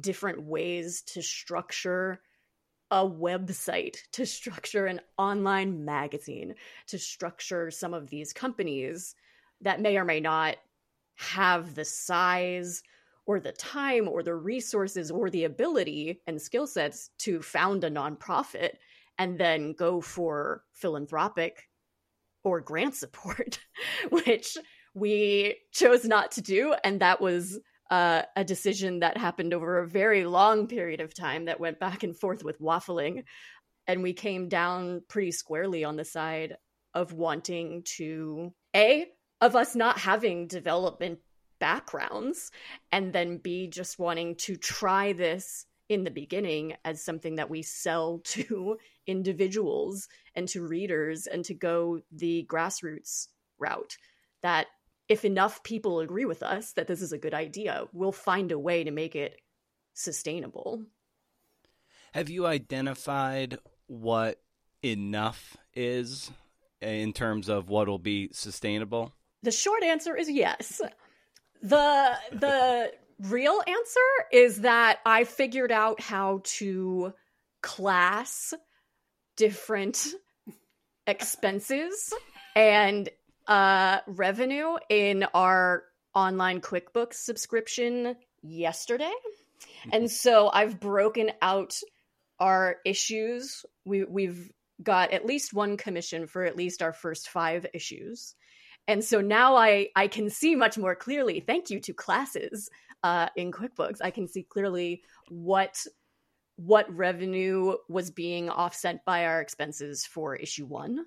different 0.00 0.42
ways 0.42 1.00
to 1.00 1.22
structure 1.22 2.20
a 2.90 3.08
website 3.08 3.96
to 4.12 4.26
structure 4.26 4.84
an 4.84 5.00
online 5.16 5.82
magazine 5.82 6.54
to 6.86 6.98
structure 6.98 7.70
some 7.70 7.94
of 7.94 8.10
these 8.10 8.34
companies 8.34 9.14
that 9.62 9.80
may 9.80 9.96
or 9.96 10.04
may 10.04 10.20
not 10.20 10.56
have 11.16 11.74
the 11.74 11.84
size 11.84 12.82
or 13.26 13.38
the 13.40 13.52
time 13.52 14.08
or 14.08 14.22
the 14.22 14.34
resources 14.34 15.10
or 15.10 15.30
the 15.30 15.44
ability 15.44 16.20
and 16.26 16.40
skill 16.40 16.66
sets 16.66 17.10
to 17.18 17.40
found 17.40 17.84
a 17.84 17.90
nonprofit 17.90 18.72
and 19.18 19.38
then 19.38 19.72
go 19.72 20.00
for 20.00 20.64
philanthropic 20.72 21.68
or 22.44 22.60
grant 22.60 22.94
support, 22.94 23.60
which 24.10 24.56
we 24.94 25.56
chose 25.72 26.04
not 26.04 26.32
to 26.32 26.42
do. 26.42 26.74
And 26.82 27.00
that 27.00 27.20
was 27.20 27.58
uh, 27.90 28.22
a 28.36 28.44
decision 28.44 29.00
that 29.00 29.18
happened 29.18 29.54
over 29.54 29.78
a 29.78 29.88
very 29.88 30.24
long 30.24 30.66
period 30.66 31.00
of 31.00 31.14
time 31.14 31.44
that 31.44 31.60
went 31.60 31.78
back 31.78 32.02
and 32.02 32.16
forth 32.16 32.42
with 32.42 32.60
waffling. 32.60 33.22
And 33.86 34.02
we 34.02 34.12
came 34.12 34.48
down 34.48 35.02
pretty 35.08 35.32
squarely 35.32 35.84
on 35.84 35.96
the 35.96 36.04
side 36.04 36.56
of 36.94 37.12
wanting 37.12 37.82
to, 37.96 38.52
A, 38.74 39.06
of 39.42 39.56
us 39.56 39.74
not 39.74 39.98
having 39.98 40.46
development 40.46 41.18
backgrounds 41.58 42.52
and 42.92 43.12
then 43.12 43.38
B 43.38 43.66
just 43.66 43.98
wanting 43.98 44.36
to 44.36 44.56
try 44.56 45.12
this 45.12 45.66
in 45.88 46.04
the 46.04 46.10
beginning 46.12 46.74
as 46.84 47.04
something 47.04 47.34
that 47.34 47.50
we 47.50 47.60
sell 47.60 48.18
to 48.24 48.78
individuals 49.06 50.08
and 50.34 50.48
to 50.48 50.66
readers 50.66 51.26
and 51.26 51.44
to 51.44 51.54
go 51.54 52.00
the 52.12 52.46
grassroots 52.48 53.28
route 53.58 53.96
that 54.42 54.68
if 55.08 55.24
enough 55.24 55.62
people 55.64 55.98
agree 55.98 56.24
with 56.24 56.42
us 56.42 56.72
that 56.72 56.86
this 56.86 57.02
is 57.02 57.12
a 57.12 57.18
good 57.18 57.34
idea 57.34 57.84
we'll 57.92 58.12
find 58.12 58.52
a 58.52 58.58
way 58.58 58.84
to 58.84 58.92
make 58.92 59.16
it 59.16 59.40
sustainable. 59.92 60.82
Have 62.14 62.30
you 62.30 62.46
identified 62.46 63.58
what 63.86 64.40
enough 64.84 65.56
is 65.74 66.30
in 66.80 67.12
terms 67.12 67.48
of 67.48 67.68
what 67.68 67.88
will 67.88 67.98
be 67.98 68.30
sustainable 68.32 69.12
the 69.42 69.50
short 69.50 69.82
answer 69.82 70.16
is 70.16 70.30
yes 70.30 70.80
the 71.62 72.16
the 72.32 72.92
real 73.28 73.62
answer 73.66 74.00
is 74.32 74.62
that 74.62 74.98
I 75.06 75.24
figured 75.24 75.70
out 75.70 76.00
how 76.00 76.40
to 76.44 77.14
class 77.62 78.52
different 79.36 80.08
expenses 81.06 82.12
and 82.56 83.08
uh 83.46 83.98
revenue 84.06 84.76
in 84.88 85.24
our 85.34 85.84
online 86.14 86.60
QuickBooks 86.60 87.14
subscription 87.14 88.16
yesterday. 88.42 89.12
And 89.90 90.10
so 90.10 90.50
I've 90.52 90.78
broken 90.80 91.30
out 91.40 91.74
our 92.38 92.76
issues. 92.84 93.64
We 93.84 94.04
we've 94.04 94.50
got 94.82 95.12
at 95.12 95.26
least 95.26 95.54
one 95.54 95.76
commission 95.76 96.26
for 96.26 96.44
at 96.44 96.56
least 96.56 96.82
our 96.82 96.92
first 96.92 97.28
5 97.28 97.66
issues. 97.72 98.34
And 98.88 99.04
so 99.04 99.20
now 99.20 99.56
I 99.56 99.88
I 99.94 100.08
can 100.08 100.28
see 100.30 100.54
much 100.56 100.76
more 100.76 100.94
clearly. 100.94 101.40
Thank 101.40 101.70
you 101.70 101.80
to 101.80 101.92
classes 101.92 102.68
uh, 103.02 103.28
in 103.36 103.50
QuickBooks, 103.50 103.98
I 104.02 104.10
can 104.10 104.28
see 104.28 104.42
clearly 104.42 105.02
what 105.28 105.84
what 106.56 106.94
revenue 106.94 107.74
was 107.88 108.10
being 108.10 108.48
offset 108.50 109.04
by 109.04 109.24
our 109.24 109.40
expenses 109.40 110.06
for 110.06 110.36
issue 110.36 110.66
one. 110.66 111.06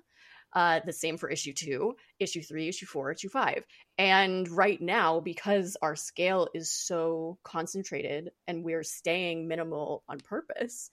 Uh, 0.52 0.80
the 0.84 0.92
same 0.92 1.18
for 1.18 1.28
issue 1.28 1.52
two, 1.52 1.94
issue 2.18 2.42
three, 2.42 2.68
issue 2.68 2.86
four, 2.86 3.12
issue 3.12 3.28
five. 3.28 3.64
And 3.98 4.48
right 4.48 4.80
now, 4.80 5.20
because 5.20 5.76
our 5.82 5.96
scale 5.96 6.48
is 6.54 6.70
so 6.70 7.38
concentrated 7.42 8.30
and 8.46 8.64
we're 8.64 8.82
staying 8.82 9.48
minimal 9.48 10.02
on 10.08 10.18
purpose, 10.18 10.90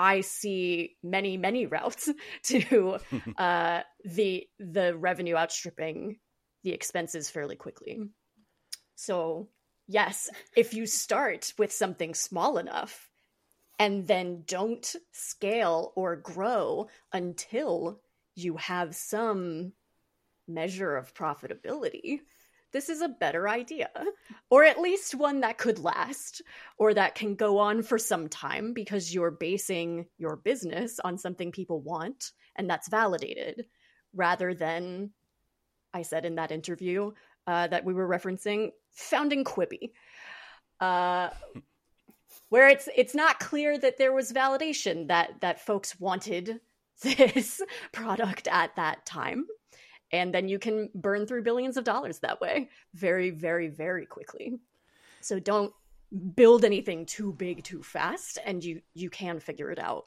I 0.00 0.22
see 0.22 0.96
many, 1.02 1.36
many 1.36 1.66
routes 1.66 2.08
to 2.44 2.98
uh, 3.36 3.82
the 4.04 4.46
the 4.58 4.96
revenue 4.96 5.36
outstripping 5.36 6.18
the 6.64 6.72
expenses 6.72 7.28
fairly 7.28 7.56
quickly. 7.56 8.00
So 8.94 9.50
yes, 9.86 10.30
if 10.56 10.72
you 10.72 10.86
start 10.86 11.52
with 11.58 11.70
something 11.70 12.14
small 12.14 12.56
enough 12.56 13.10
and 13.78 14.06
then 14.06 14.44
don't 14.46 14.96
scale 15.12 15.92
or 15.96 16.16
grow 16.16 16.88
until 17.12 18.00
you 18.34 18.56
have 18.56 18.94
some 18.94 19.72
measure 20.48 20.96
of 20.96 21.14
profitability, 21.14 22.20
this 22.72 22.88
is 22.88 23.00
a 23.00 23.08
better 23.08 23.48
idea. 23.48 23.90
Or 24.50 24.64
at 24.64 24.80
least 24.80 25.14
one 25.14 25.40
that 25.40 25.58
could 25.58 25.78
last, 25.78 26.42
or 26.78 26.94
that 26.94 27.14
can 27.14 27.34
go 27.34 27.58
on 27.58 27.82
for 27.82 27.98
some 27.98 28.28
time 28.28 28.72
because 28.72 29.14
you're 29.14 29.30
basing 29.30 30.06
your 30.18 30.36
business 30.36 31.00
on 31.00 31.18
something 31.18 31.52
people 31.52 31.80
want 31.80 32.32
and 32.56 32.68
that's 32.68 32.88
validated, 32.88 33.66
rather 34.14 34.54
than, 34.54 35.10
I 35.94 36.02
said 36.02 36.24
in 36.24 36.36
that 36.36 36.52
interview 36.52 37.12
uh, 37.46 37.66
that 37.68 37.84
we 37.84 37.94
were 37.94 38.08
referencing, 38.08 38.70
founding 38.92 39.44
Quibi. 39.44 39.92
Uh, 40.80 41.30
where 42.48 42.68
it's 42.68 42.88
it's 42.96 43.14
not 43.14 43.38
clear 43.38 43.78
that 43.78 43.98
there 43.98 44.12
was 44.12 44.32
validation 44.32 45.08
that 45.08 45.40
that 45.40 45.60
folks 45.60 45.98
wanted 45.98 46.60
this 47.02 47.62
product 47.92 48.48
at 48.48 48.76
that 48.76 49.04
time 49.06 49.46
and 50.12 50.34
then 50.34 50.48
you 50.48 50.58
can 50.58 50.88
burn 50.94 51.26
through 51.26 51.42
billions 51.42 51.76
of 51.76 51.84
dollars 51.84 52.20
that 52.20 52.40
way 52.40 52.68
very 52.94 53.30
very 53.30 53.68
very 53.68 54.06
quickly. 54.06 54.58
So 55.20 55.38
don't 55.38 55.72
build 56.34 56.64
anything 56.64 57.06
too 57.06 57.32
big 57.32 57.62
too 57.62 57.82
fast 57.82 58.38
and 58.44 58.64
you 58.64 58.82
you 58.94 59.10
can 59.10 59.40
figure 59.40 59.70
it 59.70 59.78
out. 59.78 60.06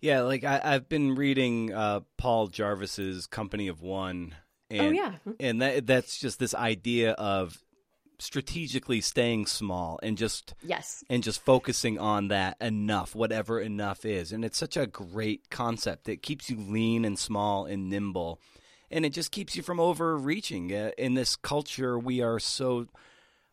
Yeah 0.00 0.22
like 0.22 0.44
I, 0.44 0.58
have 0.58 0.88
been 0.88 1.14
reading 1.14 1.72
uh, 1.72 2.00
paul 2.16 2.46
jarvis's 2.46 3.26
company 3.26 3.66
of 3.68 3.82
one 3.82 4.34
and, 4.70 4.80
oh 4.80 4.90
yeah 4.90 5.14
and 5.40 5.60
that 5.62 5.86
that's 5.86 6.18
just 6.18 6.38
this 6.38 6.54
idea 6.54 7.12
of 7.12 7.58
strategically 8.18 9.00
staying 9.00 9.46
small 9.46 9.98
and 10.02 10.18
just 10.18 10.54
yes. 10.62 11.04
and 11.08 11.22
just 11.22 11.40
focusing 11.44 11.98
on 11.98 12.28
that 12.28 12.56
enough 12.60 13.14
whatever 13.14 13.60
enough 13.60 14.04
is. 14.04 14.32
And 14.32 14.44
it's 14.44 14.58
such 14.58 14.76
a 14.76 14.86
great 14.86 15.50
concept. 15.50 16.08
It 16.08 16.22
keeps 16.22 16.50
you 16.50 16.56
lean 16.56 17.04
and 17.04 17.18
small 17.18 17.64
and 17.64 17.88
nimble 17.88 18.40
and 18.90 19.04
it 19.04 19.10
just 19.10 19.30
keeps 19.30 19.56
you 19.56 19.62
from 19.62 19.80
overreaching 19.80 20.72
uh, 20.74 20.90
in 20.98 21.14
this 21.14 21.36
culture 21.36 21.98
we 21.98 22.20
are 22.20 22.38
so 22.38 22.86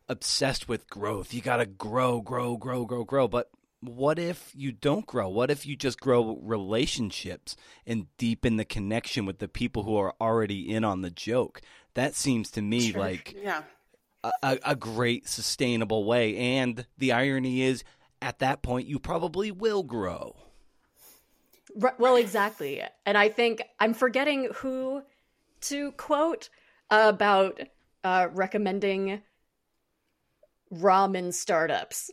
obsessed 0.08 0.68
with 0.68 0.88
growth 0.88 1.34
you 1.34 1.40
got 1.40 1.56
to 1.56 1.66
grow 1.66 2.20
grow 2.20 2.56
grow 2.56 2.84
grow 2.84 3.04
grow 3.04 3.28
but 3.28 3.50
what 3.80 4.18
if 4.18 4.52
you 4.54 4.72
don't 4.72 5.06
grow? 5.06 5.28
What 5.28 5.50
if 5.50 5.66
you 5.66 5.76
just 5.76 6.00
grow 6.00 6.38
relationships 6.42 7.56
and 7.86 8.06
deepen 8.16 8.56
the 8.56 8.64
connection 8.64 9.26
with 9.26 9.38
the 9.38 9.48
people 9.48 9.82
who 9.82 9.96
are 9.96 10.14
already 10.20 10.72
in 10.72 10.84
on 10.84 11.02
the 11.02 11.10
joke? 11.10 11.60
That 11.94 12.14
seems 12.14 12.50
to 12.52 12.62
me 12.62 12.90
sure. 12.90 13.00
like 13.00 13.36
yeah. 13.40 13.62
a, 14.42 14.58
a 14.64 14.76
great 14.76 15.28
sustainable 15.28 16.04
way. 16.04 16.36
And 16.36 16.86
the 16.98 17.12
irony 17.12 17.62
is, 17.62 17.84
at 18.22 18.38
that 18.40 18.62
point, 18.62 18.88
you 18.88 18.98
probably 18.98 19.50
will 19.50 19.82
grow. 19.82 20.36
Well, 21.98 22.16
exactly. 22.16 22.82
And 23.04 23.18
I 23.18 23.28
think 23.28 23.62
I'm 23.78 23.92
forgetting 23.92 24.50
who 24.56 25.02
to 25.62 25.92
quote 25.92 26.48
about 26.90 27.60
uh, 28.04 28.28
recommending 28.32 29.22
ramen 30.72 31.32
startups. 31.32 32.10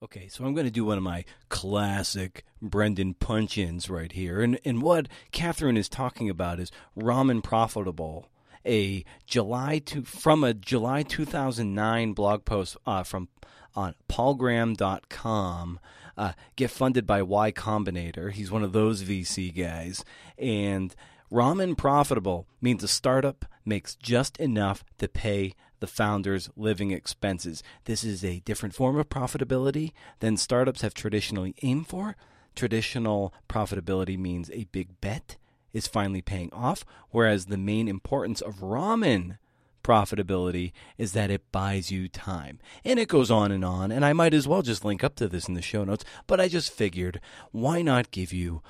Okay, 0.00 0.28
so 0.28 0.44
I'm 0.44 0.54
going 0.54 0.66
to 0.66 0.70
do 0.70 0.84
one 0.84 0.96
of 0.96 1.02
my 1.02 1.24
classic 1.48 2.44
Brendan 2.62 3.14
punch 3.14 3.58
ins 3.58 3.90
right 3.90 4.12
here. 4.12 4.40
And, 4.40 4.60
and 4.64 4.80
what 4.80 5.08
Catherine 5.32 5.76
is 5.76 5.88
talking 5.88 6.30
about 6.30 6.60
is 6.60 6.70
Ramen 6.96 7.42
Profitable, 7.42 8.28
a 8.64 9.04
July 9.26 9.80
to, 9.86 10.02
from 10.02 10.44
a 10.44 10.54
July 10.54 11.02
2009 11.02 12.12
blog 12.12 12.44
post 12.44 12.76
uh, 12.86 13.02
from 13.02 13.28
on 13.74 13.94
paulgraham.com. 14.08 15.80
Uh, 16.16 16.32
get 16.56 16.70
funded 16.70 17.06
by 17.06 17.22
Y 17.22 17.50
Combinator. 17.50 18.32
He's 18.32 18.50
one 18.50 18.62
of 18.62 18.72
those 18.72 19.02
VC 19.02 19.54
guys. 19.56 20.04
And 20.36 20.94
Ramen 21.30 21.76
Profitable 21.76 22.46
means 22.60 22.82
a 22.82 22.88
startup 22.88 23.44
makes 23.64 23.94
just 23.94 24.38
enough 24.38 24.82
to 24.96 25.08
pay 25.08 25.54
the 25.80 25.86
founder's 25.86 26.48
living 26.56 26.90
expenses. 26.90 27.62
This 27.84 28.02
is 28.02 28.24
a 28.24 28.40
different 28.40 28.74
form 28.74 28.96
of 28.98 29.10
profitability 29.10 29.92
than 30.20 30.38
startups 30.38 30.80
have 30.80 30.94
traditionally 30.94 31.54
aimed 31.62 31.86
for. 31.86 32.16
Traditional 32.56 33.34
profitability 33.48 34.18
means 34.18 34.50
a 34.50 34.64
big 34.72 35.00
bet 35.02 35.36
is 35.72 35.86
finally 35.86 36.22
paying 36.22 36.52
off, 36.52 36.84
whereas 37.10 37.46
the 37.46 37.58
main 37.58 37.88
importance 37.88 38.40
of 38.40 38.56
ramen 38.56 39.36
profitability 39.84 40.72
is 40.96 41.12
that 41.12 41.30
it 41.30 41.52
buys 41.52 41.90
you 41.90 42.08
time. 42.08 42.58
And 42.84 42.98
it 42.98 43.08
goes 43.08 43.30
on 43.30 43.52
and 43.52 43.64
on, 43.64 43.92
and 43.92 44.04
I 44.04 44.12
might 44.12 44.34
as 44.34 44.48
well 44.48 44.62
just 44.62 44.84
link 44.84 45.04
up 45.04 45.14
to 45.16 45.28
this 45.28 45.46
in 45.46 45.54
the 45.54 45.62
show 45.62 45.84
notes, 45.84 46.04
but 46.26 46.40
I 46.40 46.48
just 46.48 46.72
figured 46.72 47.20
why 47.52 47.82
not 47.82 48.10
give 48.10 48.32
you 48.32 48.62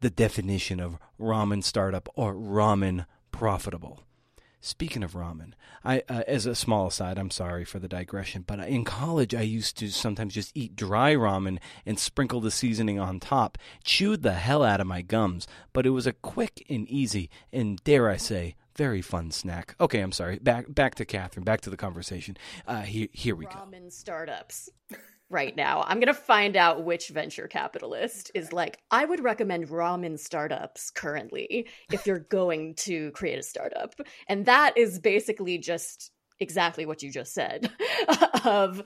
the 0.00 0.10
definition 0.10 0.80
of 0.80 0.98
ramen 1.20 1.62
startup 1.62 2.08
or 2.14 2.34
ramen 2.34 3.06
profitable? 3.32 4.02
Speaking 4.60 5.04
of 5.04 5.12
ramen, 5.12 5.52
I 5.84 6.02
uh, 6.08 6.24
as 6.26 6.44
a 6.44 6.54
small 6.54 6.88
aside, 6.88 7.16
I'm 7.16 7.30
sorry 7.30 7.64
for 7.64 7.78
the 7.78 7.86
digression, 7.86 8.42
but 8.44 8.58
in 8.58 8.84
college 8.84 9.32
I 9.32 9.42
used 9.42 9.78
to 9.78 9.88
sometimes 9.88 10.34
just 10.34 10.50
eat 10.56 10.74
dry 10.74 11.14
ramen 11.14 11.58
and 11.86 11.96
sprinkle 11.98 12.40
the 12.40 12.50
seasoning 12.50 12.98
on 12.98 13.20
top. 13.20 13.56
Chewed 13.84 14.22
the 14.22 14.32
hell 14.32 14.64
out 14.64 14.80
of 14.80 14.86
my 14.88 15.00
gums, 15.00 15.46
but 15.72 15.86
it 15.86 15.90
was 15.90 16.08
a 16.08 16.12
quick 16.12 16.66
and 16.68 16.88
easy 16.88 17.30
and 17.52 17.82
dare 17.84 18.08
I 18.08 18.16
say 18.16 18.56
very 18.76 19.00
fun 19.00 19.30
snack. 19.30 19.76
Okay, 19.80 20.00
I'm 20.00 20.12
sorry. 20.12 20.38
Back 20.38 20.66
back 20.68 20.96
to 20.96 21.04
Catherine. 21.04 21.44
Back 21.44 21.60
to 21.62 21.70
the 21.70 21.76
conversation. 21.76 22.36
Uh, 22.66 22.82
here 22.82 23.08
here 23.12 23.36
we 23.36 23.46
ramen 23.46 23.52
go. 23.52 23.78
Ramen 23.78 23.92
startups 23.92 24.70
right 25.30 25.54
now. 25.56 25.84
I'm 25.86 26.00
going 26.00 26.06
to 26.06 26.14
find 26.14 26.56
out 26.56 26.84
which 26.84 27.08
venture 27.08 27.48
capitalist 27.48 28.30
is 28.34 28.52
like, 28.52 28.78
I 28.90 29.04
would 29.04 29.22
recommend 29.22 29.68
ramen 29.68 30.18
startups 30.18 30.90
currently 30.90 31.68
if 31.92 32.06
you're 32.06 32.18
going 32.30 32.74
to 32.76 33.10
create 33.12 33.38
a 33.38 33.42
startup. 33.42 33.94
And 34.28 34.46
that 34.46 34.76
is 34.76 34.98
basically 34.98 35.58
just 35.58 36.10
exactly 36.40 36.86
what 36.86 37.02
you 37.02 37.10
just 37.10 37.34
said 37.34 37.70
of 38.44 38.82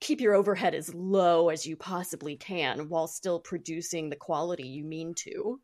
keep 0.00 0.20
your 0.20 0.34
overhead 0.34 0.74
as 0.74 0.94
low 0.94 1.50
as 1.50 1.66
you 1.66 1.76
possibly 1.76 2.36
can 2.36 2.88
while 2.88 3.06
still 3.06 3.38
producing 3.38 4.08
the 4.08 4.16
quality 4.16 4.66
you 4.66 4.84
mean 4.84 5.14
to 5.14 5.60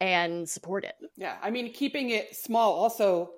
and 0.00 0.48
support 0.48 0.84
it. 0.84 0.94
Yeah, 1.16 1.36
I 1.40 1.50
mean 1.50 1.72
keeping 1.72 2.10
it 2.10 2.34
small 2.34 2.72
also 2.74 3.30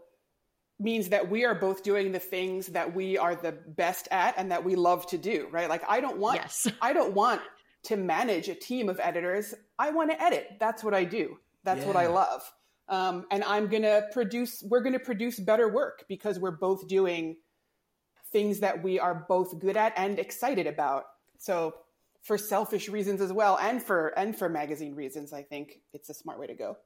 means 0.80 1.08
that 1.10 1.30
we 1.30 1.44
are 1.44 1.54
both 1.54 1.82
doing 1.82 2.12
the 2.12 2.18
things 2.18 2.66
that 2.68 2.94
we 2.94 3.16
are 3.16 3.34
the 3.34 3.52
best 3.52 4.08
at 4.10 4.34
and 4.36 4.50
that 4.50 4.64
we 4.64 4.74
love 4.74 5.06
to 5.06 5.18
do, 5.18 5.48
right? 5.50 5.68
Like 5.68 5.82
I 5.88 6.00
don't 6.00 6.18
want 6.18 6.40
yes. 6.40 6.66
I 6.82 6.92
don't 6.92 7.14
want 7.14 7.40
to 7.84 7.96
manage 7.96 8.48
a 8.48 8.54
team 8.54 8.88
of 8.88 8.98
editors. 9.02 9.54
I 9.78 9.90
want 9.90 10.10
to 10.10 10.22
edit. 10.22 10.56
That's 10.58 10.82
what 10.82 10.94
I 10.94 11.04
do. 11.04 11.38
That's 11.64 11.80
yeah. 11.80 11.86
what 11.86 11.96
I 11.96 12.06
love. 12.06 12.42
Um, 12.88 13.26
and 13.30 13.44
I'm 13.44 13.68
gonna 13.68 14.02
produce. 14.12 14.62
We're 14.68 14.82
gonna 14.82 14.98
produce 14.98 15.38
better 15.38 15.68
work 15.68 16.04
because 16.08 16.38
we're 16.38 16.50
both 16.50 16.86
doing 16.88 17.36
things 18.32 18.60
that 18.60 18.82
we 18.82 18.98
are 18.98 19.24
both 19.28 19.58
good 19.60 19.76
at 19.76 19.94
and 19.96 20.18
excited 20.18 20.66
about. 20.66 21.04
So, 21.38 21.74
for 22.22 22.36
selfish 22.36 22.88
reasons 22.88 23.20
as 23.20 23.32
well, 23.32 23.58
and 23.58 23.82
for 23.82 24.08
and 24.18 24.36
for 24.36 24.48
magazine 24.48 24.94
reasons, 24.94 25.32
I 25.32 25.42
think 25.42 25.80
it's 25.94 26.10
a 26.10 26.14
smart 26.14 26.38
way 26.38 26.48
to 26.48 26.54
go 26.54 26.76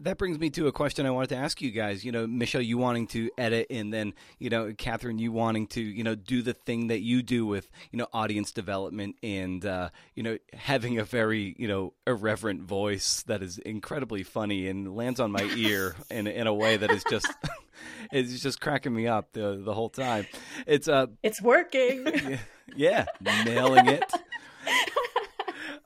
that 0.00 0.18
brings 0.18 0.38
me 0.38 0.50
to 0.50 0.66
a 0.66 0.72
question 0.72 1.06
I 1.06 1.10
wanted 1.10 1.30
to 1.30 1.36
ask 1.36 1.60
you 1.60 1.70
guys. 1.70 2.04
You 2.04 2.12
know, 2.12 2.26
Michelle, 2.26 2.62
you 2.62 2.78
wanting 2.78 3.06
to 3.08 3.30
edit, 3.36 3.66
and 3.70 3.92
then 3.92 4.14
you 4.38 4.50
know, 4.50 4.72
Catherine, 4.76 5.18
you 5.18 5.32
wanting 5.32 5.66
to 5.68 5.80
you 5.80 6.02
know 6.02 6.14
do 6.14 6.42
the 6.42 6.54
thing 6.54 6.88
that 6.88 7.00
you 7.00 7.22
do 7.22 7.46
with 7.46 7.70
you 7.90 7.98
know 7.98 8.06
audience 8.12 8.52
development 8.52 9.16
and 9.22 9.64
uh, 9.64 9.90
you 10.14 10.22
know 10.22 10.38
having 10.52 10.98
a 10.98 11.04
very 11.04 11.54
you 11.58 11.68
know 11.68 11.92
irreverent 12.06 12.62
voice 12.62 13.22
that 13.24 13.42
is 13.42 13.58
incredibly 13.58 14.22
funny 14.22 14.68
and 14.68 14.94
lands 14.96 15.20
on 15.20 15.30
my 15.30 15.42
ear 15.56 15.94
in 16.10 16.26
in 16.26 16.46
a 16.46 16.54
way 16.54 16.76
that 16.76 16.90
is 16.90 17.04
just. 17.08 17.26
it's 18.12 18.40
just 18.40 18.60
cracking 18.60 18.94
me 18.94 19.06
up 19.06 19.32
the 19.32 19.60
the 19.64 19.74
whole 19.74 19.88
time. 19.88 20.26
It's 20.66 20.88
uh, 20.88 21.06
it's 21.22 21.40
working. 21.40 22.38
yeah, 22.76 23.06
nailing 23.44 23.86
it. 23.86 24.12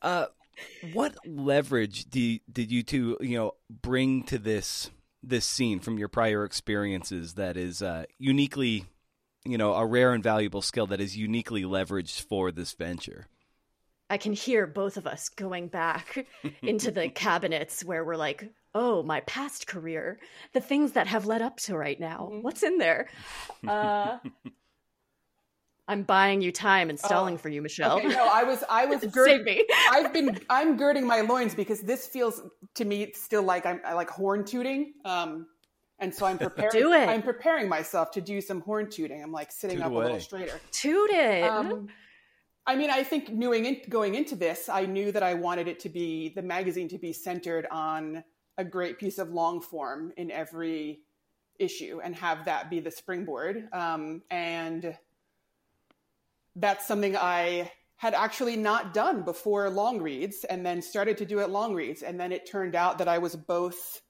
Uh, 0.03 0.27
what 0.93 1.17
leverage 1.27 2.05
do 2.07 2.39
did 2.51 2.71
you 2.71 2.83
two 2.83 3.17
you 3.21 3.37
know 3.37 3.53
bring 3.71 4.23
to 4.25 4.39
this 4.39 4.91
this 5.23 5.47
scene 5.47 5.81
from 5.81 5.99
your 5.99 6.09
prior 6.09 6.45
experiences 6.45 7.35
that 7.35 7.57
is 7.57 7.83
uh, 7.83 8.05
uniquely 8.19 8.85
you 9.45 9.59
know 9.59 9.75
a 9.75 9.87
rare 9.87 10.13
and 10.13 10.23
valuable 10.23 10.63
skill 10.63 10.87
that 10.87 11.01
is 11.01 11.17
uniquely 11.17 11.63
leveraged 11.63 12.23
for 12.23 12.51
this 12.51 12.73
venture? 12.73 13.27
I 14.11 14.19
can 14.19 14.35
hear 14.35 14.67
both 14.67 14.97
of 14.99 15.07
us 15.07 15.31
going 15.31 15.69
back 15.69 16.27
into 16.63 16.91
the 16.91 17.09
cabinets 17.09 17.85
where 17.85 18.05
we're 18.05 18.17
like 18.17 18.51
oh 18.75 19.03
my 19.03 19.21
past 19.21 19.67
career 19.67 20.19
the 20.53 20.61
things 20.61 20.93
that 20.93 21.07
have 21.07 21.27
led 21.27 21.43
up 21.43 21.57
to 21.59 21.77
right 21.77 21.99
now. 21.99 22.29
Mm-hmm. 22.31 22.43
what's 22.43 22.63
in 22.63 22.79
there? 22.79 23.09
Uh, 23.67 24.19
I'm 25.87 26.03
buying 26.03 26.41
you 26.41 26.51
time 26.51 26.89
and 26.89 26.99
stalling 26.99 27.35
oh, 27.35 27.39
for 27.39 27.51
you, 27.51 27.61
Michelle. 27.61 27.99
Okay, 27.99 28.09
no, 28.09 28.27
I 28.27 28.43
was, 28.43 28.65
I 28.71 28.87
was, 28.87 29.05
gird- 29.13 29.45
me. 29.45 29.65
I've 29.91 30.13
been, 30.13 30.39
I'm 30.49 30.77
girding 30.77 31.07
my 31.07 31.21
loins 31.21 31.55
because 31.55 31.81
this 31.81 32.07
feels 32.07 32.41
to 32.75 32.85
me 32.85 33.13
still 33.13 33.43
like 33.43 33.67
I'm 33.67 33.81
I 33.85 33.93
like 33.93 34.09
horn 34.09 34.45
tooting. 34.45 34.95
Um, 35.05 35.47
and 35.99 36.15
so 36.15 36.27
I'm 36.27 36.39
preparing. 36.49 36.71
do 36.73 36.93
it. 36.93 37.09
I'm 37.09 37.23
preparing 37.23 37.69
myself 37.69 38.11
to 38.13 38.21
do 38.21 38.41
some 38.41 38.63
horn 38.63 38.89
tooting. 38.91 39.23
I'm 39.23 39.33
like 39.33 39.53
sitting 39.53 39.77
Toot 39.77 39.87
up 39.87 39.93
away. 39.93 40.05
a 40.05 40.07
little 40.07 40.21
straighter. 40.21 40.61
Toot 40.73 41.11
it. 41.11 41.45
Um, 41.45 41.89
I 42.67 42.77
mean, 42.77 42.91
I 42.91 43.03
think 43.03 43.31
knowing 43.31 43.67
in, 43.67 43.81
going 43.91 44.15
into 44.15 44.37
this, 44.37 44.71
I 44.71 44.87
knew 44.87 45.13
that 45.13 45.23
I 45.23 45.35
wanted 45.35 45.69
it 45.69 45.81
to 45.81 45.91
be 45.91 46.31
the 46.31 46.43
magazine 46.43 46.89
to 46.89 46.99
be 46.99 47.13
centered 47.13 47.67
on 47.71 48.25
a 48.57 48.65
great 48.65 48.99
piece 48.99 49.19
of 49.19 49.31
long 49.31 49.61
form 49.61 50.13
in 50.17 50.31
every 50.31 51.01
issue 51.59 52.01
and 52.03 52.15
have 52.17 52.47
that 52.47 52.71
be 52.71 52.81
the 52.81 52.91
springboard. 52.91 53.69
Um, 53.73 54.23
and 54.31 54.97
that's 56.57 56.87
something 56.87 57.17
I 57.17 57.71
had 57.97 58.15
actually 58.15 58.57
not 58.57 58.93
done 58.93 59.23
before 59.23 59.71
Longreads 59.71 60.45
and 60.45 60.65
then 60.65 60.83
started 60.83 61.19
to 61.19 61.25
do 61.25 61.39
it 61.41 61.49
Longreads. 61.49 62.03
And 62.03 62.19
then 62.19 62.33
it 62.33 62.51
turned 62.51 62.75
out 62.75 62.99
that 62.99 63.09
I 63.09 63.19
was 63.19 63.35
both 63.37 64.03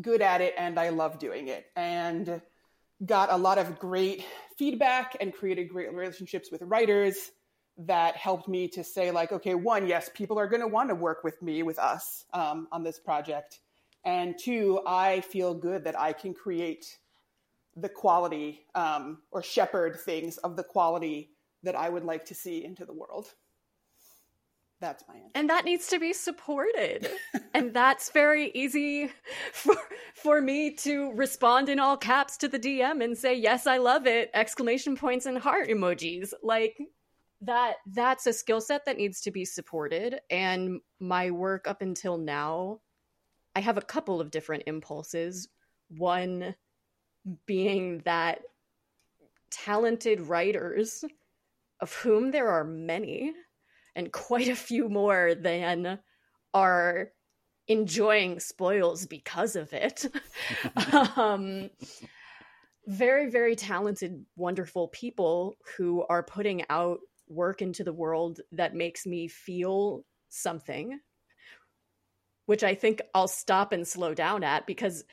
good 0.00 0.22
at 0.22 0.40
it 0.40 0.54
and 0.58 0.78
I 0.78 0.90
love 0.90 1.18
doing 1.18 1.48
it 1.48 1.66
and 1.76 2.40
got 3.04 3.32
a 3.32 3.36
lot 3.36 3.58
of 3.58 3.78
great 3.78 4.24
feedback 4.56 5.16
and 5.20 5.32
created 5.32 5.68
great 5.68 5.92
relationships 5.92 6.50
with 6.50 6.62
writers 6.62 7.30
that 7.76 8.16
helped 8.16 8.48
me 8.48 8.68
to 8.68 8.84
say 8.84 9.10
like 9.10 9.32
okay 9.32 9.54
one 9.54 9.88
yes 9.88 10.08
people 10.14 10.38
are 10.38 10.46
going 10.46 10.60
to 10.60 10.68
want 10.68 10.88
to 10.88 10.94
work 10.94 11.24
with 11.24 11.42
me 11.42 11.62
with 11.64 11.78
us 11.78 12.24
um, 12.32 12.68
on 12.70 12.84
this 12.84 13.00
project 13.00 13.58
and 14.04 14.38
two 14.38 14.80
i 14.86 15.20
feel 15.22 15.52
good 15.52 15.82
that 15.82 15.98
i 15.98 16.12
can 16.12 16.32
create 16.32 16.98
the 17.76 17.88
quality 17.88 18.64
um, 18.76 19.18
or 19.32 19.42
shepherd 19.42 19.98
things 20.00 20.36
of 20.38 20.54
the 20.54 20.62
quality 20.62 21.30
that 21.64 21.76
I 21.76 21.88
would 21.88 22.04
like 22.04 22.24
to 22.26 22.34
see 22.34 22.64
into 22.64 22.84
the 22.84 22.92
world. 22.92 23.34
That's 24.80 25.04
my 25.08 25.14
answer. 25.14 25.30
And 25.34 25.48
that 25.50 25.64
needs 25.64 25.86
to 25.88 25.98
be 25.98 26.12
supported. 26.12 27.08
and 27.54 27.72
that's 27.72 28.10
very 28.10 28.50
easy 28.54 29.10
for 29.52 29.76
for 30.14 30.40
me 30.40 30.72
to 30.74 31.12
respond 31.12 31.68
in 31.68 31.78
all 31.78 31.96
caps 31.96 32.36
to 32.38 32.48
the 32.48 32.58
DM 32.58 33.02
and 33.02 33.16
say, 33.16 33.34
"Yes, 33.34 33.66
I 33.66 33.78
love 33.78 34.06
it." 34.06 34.30
exclamation 34.34 34.96
points 34.96 35.26
and 35.26 35.38
heart 35.38 35.68
emojis. 35.68 36.32
Like 36.42 36.76
that 37.40 37.76
that's 37.92 38.26
a 38.26 38.32
skill 38.32 38.60
set 38.60 38.84
that 38.86 38.96
needs 38.96 39.20
to 39.22 39.30
be 39.30 39.44
supported 39.44 40.20
and 40.30 40.80
my 40.98 41.30
work 41.30 41.66
up 41.66 41.82
until 41.82 42.16
now 42.16 42.80
I 43.56 43.60
have 43.60 43.78
a 43.78 43.82
couple 43.82 44.20
of 44.20 44.30
different 44.30 44.64
impulses. 44.66 45.48
One 45.88 46.54
being 47.46 47.98
that 48.04 48.42
talented 49.50 50.20
writers 50.20 51.04
of 51.84 51.92
whom 51.92 52.30
there 52.30 52.48
are 52.48 52.64
many 52.64 53.30
and 53.94 54.10
quite 54.10 54.48
a 54.48 54.56
few 54.56 54.88
more 54.88 55.34
than 55.34 55.98
are 56.54 57.10
enjoying 57.68 58.40
spoils 58.40 59.04
because 59.04 59.54
of 59.54 59.70
it. 59.74 60.06
um, 61.16 61.68
very, 62.86 63.28
very 63.28 63.54
talented, 63.54 64.24
wonderful 64.34 64.88
people 64.88 65.56
who 65.76 66.02
are 66.08 66.22
putting 66.22 66.64
out 66.70 67.00
work 67.28 67.60
into 67.60 67.84
the 67.84 67.92
world 67.92 68.40
that 68.52 68.74
makes 68.74 69.04
me 69.04 69.28
feel 69.28 70.06
something, 70.30 70.98
which 72.46 72.64
I 72.64 72.74
think 72.74 73.02
I'll 73.14 73.28
stop 73.28 73.72
and 73.72 73.86
slow 73.86 74.14
down 74.14 74.42
at 74.42 74.66
because 74.66 75.04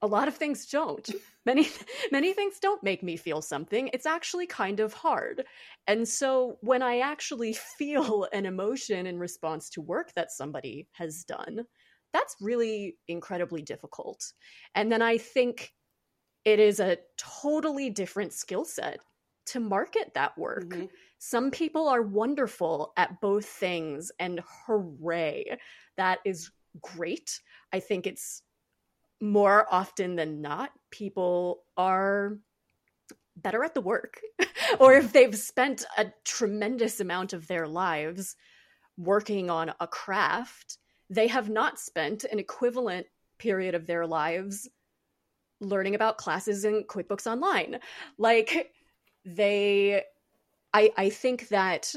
a 0.00 0.06
lot 0.06 0.28
of 0.28 0.36
things 0.36 0.66
don't. 0.66 1.10
Many 1.46 1.68
many 2.12 2.32
things 2.32 2.58
don't 2.60 2.82
make 2.82 3.02
me 3.02 3.16
feel 3.16 3.42
something. 3.42 3.90
It's 3.92 4.06
actually 4.06 4.46
kind 4.46 4.80
of 4.80 4.92
hard. 4.92 5.44
And 5.86 6.06
so 6.06 6.58
when 6.60 6.82
I 6.82 7.00
actually 7.00 7.52
feel 7.52 8.26
an 8.32 8.46
emotion 8.46 9.06
in 9.06 9.18
response 9.18 9.70
to 9.70 9.80
work 9.80 10.12
that 10.14 10.32
somebody 10.32 10.88
has 10.92 11.24
done, 11.24 11.64
that's 12.12 12.36
really 12.40 12.96
incredibly 13.08 13.62
difficult. 13.62 14.32
And 14.74 14.90
then 14.90 15.02
I 15.02 15.18
think 15.18 15.72
it 16.44 16.60
is 16.60 16.78
a 16.80 16.98
totally 17.16 17.90
different 17.90 18.32
skill 18.32 18.64
set 18.64 19.00
to 19.46 19.60
market 19.60 20.12
that 20.14 20.36
work. 20.38 20.68
Mm-hmm. 20.68 20.86
Some 21.18 21.50
people 21.50 21.88
are 21.88 22.02
wonderful 22.02 22.92
at 22.96 23.20
both 23.20 23.46
things, 23.46 24.12
and 24.18 24.40
hooray, 24.66 25.58
that 25.96 26.18
is 26.24 26.50
great. 26.80 27.40
I 27.72 27.80
think 27.80 28.06
it's 28.06 28.42
more 29.24 29.66
often 29.70 30.16
than 30.16 30.42
not, 30.42 30.70
people 30.90 31.64
are 31.76 32.38
better 33.36 33.64
at 33.64 33.74
the 33.74 33.80
work. 33.80 34.20
or 34.78 34.94
if 34.94 35.12
they've 35.12 35.36
spent 35.36 35.84
a 35.96 36.12
tremendous 36.24 37.00
amount 37.00 37.32
of 37.32 37.46
their 37.46 37.66
lives 37.66 38.36
working 38.98 39.50
on 39.50 39.72
a 39.80 39.86
craft, 39.86 40.78
they 41.08 41.26
have 41.26 41.48
not 41.48 41.78
spent 41.78 42.24
an 42.24 42.38
equivalent 42.38 43.06
period 43.38 43.74
of 43.74 43.86
their 43.86 44.06
lives 44.06 44.68
learning 45.60 45.94
about 45.94 46.18
classes 46.18 46.64
in 46.64 46.84
QuickBooks 46.84 47.26
Online. 47.26 47.80
Like 48.18 48.72
they 49.24 50.02
I 50.74 50.90
I 50.96 51.08
think 51.08 51.48
that 51.48 51.94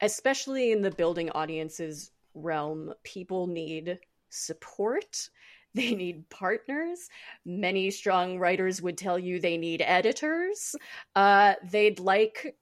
especially 0.00 0.72
in 0.72 0.82
the 0.82 0.90
building 0.90 1.30
audiences 1.30 2.10
realm, 2.34 2.92
people 3.04 3.46
need 3.46 3.98
support. 4.28 5.30
They 5.74 5.94
need 5.94 6.28
partners. 6.30 7.08
Many 7.44 7.90
strong 7.90 8.38
writers 8.38 8.80
would 8.82 8.98
tell 8.98 9.18
you 9.18 9.38
they 9.38 9.58
need 9.58 9.82
editors. 9.82 10.74
Uh, 11.14 11.54
they'd 11.70 12.00
like 12.00 12.56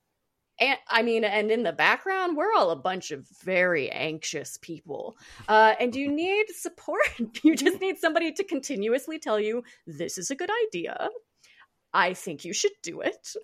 and 0.59 0.79
I 0.89 1.03
mean, 1.03 1.25
and 1.25 1.51
in 1.51 1.63
the 1.63 1.73
background, 1.73 2.37
we're 2.37 2.53
all 2.55 2.71
a 2.71 2.77
bunch 2.77 3.11
of 3.11 3.29
very 3.45 3.91
anxious 3.91 4.59
people. 4.61 5.17
Uh, 5.49 5.75
and 5.79 5.95
you 5.95 6.11
need 6.13 6.47
support. 6.51 7.03
you 7.43 7.55
just 7.55 7.81
need 7.81 7.99
somebody 7.99 8.33
to 8.33 8.45
continuously 8.45 9.19
tell 9.19 9.39
you, 9.39 9.63
this 9.87 10.19
is 10.19 10.31
a 10.31 10.37
good 10.37 10.51
idea. 10.67 11.09
I 11.93 12.15
think 12.15 12.45
you 12.45 12.53
should 12.53 12.73
do 12.83 13.01
it. 13.01 13.35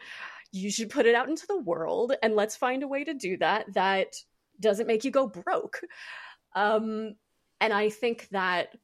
You 0.53 0.71
should 0.71 0.91
put 0.91 1.07
it 1.07 1.15
out 1.15 1.29
into 1.29 1.47
the 1.47 1.61
world. 1.61 2.15
And 2.23 2.35
let's 2.35 2.57
find 2.57 2.83
a 2.83 2.89
way 2.89 3.05
to 3.05 3.15
do 3.15 3.37
that 3.39 3.73
that 3.75 4.15
doesn't 4.61 4.87
make 4.87 5.05
you 5.05 5.11
go 5.11 5.27
broke. 5.27 5.81
Um, 6.55 7.15
and 7.61 7.73
I 7.73 7.91
think 7.91 8.29
that 8.31 8.75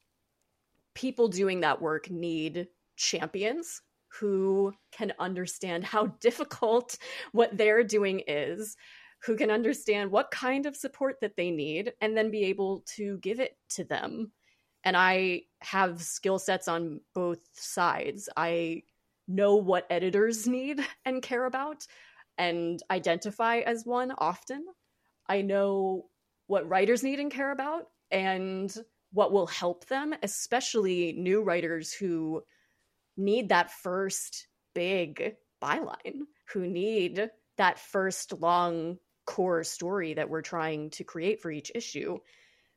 people 0.99 1.29
doing 1.29 1.61
that 1.61 1.81
work 1.81 2.11
need 2.11 2.67
champions 2.97 3.83
who 4.09 4.73
can 4.91 5.13
understand 5.21 5.85
how 5.85 6.07
difficult 6.21 6.99
what 7.31 7.57
they're 7.57 7.85
doing 7.85 8.21
is, 8.27 8.77
who 9.23 9.37
can 9.37 9.51
understand 9.51 10.11
what 10.11 10.31
kind 10.33 10.67
of 10.67 10.75
support 10.77 11.17
that 11.21 11.37
they 11.37 11.53
need, 11.53 11.93
and 12.01 12.17
then 12.17 12.33
be 12.33 12.45
able 12.45 12.83
to 12.97 13.17
give 13.19 13.39
it 13.39 13.57
to 13.69 13.85
them. 13.85 14.33
And 14.83 14.97
I 14.97 15.43
have 15.61 16.03
skill 16.03 16.39
sets 16.39 16.67
on 16.67 17.01
both 17.15 17.39
sides. 17.53 18.29
I 18.37 18.83
know 19.29 19.55
what 19.55 19.87
editors 19.91 20.49
need 20.49 20.81
and 21.05 21.23
care 21.23 21.45
about 21.45 21.87
and 22.39 22.83
identify 22.91 23.59
as 23.59 23.85
one 23.85 24.13
often. 24.19 24.65
I 25.29 25.43
know 25.43 26.07
what 26.49 26.69
writers 26.69 27.05
need 27.05 27.21
and 27.21 27.31
care 27.31 27.53
about 27.53 27.85
and 28.11 28.75
what 29.13 29.33
will 29.33 29.47
help 29.47 29.87
them, 29.87 30.15
especially 30.23 31.13
new 31.13 31.43
writers 31.43 31.93
who 31.93 32.43
need 33.17 33.49
that 33.49 33.71
first 33.71 34.47
big 34.75 35.37
byline, 35.63 36.21
who 36.53 36.67
need 36.67 37.31
that 37.57 37.79
first 37.79 38.33
long 38.33 38.99
core 39.27 39.65
story 39.65 40.15
that 40.15 40.31
we're 40.31 40.43
trying 40.43 40.91
to 40.91 41.05
create 41.05 41.41
for 41.41 41.51
each 41.51 41.73
issue 41.75 42.19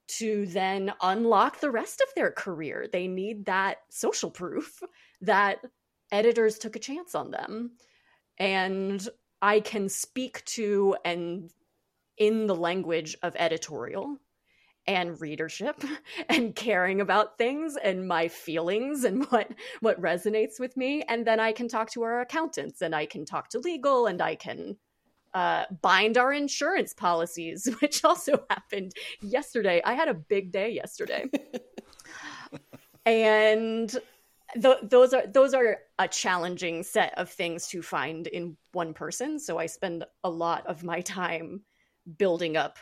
to 0.07 0.45
then 0.47 0.91
unlock 1.01 1.59
the 1.59 1.71
rest 1.71 2.01
of 2.01 2.13
their 2.15 2.31
career. 2.31 2.87
They 2.91 3.07
need 3.07 3.45
that 3.45 3.77
social 3.89 4.31
proof 4.31 4.81
that 5.21 5.59
editors 6.11 6.57
took 6.57 6.75
a 6.75 6.79
chance 6.79 7.15
on 7.15 7.31
them. 7.31 7.71
And 8.37 9.07
I 9.41 9.59
can 9.59 9.89
speak 9.89 10.43
to 10.45 10.95
and 11.05 11.49
in 12.17 12.47
the 12.47 12.55
language 12.55 13.15
of 13.23 13.35
editorial 13.37 14.17
and 14.95 15.19
readership 15.21 15.83
and 16.29 16.55
caring 16.55 17.01
about 17.01 17.37
things 17.37 17.77
and 17.81 18.07
my 18.07 18.27
feelings 18.27 19.03
and 19.03 19.25
what 19.31 19.51
what 19.81 20.01
resonates 20.01 20.59
with 20.59 20.75
me. 20.77 21.03
And 21.03 21.25
then 21.25 21.39
i 21.39 21.51
can 21.51 21.67
talk 21.67 21.91
to 21.91 22.03
our 22.03 22.21
accountants 22.21 22.81
and 22.81 22.95
i 22.95 23.05
can 23.05 23.25
talk 23.25 23.49
to 23.49 23.59
legal 23.59 24.07
and 24.07 24.21
i 24.21 24.35
can 24.35 24.77
uh, 25.33 25.63
bind 25.81 26.17
our 26.17 26.33
insurance 26.33 26.93
policies 26.93 27.67
which 27.79 28.03
also 28.03 28.43
happened 28.49 28.91
yesterday. 29.21 29.81
I 29.85 29.93
had 29.93 30.09
a 30.09 30.13
big 30.13 30.51
day 30.51 30.71
yesterday. 30.71 31.25
And 33.05 33.89
th- 34.53 34.77
those 34.83 35.13
are 35.13 35.25
those 35.25 35.53
are 35.53 35.79
a 35.97 36.07
challenging 36.07 36.83
set 36.83 37.17
of 37.17 37.29
things 37.29 37.67
to 37.69 37.81
find 37.81 38.27
in 38.27 38.57
one 38.73 38.93
person. 38.93 39.39
So 39.39 39.57
i 39.57 39.65
spend 39.65 40.03
a 40.23 40.29
lot 40.29 40.67
of 40.67 40.83
my 40.83 41.01
time 41.01 41.61
building 42.17 42.57
up 42.57 42.77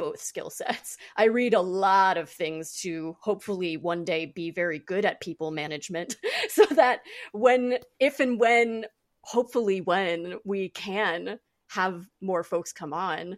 both 0.00 0.20
skill 0.20 0.50
sets. 0.50 0.96
I 1.16 1.24
read 1.24 1.54
a 1.54 1.60
lot 1.60 2.16
of 2.16 2.28
things 2.28 2.80
to 2.80 3.16
hopefully 3.20 3.76
one 3.76 4.04
day 4.04 4.26
be 4.26 4.50
very 4.50 4.78
good 4.78 5.04
at 5.04 5.20
people 5.20 5.50
management 5.50 6.16
so 6.48 6.64
that 6.70 7.00
when, 7.32 7.78
if 7.98 8.18
and 8.18 8.40
when, 8.40 8.86
hopefully 9.22 9.80
when 9.80 10.38
we 10.44 10.70
can 10.70 11.38
have 11.68 12.06
more 12.20 12.42
folks 12.42 12.72
come 12.72 12.92
on, 12.92 13.36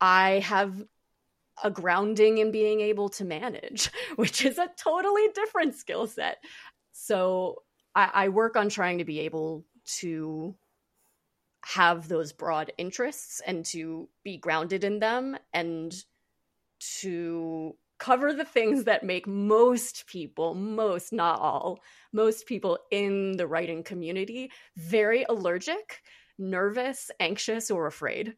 I 0.00 0.38
have 0.44 0.82
a 1.62 1.70
grounding 1.70 2.38
in 2.38 2.52
being 2.52 2.80
able 2.80 3.10
to 3.10 3.24
manage, 3.24 3.90
which 4.16 4.44
is 4.44 4.58
a 4.58 4.70
totally 4.76 5.28
different 5.34 5.74
skill 5.74 6.06
set. 6.06 6.38
So 6.92 7.62
I, 7.94 8.10
I 8.14 8.28
work 8.28 8.56
on 8.56 8.68
trying 8.68 8.98
to 8.98 9.04
be 9.04 9.20
able 9.20 9.66
to 9.98 10.54
have 11.64 12.08
those 12.08 12.32
broad 12.32 12.72
interests 12.78 13.40
and 13.46 13.64
to 13.66 14.08
be 14.24 14.36
grounded 14.36 14.84
in 14.84 14.98
them 14.98 15.36
and 15.52 15.94
to 17.00 17.74
cover 17.98 18.32
the 18.32 18.44
things 18.44 18.84
that 18.84 19.04
make 19.04 19.26
most 19.26 20.06
people, 20.06 20.54
most, 20.54 21.12
not 21.12 21.38
all, 21.38 21.80
most 22.12 22.46
people 22.46 22.78
in 22.90 23.36
the 23.36 23.46
writing 23.46 23.82
community 23.84 24.50
very 24.76 25.24
allergic, 25.28 26.02
nervous, 26.38 27.10
anxious, 27.20 27.70
or 27.70 27.86
afraid. 27.86 28.34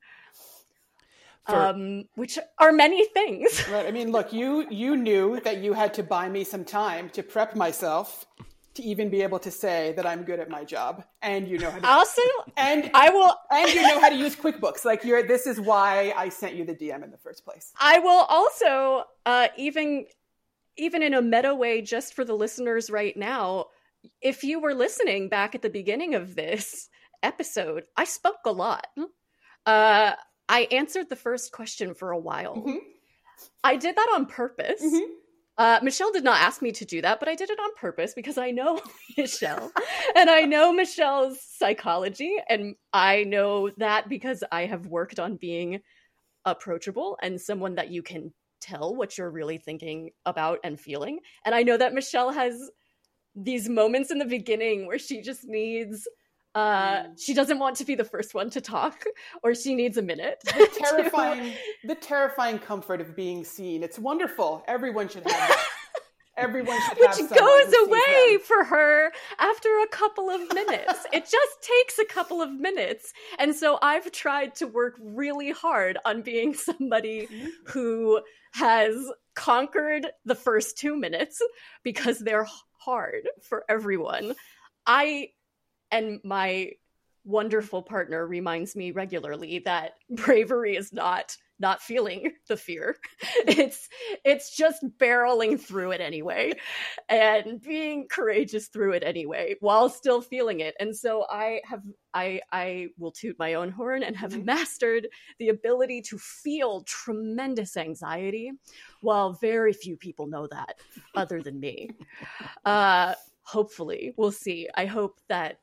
For, 1.47 1.57
um, 1.57 2.05
which 2.15 2.39
are 2.59 2.73
many 2.73 3.05
things. 3.07 3.65
Right. 3.69 3.87
I 3.87 3.91
mean, 3.91 4.13
look, 4.13 4.33
you 4.33 4.65
you 4.71 4.97
knew 4.97 5.41
that 5.41 5.59
you 5.59 5.73
had 5.73 5.95
to 5.95 6.05
buy 6.05 6.29
me 6.29 6.45
some 6.45 6.65
time 6.65 7.11
to 7.11 7.23
prep 7.25 7.57
myself 7.57 8.27
to 8.75 8.83
even 8.83 9.11
be 9.11 9.23
able 9.23 9.39
to 9.41 9.51
say 9.51 9.93
that 9.97 10.07
I'm 10.07 10.23
good 10.25 10.41
at 10.41 10.49
my 10.49 10.65
job 10.65 11.05
and 11.21 11.47
you 11.47 11.59
know 11.59 11.71
how 11.71 11.79
to 11.79 11.89
also 11.99 12.23
and 12.57 12.91
I 12.95 13.11
will 13.11 13.35
and 13.51 13.69
you 13.73 13.83
know 13.83 14.01
how 14.01 14.09
to 14.09 14.17
use 14.17 14.35
QuickBooks. 14.37 14.85
Like 14.85 15.05
you're 15.05 15.23
this 15.27 15.47
is 15.47 15.61
why 15.61 16.13
I 16.17 16.29
sent 16.31 16.55
you 16.55 16.65
the 16.65 16.75
DM 16.75 17.03
in 17.05 17.11
the 17.11 17.19
first 17.19 17.45
place. 17.45 17.73
I 17.81 17.99
will 17.99 18.25
also 18.29 19.05
uh 19.27 19.49
even 19.57 20.07
even 20.77 21.03
in 21.03 21.13
a 21.15 21.21
meta 21.23 21.55
way 21.55 21.83
just 21.83 22.15
for 22.15 22.25
the 22.25 22.35
listeners 22.35 22.91
right 22.91 23.17
now, 23.17 23.67
if 24.23 24.43
you 24.43 24.59
were 24.61 24.75
listening 24.75 25.29
back 25.29 25.55
at 25.55 25.61
the 25.63 25.69
beginning 25.71 26.15
of 26.15 26.35
this 26.35 26.89
episode, 27.23 27.85
I 27.97 28.05
spoke 28.05 28.41
a 28.47 28.53
lot. 28.53 28.87
Uh 29.67 30.13
I 30.49 30.69
answered 30.71 31.09
the 31.09 31.17
first 31.17 31.53
question 31.53 31.95
for 31.95 32.11
a 32.11 32.19
while. 32.19 32.57
Mhm. 32.57 32.79
I 33.65 33.77
did 33.77 33.97
that 33.97 34.11
on 34.15 34.27
purpose. 34.27 34.83
Mhm. 34.83 35.07
Uh, 35.59 35.79
Michelle 35.83 36.13
did 36.13 36.25
not 36.25 36.41
ask 36.41 36.63
me 36.63 36.73
to 36.73 36.85
do 36.85 37.03
that, 37.03 37.21
but 37.21 37.29
I 37.29 37.35
did 37.35 37.51
it 37.51 37.59
on 37.59 37.75
purpose 37.77 38.15
because 38.15 38.39
I 38.39 38.51
know 38.51 38.81
Michelle 39.19 39.71
and 40.17 40.31
I 40.31 40.43
know 40.43 40.73
Michelle's 40.73 41.39
psychology. 41.43 42.37
And 42.49 42.75
I 42.93 43.25
know 43.25 43.71
that 43.77 44.09
because 44.09 44.43
I 44.51 44.67
have 44.67 44.87
worked 44.87 45.21
on 45.21 45.37
being 45.37 45.81
approachable 46.45 47.19
and 47.23 47.41
someone 47.41 47.75
that 47.75 47.91
you 47.91 48.03
can 48.03 48.33
tell 48.61 48.95
what 48.95 49.19
you're 49.19 49.31
really 49.31 49.59
thinking 49.59 50.11
about 50.25 50.59
and 50.65 50.81
feeling. 50.81 51.19
And 51.45 51.55
I 51.55 51.63
know 51.63 51.77
that 51.77 51.95
Michelle 51.95 52.33
has 52.33 52.71
these 53.35 53.69
moments 53.69 54.11
in 54.11 54.19
the 54.19 54.25
beginning 54.25 54.87
where 54.87 54.99
she 54.99 55.21
just 55.21 55.45
needs 55.45 56.07
uh 56.55 56.61
Mm. 57.05 57.21
she 57.21 57.33
doesn't 57.35 57.59
want 57.59 57.77
to 57.77 57.85
be 57.85 57.95
the 57.95 58.05
first 58.05 58.35
one 58.35 58.51
to 58.51 58.61
talk 58.61 59.05
or 59.43 59.55
she 59.55 59.75
needs 59.75 59.97
a 59.97 60.03
minute 60.03 60.39
The 60.45 60.53
to- 60.75 60.81
terrifying, 60.85 61.53
the 61.85 61.95
terrifying 61.95 62.59
comfort 62.59 63.01
of 63.01 63.17
being 63.17 63.45
seen. 63.45 63.83
It's 63.83 63.99
wonderful. 63.99 64.63
Everyone 64.69 65.09
should 65.09 65.23
have 65.23 65.33
that. 65.33 65.67
Everyone 66.39 66.79
should 66.89 66.99
have 67.07 67.17
which 67.19 67.29
goes 67.39 67.75
away 67.87 68.39
for 68.43 68.65
her 68.65 69.13
after 69.39 69.69
a 69.83 69.87
couple 69.89 70.31
of 70.31 70.41
minutes. 70.55 71.05
it 71.13 71.25
just 71.25 71.63
takes 71.63 71.99
a 71.99 72.07
couple 72.07 72.41
of 72.41 72.51
minutes. 72.51 73.13
And 73.39 73.55
so 73.55 73.79
I've 73.83 74.11
tried 74.13 74.55
to 74.57 74.67
work 74.67 74.95
really 75.01 75.51
hard 75.51 75.99
on 76.07 76.23
being 76.23 76.55
somebody 76.69 77.27
Mm-hmm. 77.27 77.49
who 77.67 78.21
has 78.55 78.95
conquered 79.35 80.07
the 80.25 80.35
first 80.35 80.77
two 80.79 80.97
minutes 80.97 81.41
because 81.83 82.19
they're 82.19 82.47
hard 82.79 83.29
for 83.43 83.65
everyone. 83.69 84.35
I 84.87 85.29
and 85.93 86.21
my 86.25 86.73
wonderful 87.25 87.83
partner 87.83 88.27
reminds 88.27 88.75
me 88.75 88.91
regularly 88.91 89.61
that 89.61 89.93
bravery 90.11 90.77
is 90.77 90.93
not 90.93 91.37
not 91.61 91.81
feeling 91.81 92.33
the 92.49 92.57
fear. 92.57 92.97
It's 93.47 93.89
it's 94.25 94.57
just 94.57 94.83
barreling 94.99 95.61
through 95.61 95.93
it 95.93 96.01
anyway 96.01 96.53
and 97.09 97.61
being 97.61 98.09
courageous 98.11 98.67
through 98.69 98.93
it 98.95 99.05
anyway 99.05 99.55
while 99.61 99.89
still 99.89 100.21
feeling 100.21 100.59
it. 100.61 100.75
And 100.81 100.97
so 100.97 101.25
i 101.31 101.61
have 101.65 101.83
i 102.15 102.41
i 102.51 102.89
will 102.99 103.13
toot 103.13 103.37
my 103.39 103.55
own 103.55 103.71
horn 103.71 104.03
and 104.03 104.17
have 104.17 104.33
Mhm. 104.33 104.45
mastered 104.47 105.07
the 105.39 105.51
ability 105.51 106.03
to 106.03 106.19
feel 106.19 106.81
tremendous 106.83 107.77
anxiety 107.77 108.51
while 109.01 109.35
very 109.35 109.73
few 109.73 109.97
people 109.97 110.27
know 110.27 110.49
that 110.49 110.75
other 111.15 111.41
than 111.43 111.61
me. 111.61 111.91
Uh 112.65 113.15
hopefully 113.45 114.15
we'll 114.17 114.33
see. 114.33 114.69
I 114.75 114.87
hope 114.87 115.21
that 115.29 115.59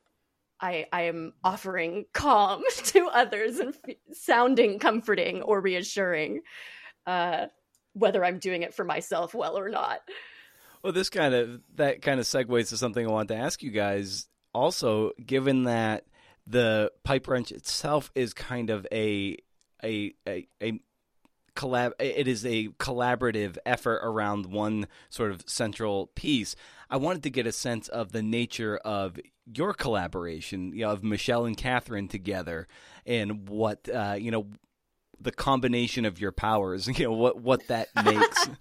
I, 0.60 0.86
I 0.92 1.02
am 1.02 1.32
offering 1.42 2.06
calm 2.12 2.62
to 2.84 3.08
others 3.12 3.58
and 3.58 3.74
f- 3.86 3.96
sounding 4.12 4.78
comforting 4.78 5.42
or 5.42 5.60
reassuring, 5.60 6.42
uh, 7.06 7.46
whether 7.94 8.24
I'm 8.24 8.38
doing 8.38 8.62
it 8.62 8.74
for 8.74 8.84
myself 8.84 9.34
well 9.34 9.58
or 9.58 9.68
not. 9.68 10.00
Well, 10.82 10.92
this 10.92 11.10
kind 11.10 11.34
of 11.34 11.60
that 11.76 12.02
kind 12.02 12.20
of 12.20 12.26
segues 12.26 12.70
to 12.70 12.76
something 12.76 13.06
I 13.06 13.10
wanted 13.10 13.34
to 13.34 13.40
ask 13.40 13.62
you 13.62 13.70
guys. 13.70 14.26
Also, 14.52 15.12
given 15.24 15.64
that 15.64 16.04
the 16.46 16.90
pipe 17.04 17.28
wrench 17.28 17.52
itself 17.52 18.10
is 18.14 18.32
kind 18.32 18.70
of 18.70 18.86
a 18.90 19.36
a 19.84 20.14
a, 20.26 20.48
a 20.62 20.80
collab, 21.54 21.92
it 21.98 22.26
is 22.26 22.46
a 22.46 22.68
collaborative 22.68 23.58
effort 23.66 24.00
around 24.02 24.46
one 24.46 24.86
sort 25.10 25.30
of 25.30 25.42
central 25.46 26.08
piece. 26.14 26.56
I 26.90 26.96
wanted 26.96 27.22
to 27.22 27.30
get 27.30 27.46
a 27.46 27.52
sense 27.52 27.88
of 27.88 28.12
the 28.12 28.22
nature 28.22 28.76
of 28.76 29.18
your 29.46 29.72
collaboration, 29.72 30.72
you 30.74 30.84
know, 30.84 30.90
of 30.90 31.04
Michelle 31.04 31.44
and 31.44 31.56
Catherine 31.56 32.08
together, 32.08 32.66
and 33.06 33.48
what 33.48 33.88
uh, 33.88 34.16
you 34.18 34.30
know, 34.30 34.48
the 35.20 35.32
combination 35.32 36.04
of 36.04 36.20
your 36.20 36.32
powers. 36.32 36.88
You 36.98 37.04
know 37.04 37.12
what 37.12 37.40
what 37.40 37.66
that 37.68 37.88
makes. 38.04 38.48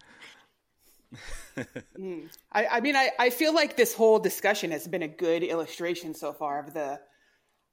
Mm. 1.98 2.30
I, 2.52 2.68
I 2.68 2.80
mean, 2.82 2.96
I, 2.96 3.10
I 3.18 3.30
feel 3.32 3.54
like 3.54 3.76
this 3.76 3.94
whole 3.94 4.20
discussion 4.20 4.72
has 4.72 4.88
been 4.88 5.02
a 5.02 5.08
good 5.08 5.44
illustration 5.44 6.14
so 6.14 6.32
far 6.32 6.60
of 6.60 6.74
the. 6.74 7.00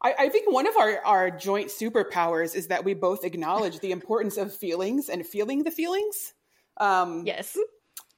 I, 0.03 0.15
I 0.19 0.29
think 0.31 0.51
one 0.53 0.67
of 0.67 0.77
our, 0.77 1.05
our 1.05 1.31
joint 1.31 1.69
superpowers 1.69 2.57
is 2.57 2.69
that 2.69 2.85
we 2.85 2.95
both 2.95 3.25
acknowledge 3.25 3.79
the 3.81 3.93
importance 3.93 4.39
of 4.39 4.53
feelings 4.53 5.09
and 5.09 5.25
feeling 5.25 5.63
the 5.63 5.71
feelings. 5.71 6.35
Um, 6.79 7.25
Yes. 7.27 7.57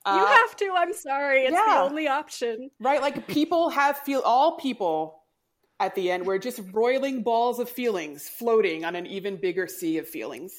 Uh, 0.05 0.17
you 0.19 0.27
have 0.27 0.57
to. 0.57 0.75
I'm 0.77 0.93
sorry. 0.95 1.43
It's 1.43 1.55
the 1.55 1.81
only 1.81 2.09
option. 2.09 2.71
right? 2.81 3.01
Like 3.01 3.27
people 3.27 3.71
have 3.71 3.99
feel 3.99 4.21
all 4.21 4.57
people 4.57 5.23
at 5.81 5.95
the 5.95 6.11
end. 6.11 6.27
We're 6.27 6.39
just 6.39 6.61
roiling 6.73 7.23
balls 7.23 7.59
of 7.59 7.69
feelings 7.69 8.29
floating 8.29 8.85
on 8.85 8.97
an 8.97 9.07
even 9.07 9.37
bigger 9.41 9.67
sea 9.67 9.99
of 9.99 10.09
feelings. 10.09 10.53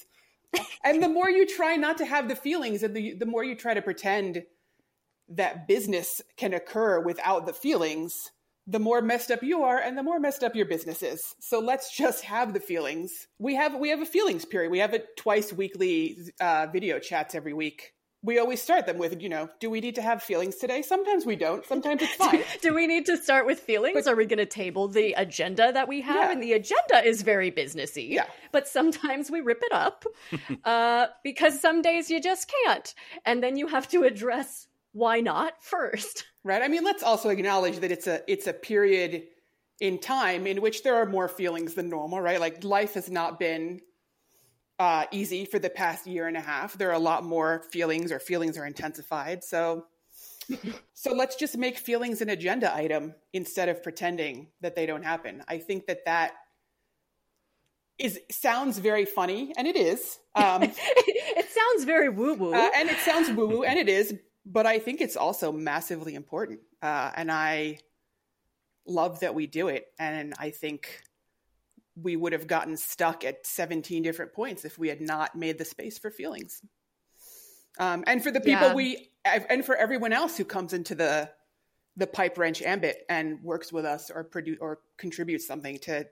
and 0.84 1.02
the 1.04 1.10
more 1.10 1.30
you 1.30 1.46
try 1.46 1.76
not 1.76 1.98
to 1.98 2.06
have 2.06 2.28
the 2.28 2.36
feelings, 2.36 2.84
and 2.84 2.96
the 2.96 3.16
the 3.16 3.26
more 3.26 3.44
you 3.44 3.56
try 3.56 3.74
to 3.74 3.82
pretend 3.82 4.44
that 5.30 5.68
business 5.68 6.22
can 6.38 6.54
occur 6.54 7.00
without 7.00 7.46
the 7.46 7.54
feelings, 7.54 8.32
the 8.66 8.80
more 8.80 9.02
messed 9.02 9.30
up 9.30 9.44
you 9.44 9.62
are, 9.64 9.78
and 9.78 9.98
the 9.98 10.02
more 10.04 10.20
messed 10.20 10.44
up 10.44 10.56
your 10.56 10.66
business 10.66 11.04
is. 11.04 11.36
So 11.40 11.60
let's 11.60 11.96
just 11.96 12.24
have 12.26 12.54
the 12.54 12.60
feelings. 12.60 13.28
We 13.38 13.56
have 13.56 13.76
we 13.76 13.90
have 13.90 14.02
a 14.02 14.06
feelings 14.06 14.46
period. 14.46 14.72
We 14.72 14.80
have 14.80 14.94
it 14.94 15.06
twice 15.18 15.54
weekly 15.54 16.18
uh, 16.42 16.68
video 16.72 16.98
chats 17.00 17.36
every 17.36 17.54
week. 17.54 17.94
We 18.22 18.38
always 18.38 18.62
start 18.62 18.86
them 18.86 18.98
with, 18.98 19.22
you 19.22 19.30
know, 19.30 19.50
do 19.62 19.70
we 19.70 19.80
need 19.80 19.96
to 19.96 20.02
have 20.02 20.22
feelings 20.22 20.56
today? 20.58 20.82
Sometimes 20.82 21.26
we 21.26 21.38
don't. 21.38 21.66
Sometimes 21.66 22.02
it's 22.02 22.16
fine. 22.16 22.44
Do 22.62 22.74
we 22.74 22.86
need 22.86 23.06
to 23.06 23.16
start 23.16 23.46
with 23.46 23.62
feelings? 23.62 24.08
Are 24.08 24.16
we 24.16 24.26
going 24.26 24.40
to 24.40 24.46
table 24.46 24.90
the 24.90 25.14
agenda 25.14 25.72
that 25.72 25.88
we 25.88 26.02
have? 26.02 26.16
Yeah. 26.16 26.32
And 26.32 26.44
the 26.44 26.54
agenda 26.54 27.06
is 27.06 27.22
very 27.22 27.50
businessy. 27.50 28.10
Yeah. 28.10 28.26
But 28.52 28.68
sometimes 28.68 29.32
we 29.32 29.40
rip 29.40 29.62
it 29.64 29.72
up 29.72 30.04
uh, 30.66 31.08
because 31.24 31.62
some 31.62 31.82
days 31.82 32.10
you 32.12 32.20
just 32.22 32.52
can't. 32.66 32.94
And 33.26 33.42
then 33.42 33.56
you 33.56 33.68
have 33.68 33.88
to 33.90 34.04
address 34.04 34.68
why 34.92 35.20
not 35.22 35.54
first. 35.64 36.26
right 36.44 36.62
i 36.64 36.68
mean 36.68 36.84
let's 36.84 37.04
also 37.04 37.30
acknowledge 37.30 37.78
that 37.78 37.92
it's 37.92 38.08
a 38.08 38.22
it's 38.28 38.48
a 38.48 38.54
period 38.54 39.24
in 39.80 40.00
time 40.00 40.48
in 40.48 40.62
which 40.62 40.82
there 40.84 40.96
are 40.96 41.06
more 41.06 41.28
feelings 41.28 41.76
than 41.76 41.90
normal 41.90 42.20
right 42.20 42.40
like 42.40 42.64
life 42.64 42.96
has 42.96 43.10
not 43.10 43.40
been 43.40 43.80
uh, 44.80 45.06
easy 45.12 45.46
for 45.46 45.60
the 45.60 45.70
past 45.70 46.08
year 46.08 46.28
and 46.28 46.38
a 46.38 46.42
half 46.42 46.78
there 46.78 46.90
are 46.90 46.94
a 46.94 47.00
lot 47.00 47.24
more 47.24 47.64
feelings 47.72 48.12
or 48.12 48.20
feelings 48.20 48.58
are 48.58 48.66
intensified 48.66 49.44
so 49.44 49.86
so 50.94 51.14
let's 51.14 51.36
just 51.36 51.58
make 51.58 51.78
feelings 51.78 52.22
an 52.22 52.30
agenda 52.30 52.74
item 52.74 53.14
instead 53.34 53.70
of 53.70 53.84
pretending 53.84 54.48
that 54.62 54.76
they 54.76 54.86
don't 54.86 55.04
happen 55.04 55.44
i 55.48 55.58
think 55.58 55.86
that 55.86 56.06
that 56.06 56.32
is 57.98 58.20
sounds 58.32 58.78
very 58.78 59.04
funny 59.04 59.54
and 59.58 59.68
it 59.68 59.76
is 59.76 60.20
um, 60.36 60.64
it 60.74 61.50
sounds 61.50 61.86
very 61.86 62.10
woo 62.10 62.36
woo. 62.36 62.54
uh, 62.54 62.70
and 62.76 62.90
it 62.90 62.98
sounds 63.00 63.30
woo 63.32 63.48
woo, 63.48 63.64
and 63.64 63.78
it 63.78 63.90
is, 63.90 64.16
but 64.46 64.66
I 64.66 64.80
think 64.80 65.02
it's 65.02 65.18
also 65.18 65.52
massively 65.52 66.16
important. 66.16 66.60
Uh, 66.82 67.12
and 67.16 67.32
I 67.32 67.80
love 68.86 69.20
that 69.20 69.36
we 69.36 69.48
do 69.48 69.68
it. 69.68 69.86
And 70.00 70.34
I 70.40 70.52
think 70.52 71.02
we 72.02 72.16
would 72.16 72.34
have 72.34 72.48
gotten 72.48 72.78
stuck 72.78 73.24
at 73.24 73.46
17 73.46 74.04
different 74.04 74.34
points 74.34 74.66
if 74.66 74.78
we 74.78 74.90
had 74.90 75.02
not 75.02 75.36
made 75.36 75.58
the 75.58 75.66
space 75.66 75.98
for 75.98 76.12
feelings. 76.12 76.62
Um, 77.80 78.04
and 78.08 78.22
for 78.24 78.32
the 78.32 78.40
people 78.42 78.68
Yeah. 78.68 78.74
we, 78.74 79.12
and 79.26 79.66
for 79.66 79.76
everyone 79.76 80.14
else 80.14 80.38
who 80.38 80.46
comes 80.46 80.74
into 80.74 80.96
the 80.96 81.32
the 81.98 82.08
pipe 82.08 82.38
wrench 82.38 82.62
ambit 82.62 83.06
and 83.10 83.44
works 83.44 83.74
with 83.74 83.84
us 83.84 84.10
or 84.10 84.24
produce 84.24 84.58
or 84.62 84.80
contributes 84.98 85.46
something 85.46 85.78
to 85.80 86.08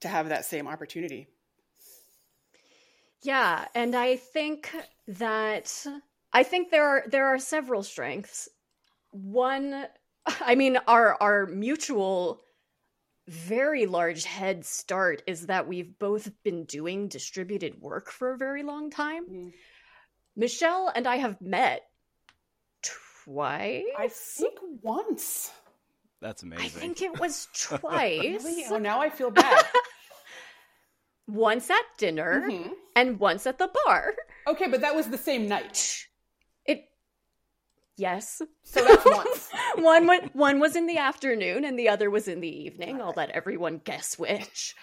to 0.00 0.08
have 0.08 0.28
that 0.28 0.44
same 0.44 0.68
opportunity. 0.68 1.28
Yeah, 3.22 3.66
and 3.74 3.94
I 3.94 4.16
think 4.16 4.70
that 5.08 5.86
I 6.32 6.42
think 6.42 6.70
there 6.70 6.86
are 6.86 7.04
there 7.08 7.26
are 7.26 7.38
several 7.38 7.82
strengths. 7.82 8.48
One, 9.10 9.86
I 10.40 10.54
mean, 10.54 10.78
our 10.86 11.16
our 11.20 11.46
mutual 11.46 12.42
very 13.28 13.86
large 13.86 14.24
head 14.24 14.64
start 14.64 15.22
is 15.26 15.46
that 15.46 15.68
we've 15.68 15.98
both 15.98 16.30
been 16.42 16.64
doing 16.64 17.08
distributed 17.08 17.80
work 17.80 18.10
for 18.10 18.32
a 18.32 18.38
very 18.38 18.62
long 18.62 18.90
time. 18.90 19.26
Mhm. 19.26 19.52
Michelle 20.34 20.90
and 20.94 21.06
I 21.06 21.16
have 21.16 21.40
met 21.40 21.82
twice. 23.24 23.84
I 23.98 24.08
think 24.08 24.58
once. 24.82 25.52
That's 26.20 26.42
amazing. 26.42 26.64
I 26.64 26.68
think 26.68 27.02
it 27.02 27.18
was 27.20 27.48
twice. 27.54 28.44
Really? 28.44 28.64
Oh, 28.70 28.78
now 28.78 29.00
I 29.00 29.10
feel 29.10 29.30
bad. 29.30 29.64
once 31.28 31.68
at 31.70 31.84
dinner 31.98 32.42
Mhm. 32.48 32.72
and 32.96 33.20
once 33.20 33.46
at 33.46 33.58
the 33.58 33.70
bar. 33.84 34.14
Okay, 34.46 34.68
but 34.68 34.80
that 34.80 34.94
was 34.94 35.08
the 35.10 35.18
same 35.18 35.46
night. 35.46 36.07
Yes. 37.98 38.40
So 38.62 38.84
that's 38.84 39.04
once. 39.04 39.48
one 39.74 40.06
wa- 40.06 40.28
one 40.32 40.60
was 40.60 40.76
in 40.76 40.86
the 40.86 40.98
afternoon 40.98 41.64
and 41.64 41.76
the 41.76 41.88
other 41.88 42.10
was 42.10 42.28
in 42.28 42.40
the 42.40 42.64
evening. 42.64 43.02
I'll 43.02 43.12
let 43.16 43.30
everyone 43.30 43.80
guess 43.84 44.16
which. 44.18 44.76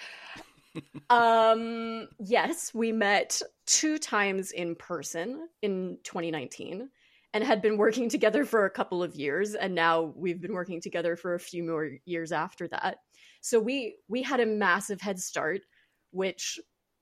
um 1.10 2.10
yes, 2.20 2.74
we 2.74 2.92
met 2.92 3.42
two 3.66 3.98
times 3.98 4.52
in 4.52 4.76
person 4.76 5.48
in 5.62 5.98
2019 6.04 6.90
and 7.34 7.44
had 7.44 7.62
been 7.62 7.78
working 7.78 8.10
together 8.10 8.44
for 8.44 8.66
a 8.66 8.70
couple 8.70 9.02
of 9.02 9.16
years 9.16 9.56
and 9.56 9.74
now 9.74 10.14
we've 10.16 10.42
been 10.42 10.54
working 10.54 10.82
together 10.82 11.16
for 11.16 11.36
a 11.36 11.40
few 11.40 11.64
more 11.64 11.92
years 12.06 12.34
after 12.34 12.68
that. 12.68 12.98
So 13.40 13.60
we 13.62 13.96
we 14.10 14.24
had 14.24 14.42
a 14.42 14.46
massive 14.46 15.00
head 15.00 15.20
start 15.20 15.62
which 16.12 16.60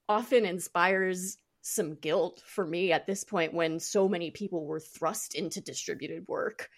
often 0.08 0.44
inspires 0.44 1.38
some 1.66 1.94
guilt 1.94 2.42
for 2.44 2.66
me 2.66 2.92
at 2.92 3.06
this 3.06 3.24
point 3.24 3.54
when 3.54 3.80
so 3.80 4.06
many 4.06 4.30
people 4.30 4.66
were 4.66 4.80
thrust 4.80 5.34
into 5.34 5.62
distributed 5.62 6.28
work 6.28 6.68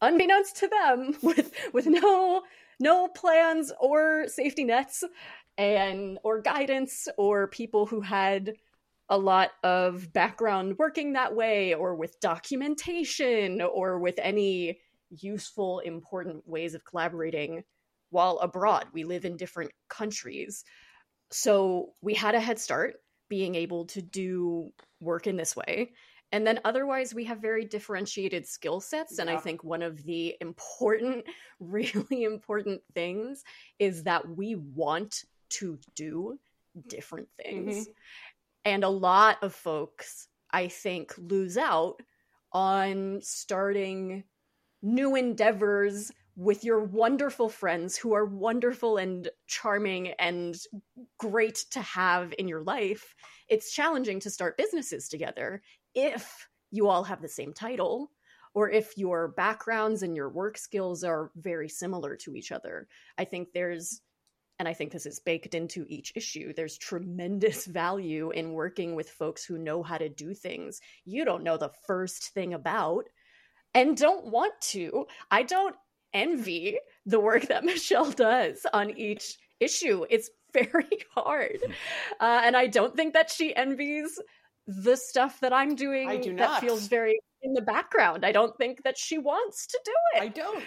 unbeknownst 0.00 0.56
to 0.56 0.68
them 0.68 1.14
with 1.22 1.52
with 1.74 1.86
no 1.86 2.42
no 2.80 3.08
plans 3.08 3.70
or 3.78 4.24
safety 4.28 4.64
nets 4.64 5.04
and 5.58 6.18
or 6.24 6.40
guidance 6.40 7.08
or 7.18 7.48
people 7.48 7.84
who 7.84 8.00
had 8.00 8.54
a 9.10 9.18
lot 9.18 9.50
of 9.62 10.10
background 10.14 10.76
working 10.78 11.12
that 11.12 11.36
way 11.36 11.74
or 11.74 11.94
with 11.94 12.18
documentation 12.20 13.60
or 13.60 13.98
with 13.98 14.18
any 14.18 14.80
useful 15.10 15.80
important 15.80 16.48
ways 16.48 16.74
of 16.74 16.86
collaborating 16.86 17.62
while 18.08 18.38
abroad. 18.38 18.86
We 18.94 19.04
live 19.04 19.26
in 19.26 19.36
different 19.36 19.72
countries. 19.90 20.64
So 21.30 21.90
we 22.00 22.14
had 22.14 22.34
a 22.34 22.40
head 22.40 22.58
start 22.58 22.94
being 23.32 23.54
able 23.54 23.86
to 23.86 24.02
do 24.02 24.70
work 25.00 25.26
in 25.26 25.38
this 25.38 25.56
way. 25.56 25.90
And 26.32 26.46
then 26.46 26.60
otherwise 26.66 27.14
we 27.14 27.24
have 27.24 27.40
very 27.40 27.64
differentiated 27.64 28.46
skill 28.46 28.78
sets 28.78 29.18
and 29.18 29.30
i 29.30 29.38
think 29.38 29.64
one 29.64 29.80
of 29.80 30.02
the 30.04 30.36
important 30.42 31.24
really 31.60 32.24
important 32.24 32.82
things 32.94 33.42
is 33.78 34.02
that 34.02 34.28
we 34.28 34.54
want 34.54 35.24
to 35.48 35.78
do 35.94 36.38
different 36.88 37.28
things. 37.42 37.74
Mm-hmm. 37.74 37.90
And 38.66 38.84
a 38.84 38.88
lot 38.90 39.42
of 39.42 39.54
folks 39.54 40.28
i 40.50 40.68
think 40.68 41.14
lose 41.16 41.56
out 41.56 42.02
on 42.52 43.20
starting 43.22 44.24
new 44.82 45.16
endeavors 45.16 46.12
with 46.34 46.64
your 46.64 46.82
wonderful 46.82 47.48
friends 47.48 47.96
who 47.96 48.14
are 48.14 48.24
wonderful 48.24 48.96
and 48.96 49.28
charming 49.46 50.08
and 50.18 50.56
great 51.18 51.64
to 51.70 51.80
have 51.80 52.32
in 52.38 52.48
your 52.48 52.62
life 52.62 53.14
it's 53.48 53.72
challenging 53.72 54.18
to 54.18 54.30
start 54.30 54.56
businesses 54.56 55.08
together 55.08 55.62
if 55.94 56.48
you 56.70 56.88
all 56.88 57.04
have 57.04 57.20
the 57.20 57.28
same 57.28 57.52
title 57.52 58.10
or 58.54 58.70
if 58.70 58.96
your 58.96 59.28
backgrounds 59.28 60.02
and 60.02 60.16
your 60.16 60.28
work 60.28 60.58
skills 60.58 61.04
are 61.04 61.30
very 61.36 61.68
similar 61.68 62.16
to 62.16 62.34
each 62.36 62.52
other. 62.52 62.86
I 63.16 63.24
think 63.24 63.52
there's, 63.52 64.00
and 64.58 64.68
I 64.68 64.74
think 64.74 64.92
this 64.92 65.06
is 65.06 65.20
baked 65.20 65.54
into 65.54 65.86
each 65.88 66.12
issue, 66.14 66.52
there's 66.52 66.78
tremendous 66.78 67.66
value 67.66 68.30
in 68.30 68.52
working 68.52 68.94
with 68.94 69.10
folks 69.10 69.44
who 69.44 69.58
know 69.58 69.82
how 69.82 69.98
to 69.98 70.08
do 70.08 70.34
things 70.34 70.80
you 71.04 71.24
don't 71.24 71.44
know 71.44 71.56
the 71.56 71.72
first 71.86 72.30
thing 72.30 72.54
about 72.54 73.08
and 73.74 73.96
don't 73.96 74.26
want 74.26 74.52
to. 74.60 75.06
I 75.30 75.44
don't 75.44 75.74
envy 76.14 76.78
the 77.06 77.20
work 77.20 77.48
that 77.48 77.64
Michelle 77.72 78.10
does 78.10 78.66
on 78.72 78.90
each 78.90 79.38
issue. 79.60 80.04
It's 80.10 80.30
very 80.52 80.98
hard. 81.14 81.58
Uh, 82.20 82.42
and 82.44 82.56
I 82.56 82.66
don't 82.66 82.94
think 82.94 83.14
that 83.14 83.30
she 83.30 83.54
envies 83.54 84.18
the 84.66 84.96
stuff 84.96 85.40
that 85.40 85.52
I'm 85.52 85.74
doing 85.74 86.08
I 86.08 86.18
do 86.18 86.36
that 86.36 86.60
feels 86.60 86.86
very 86.86 87.18
in 87.42 87.52
the 87.52 87.62
background. 87.62 88.24
I 88.24 88.32
don't 88.32 88.56
think 88.56 88.84
that 88.84 88.96
she 88.96 89.18
wants 89.18 89.66
to 89.66 89.80
do 89.84 89.92
it. 90.14 90.22
I 90.22 90.28
don't. 90.28 90.62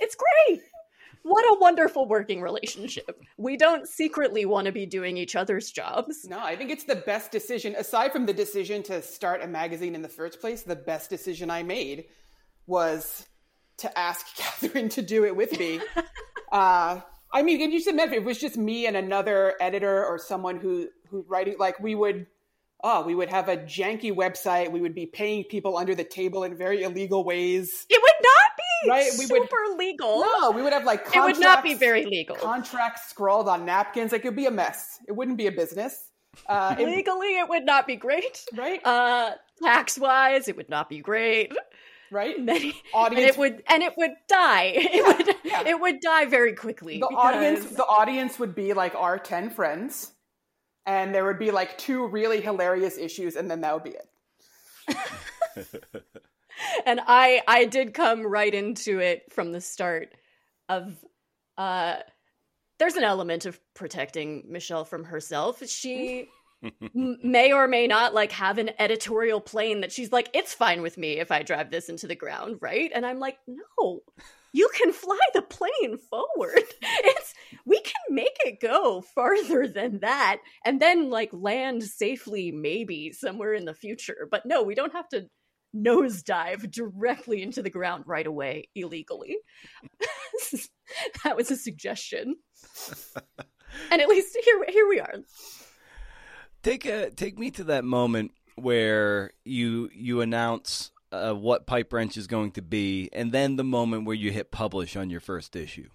It's 0.00 0.16
great. 0.16 0.60
What 1.22 1.44
a 1.44 1.58
wonderful 1.60 2.08
working 2.08 2.40
relationship. 2.40 3.20
We 3.36 3.56
don't 3.56 3.86
secretly 3.86 4.46
want 4.46 4.66
to 4.66 4.72
be 4.72 4.86
doing 4.86 5.16
each 5.16 5.36
other's 5.36 5.70
jobs. 5.70 6.26
No, 6.28 6.38
I 6.38 6.56
think 6.56 6.70
it's 6.70 6.84
the 6.84 6.96
best 6.96 7.30
decision. 7.30 7.74
Aside 7.76 8.12
from 8.12 8.24
the 8.24 8.32
decision 8.32 8.82
to 8.84 9.02
start 9.02 9.42
a 9.42 9.46
magazine 9.46 9.94
in 9.94 10.02
the 10.02 10.08
first 10.08 10.40
place, 10.40 10.62
the 10.62 10.76
best 10.76 11.10
decision 11.10 11.50
I 11.50 11.62
made 11.62 12.06
was 12.66 13.26
to 13.78 13.98
ask 13.98 14.26
Catherine 14.36 14.88
to 14.90 15.02
do 15.02 15.24
it 15.24 15.34
with 15.36 15.58
me. 15.58 15.80
uh, 16.52 17.00
I 17.32 17.42
mean, 17.42 17.58
can 17.58 17.70
you 17.72 17.80
imagine 17.86 18.12
if 18.12 18.12
it 18.20 18.24
was 18.24 18.38
just 18.38 18.56
me 18.56 18.86
and 18.86 18.96
another 18.96 19.54
editor 19.60 20.04
or 20.04 20.18
someone 20.18 20.58
who 20.58 20.88
who 21.10 21.24
writing 21.28 21.56
like 21.58 21.78
we 21.80 21.94
would 21.94 22.26
oh 22.84 23.02
we 23.04 23.14
would 23.14 23.28
have 23.30 23.48
a 23.48 23.56
janky 23.56 24.12
website 24.14 24.70
we 24.70 24.80
would 24.80 24.94
be 24.94 25.06
paying 25.06 25.42
people 25.44 25.76
under 25.76 25.94
the 25.94 26.04
table 26.04 26.44
in 26.44 26.56
very 26.56 26.82
illegal 26.82 27.24
ways 27.24 27.86
It 27.88 28.00
would 28.00 28.22
not 28.22 28.50
be 28.56 28.90
Right, 28.90 29.10
we 29.18 29.26
would- 29.26 29.42
super 29.42 29.76
legal. 29.78 30.20
no 30.20 30.50
we 30.52 30.62
would 30.62 30.72
have 30.72 30.84
like 30.84 31.06
it 31.14 31.20
would 31.20 31.40
not 31.40 31.62
be 31.64 31.74
very 31.74 32.04
legal. 32.04 32.36
contracts 32.36 33.08
scrawled 33.10 33.48
on 33.48 33.64
napkins 33.64 34.12
like 34.12 34.22
it 34.24 34.28
would 34.28 34.36
be 34.36 34.46
a 34.46 34.50
mess 34.50 34.98
it 35.08 35.12
wouldn't 35.12 35.38
be 35.38 35.46
a 35.46 35.52
business 35.52 36.10
uh, 36.46 36.76
it- 36.78 36.86
Legally, 36.86 37.38
it 37.38 37.48
would 37.48 37.64
not 37.64 37.86
be 37.86 37.96
great. 37.96 38.44
right 38.56 38.80
Uh, 38.84 39.32
tax 39.62 39.98
wise, 39.98 40.46
it 40.46 40.56
would 40.56 40.68
not 40.68 40.88
be 40.88 41.00
great. 41.00 41.52
Right 42.10 42.40
Many, 42.42 42.70
and 42.70 42.74
audience 42.94 43.30
it 43.34 43.38
would 43.38 43.62
and 43.68 43.82
it 43.82 43.92
would 43.96 44.12
die. 44.28 44.72
It 44.76 45.04
would 45.26 45.36
yeah. 45.44 45.62
it 45.66 45.80
would 45.80 46.00
die 46.00 46.24
very 46.26 46.54
quickly. 46.54 46.98
the 46.98 47.06
because- 47.08 47.24
audience 47.34 47.64
the 47.66 47.84
audience 47.86 48.38
would 48.38 48.54
be 48.54 48.72
like 48.72 48.94
our 48.94 49.18
10 49.18 49.50
friends 49.50 50.12
and 50.86 51.14
there 51.14 51.24
would 51.24 51.38
be 51.38 51.50
like 51.50 51.76
two 51.78 52.06
really 52.06 52.40
hilarious 52.40 52.96
issues 52.98 53.36
and 53.36 53.50
then 53.50 53.60
that 53.60 53.74
would 53.74 53.84
be 53.84 53.90
it 53.96 54.08
and 56.86 57.00
I 57.06 57.42
I 57.46 57.64
did 57.66 57.94
come 57.94 58.26
right 58.26 58.52
into 58.52 58.98
it 59.00 59.30
from 59.32 59.52
the 59.52 59.60
start 59.60 60.14
of 60.68 60.94
uh 61.56 61.96
there's 62.78 62.94
an 62.94 63.04
element 63.04 63.44
of 63.44 63.58
protecting 63.74 64.44
Michelle 64.48 64.84
from 64.84 65.02
herself. 65.04 65.62
She 65.68 66.20
m- 66.20 66.26
may 66.94 67.52
or 67.52 67.68
may 67.68 67.86
not 67.86 68.14
like 68.14 68.32
have 68.32 68.58
an 68.58 68.70
editorial 68.78 69.40
plane 69.40 69.80
that 69.80 69.92
she's 69.92 70.10
like 70.10 70.28
it's 70.34 70.54
fine 70.54 70.82
with 70.82 70.98
me 70.98 71.18
if 71.18 71.30
I 71.30 71.42
drive 71.42 71.70
this 71.70 71.88
into 71.88 72.06
the 72.06 72.16
ground, 72.16 72.58
right? 72.60 72.90
And 72.94 73.06
I'm 73.06 73.18
like, 73.18 73.38
"No. 73.46 74.00
You 74.52 74.70
can 74.74 74.92
fly 74.92 75.18
the 75.34 75.42
plane 75.42 75.98
forward. 75.98 76.62
It's 76.82 77.34
we 77.64 77.80
can 77.80 78.14
make 78.14 78.36
it 78.44 78.60
go 78.60 79.02
farther 79.02 79.68
than 79.68 80.00
that 80.00 80.38
and 80.64 80.80
then 80.80 81.10
like 81.10 81.30
land 81.32 81.82
safely 81.82 82.50
maybe 82.50 83.12
somewhere 83.12 83.52
in 83.54 83.66
the 83.66 83.74
future. 83.74 84.26
But 84.30 84.46
no, 84.46 84.62
we 84.62 84.74
don't 84.74 84.92
have 84.92 85.08
to 85.10 85.28
nosedive 85.76 86.70
directly 86.70 87.42
into 87.42 87.62
the 87.62 87.70
ground 87.70 88.04
right 88.06 88.26
away 88.26 88.68
illegally. 88.74 89.36
that 91.24 91.36
was 91.36 91.50
a 91.50 91.56
suggestion. 91.56 92.36
and 93.90 94.00
at 94.02 94.08
least 94.08 94.36
here 94.44 94.64
here 94.68 94.88
we 94.88 95.00
are. 95.00 95.14
Take 96.68 96.84
a 96.84 97.08
take 97.10 97.38
me 97.38 97.50
to 97.52 97.64
that 97.64 97.82
moment 97.84 98.32
where 98.56 99.30
you 99.46 99.88
you 99.94 100.20
announce 100.20 100.90
uh, 101.10 101.32
what 101.32 101.66
Pipe 101.66 101.90
Wrench 101.94 102.18
is 102.18 102.26
going 102.26 102.50
to 102.52 102.62
be, 102.62 103.08
and 103.14 103.32
then 103.32 103.56
the 103.56 103.64
moment 103.64 104.04
where 104.04 104.14
you 104.14 104.30
hit 104.30 104.50
publish 104.50 104.94
on 104.94 105.08
your 105.08 105.20
first 105.20 105.56
issue. 105.56 105.88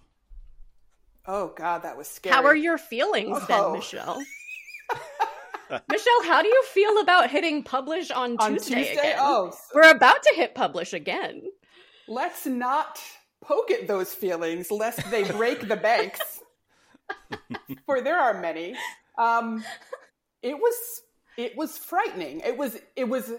oh 1.28 1.52
god 1.56 1.82
that 1.84 1.96
was 1.96 2.08
scary 2.08 2.34
How 2.34 2.44
are 2.44 2.56
your 2.56 2.76
feelings 2.76 3.38
Oh. 3.40 3.46
then, 3.46 3.72
Michelle? 3.74 4.20
Michelle, 5.88 6.22
how 6.24 6.42
do 6.42 6.48
you 6.48 6.62
feel 6.72 6.98
about 6.98 7.30
hitting 7.30 7.62
publish 7.62 8.10
on, 8.10 8.36
on 8.38 8.54
Tuesday, 8.54 8.74
tuesday 8.74 8.92
again? 9.10 9.16
oh 9.20 9.48
s- 9.48 9.68
We're 9.74 9.90
about 9.90 10.22
to 10.24 10.32
hit 10.34 10.56
publish 10.56 10.92
again. 10.92 11.40
let's 12.08 12.46
not 12.46 13.00
poke 13.40 13.70
at 13.70 13.86
those 13.86 14.12
feelings 14.12 14.70
lest 14.72 15.08
they 15.12 15.22
break 15.30 15.68
the 15.68 15.76
banks 15.76 16.40
for 17.86 18.00
there 18.00 18.18
are 18.18 18.40
many 18.40 18.74
um 19.18 19.64
it 20.44 20.54
was 20.56 20.74
it 21.36 21.56
was 21.56 21.76
frightening 21.76 22.40
it 22.40 22.56
was 22.56 22.76
it 22.94 23.08
was 23.08 23.32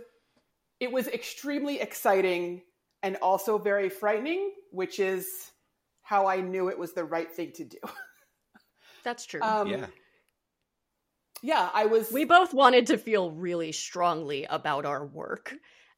it 0.82 0.92
was 0.92 1.08
extremely 1.08 1.80
exciting 1.80 2.62
and 3.04 3.16
also 3.18 3.58
very 3.58 3.88
frightening 3.90 4.52
which 4.72 5.00
is 5.00 5.52
how 6.02 6.28
i 6.28 6.42
knew 6.42 6.68
it 6.68 6.78
was 6.78 6.94
the 6.94 7.06
right 7.06 7.32
thing 7.32 7.54
to 7.54 7.64
do 7.64 7.78
That's 9.04 9.26
true. 9.26 9.42
um 9.42 9.68
yeah, 9.70 9.86
yeah 11.44 11.70
i 11.74 11.86
was 11.86 12.12
we 12.12 12.26
both 12.26 12.54
wanted 12.54 12.88
to 12.88 12.98
feel 12.98 13.32
really 13.32 13.72
strongly 13.72 14.46
about 14.50 14.86
our 14.86 15.06
work 15.06 15.54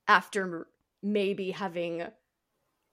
after 0.07 0.67
maybe 1.01 1.51
having 1.51 2.05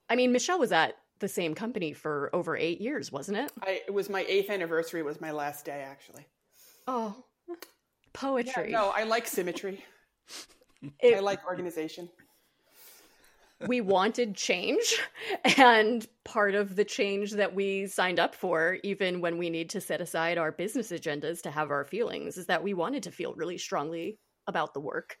I 0.07 0.15
mean, 0.15 0.31
Michelle 0.31 0.59
was 0.59 0.71
at 0.71 0.93
the 1.17 1.27
same 1.27 1.55
company 1.55 1.91
for 1.91 2.29
over 2.31 2.55
8 2.55 2.79
years, 2.79 3.11
wasn't 3.11 3.39
it? 3.39 3.51
I, 3.59 3.81
it 3.87 3.91
was 3.91 4.07
my 4.07 4.23
eighth 4.27 4.51
anniversary 4.51 5.01
was 5.01 5.19
my 5.19 5.31
last 5.31 5.65
day 5.65 5.83
actually 5.83 6.27
Oh. 6.87 7.15
Yeah, 8.15 8.29
Poetry. 8.29 8.71
no 8.71 8.89
i 8.95 9.03
like 9.03 9.27
symmetry. 9.27 9.83
It- 10.99 11.15
i 11.15 11.19
like 11.19 11.45
organization. 11.45 12.09
We 13.67 13.79
wanted 13.79 14.35
change 14.35 14.99
and 15.57 16.05
part 16.25 16.55
of 16.55 16.75
the 16.75 16.83
change 16.83 17.31
that 17.31 17.55
we 17.55 17.87
signed 17.87 18.19
up 18.19 18.35
for 18.35 18.77
even 18.83 19.21
when 19.21 19.37
we 19.37 19.49
need 19.49 19.69
to 19.71 19.81
set 19.81 20.01
aside 20.01 20.37
our 20.37 20.51
business 20.51 20.91
agendas 20.91 21.41
to 21.43 21.51
have 21.51 21.71
our 21.71 21.85
feelings 21.85 22.37
is 22.37 22.47
that 22.47 22.63
we 22.63 22.73
wanted 22.73 23.03
to 23.03 23.11
feel 23.11 23.33
really 23.33 23.57
strongly 23.57 24.19
about 24.45 24.73
the 24.73 24.81
work. 24.81 25.17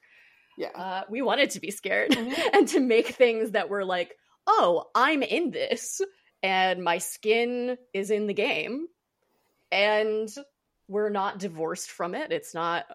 Yeah. 0.57 0.67
Uh, 0.75 1.03
we 1.09 1.21
wanted 1.21 1.51
to 1.51 1.61
be 1.61 1.71
scared 1.71 2.11
Mhm. 2.11 2.37
and 2.53 2.67
to 2.69 2.81
make 2.81 3.07
things 3.07 3.51
that 3.51 3.69
were 3.69 3.85
like 3.85 4.13
oh 4.47 4.85
i'm 4.93 5.23
in 5.23 5.49
this 5.51 6.01
and 6.43 6.83
my 6.83 6.97
skin 6.99 7.77
is 7.93 8.11
in 8.11 8.27
the 8.27 8.33
game. 8.33 8.87
And 9.71 10.29
we're 10.87 11.09
not 11.09 11.39
divorced 11.39 11.91
from 11.91 12.15
it. 12.15 12.31
It's 12.31 12.53
not 12.53 12.85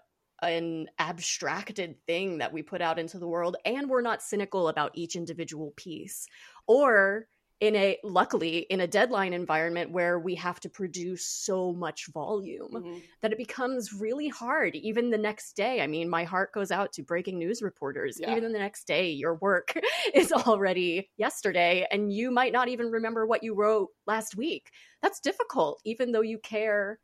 an 0.43 0.89
abstracted 0.99 1.97
thing 2.07 2.39
that 2.39 2.53
we 2.53 2.63
put 2.63 2.81
out 2.81 2.99
into 2.99 3.19
the 3.19 3.29
world 3.29 3.57
and 3.65 3.91
we're 3.91 4.01
not 4.01 4.23
cynical 4.23 4.69
about 4.69 4.91
each 4.95 5.15
individual 5.17 5.73
piece. 5.77 6.27
Or 6.67 7.27
in 7.61 7.77
a 7.77 7.99
luckily 8.03 8.61
in 8.71 8.81
a 8.81 8.87
deadline 8.87 9.35
environment 9.35 9.91
where 9.93 10.19
we 10.19 10.35
have 10.35 10.59
to 10.61 10.71
produce 10.71 11.27
so 11.27 11.75
much 11.75 12.07
volume 12.07 12.71
Mm-hmm. 12.73 12.99
that 13.21 13.33
it 13.33 13.37
becomes 13.39 13.93
really 13.93 14.29
hard 14.29 14.75
even 14.77 15.11
the 15.11 15.19
next 15.19 15.57
day. 15.57 15.83
I 15.83 15.87
mean 15.87 16.09
my 16.09 16.25
heart 16.25 16.55
goes 16.55 16.71
out 16.71 16.91
to 16.95 17.03
breaking 17.03 17.39
news 17.39 17.61
reporters. 17.61 18.19
Yeah. 18.19 18.35
even 18.35 18.53
the 18.55 18.59
next 18.59 18.87
day 18.87 19.11
your 19.11 19.35
work 19.35 19.75
is 20.15 20.33
already 20.33 21.11
yesterday 21.19 21.87
and 21.91 22.11
you 22.11 22.31
might 22.31 22.55
not 22.55 22.69
even 22.69 22.87
remember 22.91 23.27
what 23.27 23.43
you 23.43 23.55
wrote 23.55 23.89
last 24.07 24.37
week. 24.37 24.71
That's 25.03 25.21
difficult 25.21 25.83
even 25.85 26.13
though 26.13 26.23
you 26.23 26.39
care 26.39 26.99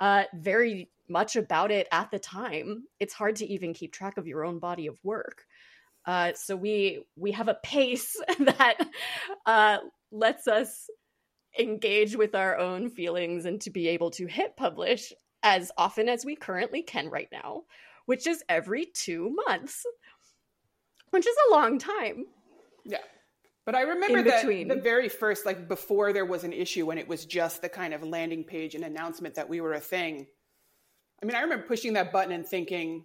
uh, 0.00 0.24
very 0.34 0.90
much 1.08 1.36
about 1.36 1.70
it 1.70 1.88
at 1.92 2.10
the 2.10 2.18
time 2.18 2.84
it's 3.00 3.14
hard 3.14 3.36
to 3.36 3.46
even 3.46 3.74
keep 3.74 3.92
track 3.92 4.16
of 4.16 4.26
your 4.26 4.44
own 4.44 4.58
body 4.58 4.86
of 4.86 4.96
work 5.02 5.44
uh, 6.06 6.32
so 6.34 6.56
we 6.56 7.04
we 7.16 7.32
have 7.32 7.48
a 7.48 7.58
pace 7.62 8.16
that 8.38 8.76
uh, 9.46 9.78
lets 10.10 10.48
us 10.48 10.88
engage 11.58 12.16
with 12.16 12.34
our 12.34 12.58
own 12.58 12.88
feelings 12.88 13.44
and 13.44 13.60
to 13.60 13.70
be 13.70 13.88
able 13.88 14.10
to 14.10 14.26
hit 14.26 14.56
publish 14.56 15.12
as 15.42 15.72
often 15.76 16.08
as 16.08 16.24
we 16.24 16.36
currently 16.36 16.82
can 16.82 17.08
right 17.08 17.28
now, 17.32 17.62
which 18.06 18.26
is 18.26 18.44
every 18.48 18.86
two 18.86 19.34
months, 19.46 19.84
which 21.10 21.26
is 21.26 21.36
a 21.48 21.52
long 21.52 21.78
time. 21.78 22.26
Yeah. 22.84 22.98
But 23.66 23.74
I 23.74 23.82
remember 23.82 24.22
that 24.22 24.46
the 24.46 24.80
very 24.82 25.08
first, 25.08 25.44
like 25.44 25.68
before 25.68 26.12
there 26.12 26.24
was 26.24 26.44
an 26.44 26.52
issue 26.52 26.86
when 26.86 26.98
it 26.98 27.06
was 27.06 27.24
just 27.24 27.62
the 27.62 27.68
kind 27.68 27.92
of 27.92 28.02
landing 28.02 28.42
page 28.42 28.74
and 28.74 28.84
announcement 28.84 29.34
that 29.34 29.48
we 29.48 29.60
were 29.60 29.74
a 29.74 29.80
thing. 29.80 30.26
I 31.22 31.26
mean, 31.26 31.36
I 31.36 31.40
remember 31.40 31.66
pushing 31.66 31.92
that 31.92 32.12
button 32.12 32.32
and 32.32 32.46
thinking, 32.46 33.04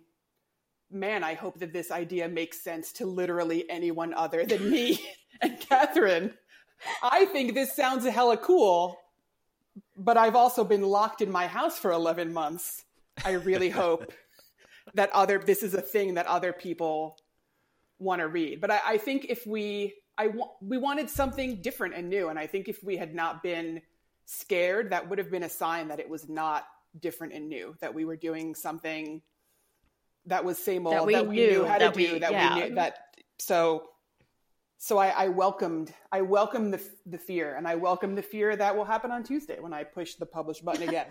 man, 0.89 1.24
I 1.24 1.34
hope 1.34 1.60
that 1.60 1.74
this 1.74 1.91
idea 1.91 2.30
makes 2.30 2.62
sense 2.62 2.93
to 2.93 3.06
literally 3.06 3.70
anyone 3.70 4.14
other 4.14 4.45
than 4.45 4.70
me 4.70 4.99
and 5.41 5.60
Catherine. 5.60 6.34
I 7.03 7.26
think 7.26 7.53
this 7.53 7.76
sounds 7.76 8.06
hella 8.06 8.38
cool, 8.38 8.97
but 9.97 10.18
I've 10.18 10.36
also 10.36 10.64
been 10.64 10.84
locked 10.84 11.22
in 11.22 11.32
my 11.32 11.47
house 11.47 11.78
for 11.78 11.91
11 11.91 12.32
months. 12.32 12.86
I 13.24 13.32
really 13.32 13.70
hope 13.70 14.12
that 14.93 15.10
other, 15.12 15.39
this 15.39 15.64
is 15.64 15.74
a 15.74 15.82
thing 15.82 16.14
that 16.16 16.28
other 16.28 16.53
people 16.53 17.18
want 17.99 18.20
to 18.22 18.28
read. 18.28 18.62
But 18.62 18.72
I, 18.72 18.82
I 18.86 18.97
think 18.97 19.26
if 19.30 19.45
we, 19.47 19.93
I 20.18 20.28
wa- 20.28 20.51
we 20.61 20.78
wanted 20.78 21.09
something 21.09 21.61
different 21.61 21.93
and 21.95 22.09
new, 22.09 22.30
and 22.30 22.39
I 22.39 22.47
think 22.47 22.68
if 22.68 22.84
we 22.84 22.97
had 22.97 23.13
not 23.13 23.43
been 23.43 23.82
scared, 24.26 24.91
that 24.91 25.07
would 25.09 25.18
have 25.20 25.30
been 25.30 25.43
a 25.43 25.49
sign 25.49 25.88
that 25.89 25.99
it 25.99 26.09
was 26.09 26.30
not 26.30 26.66
different 26.99 27.34
and 27.34 27.49
new. 27.49 27.76
That 27.82 27.93
we 27.93 28.05
were 28.05 28.16
doing 28.16 28.55
something 28.55 29.22
that 30.28 30.43
was 30.43 30.57
same 30.57 30.88
old 30.88 30.95
That 30.95 31.28
we 31.28 31.36
knew 31.36 31.51
knew, 31.51 31.66
how 31.66 31.78
to 31.78 31.86
that 31.86 31.93
do. 31.93 32.13
we- 32.13 32.20
that 32.20 32.32
yeah. 32.32 32.55
we 32.55 32.61
knew 32.70 32.76
that. 32.76 32.99
So, 33.39 33.89
so 34.78 34.97
I, 34.97 35.07
I 35.09 35.28
welcomed, 35.28 35.93
I 36.11 36.22
welcomed 36.22 36.74
the 36.74 36.82
the 37.05 37.18
fear, 37.18 37.55
and 37.55 37.68
I 37.68 37.76
welcome 37.76 38.16
the 38.16 38.22
fear 38.22 38.55
that 38.55 38.76
will 38.76 38.86
happen 38.86 39.11
on 39.11 39.24
Tuesday 39.24 39.59
when 39.59 39.74
I 39.74 39.84
push 39.84 40.16
the 40.16 40.26
publish 40.26 40.59
button 40.61 40.88
again. 40.88 41.07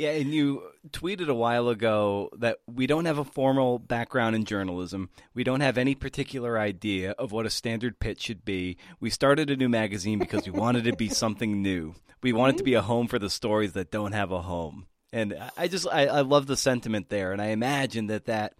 Yeah, 0.00 0.12
and 0.12 0.32
you 0.32 0.62
tweeted 0.88 1.28
a 1.28 1.34
while 1.34 1.68
ago 1.68 2.30
that 2.38 2.60
we 2.66 2.86
don't 2.86 3.04
have 3.04 3.18
a 3.18 3.24
formal 3.24 3.78
background 3.78 4.34
in 4.34 4.46
journalism. 4.46 5.10
We 5.34 5.44
don't 5.44 5.60
have 5.60 5.76
any 5.76 5.94
particular 5.94 6.58
idea 6.58 7.10
of 7.12 7.32
what 7.32 7.44
a 7.44 7.50
standard 7.50 8.00
pitch 8.00 8.22
should 8.22 8.42
be. 8.42 8.78
We 8.98 9.10
started 9.10 9.50
a 9.50 9.56
new 9.56 9.68
magazine 9.68 10.18
because 10.18 10.46
we 10.46 10.52
wanted 10.52 10.84
to 10.84 10.96
be 10.96 11.08
something 11.10 11.60
new. 11.60 11.96
We 12.22 12.32
wanted 12.32 12.56
to 12.56 12.64
be 12.64 12.72
a 12.72 12.80
home 12.80 13.08
for 13.08 13.18
the 13.18 13.28
stories 13.28 13.74
that 13.74 13.90
don't 13.90 14.12
have 14.12 14.32
a 14.32 14.40
home. 14.40 14.86
And 15.12 15.34
I- 15.34 15.50
I 15.64 15.68
just 15.68 15.86
I, 15.86 16.06
I 16.06 16.20
love 16.22 16.46
the 16.46 16.56
sentiment 16.56 17.10
there, 17.10 17.32
and 17.32 17.42
I 17.42 17.48
imagine 17.48 18.06
that 18.06 18.24
that 18.24 18.54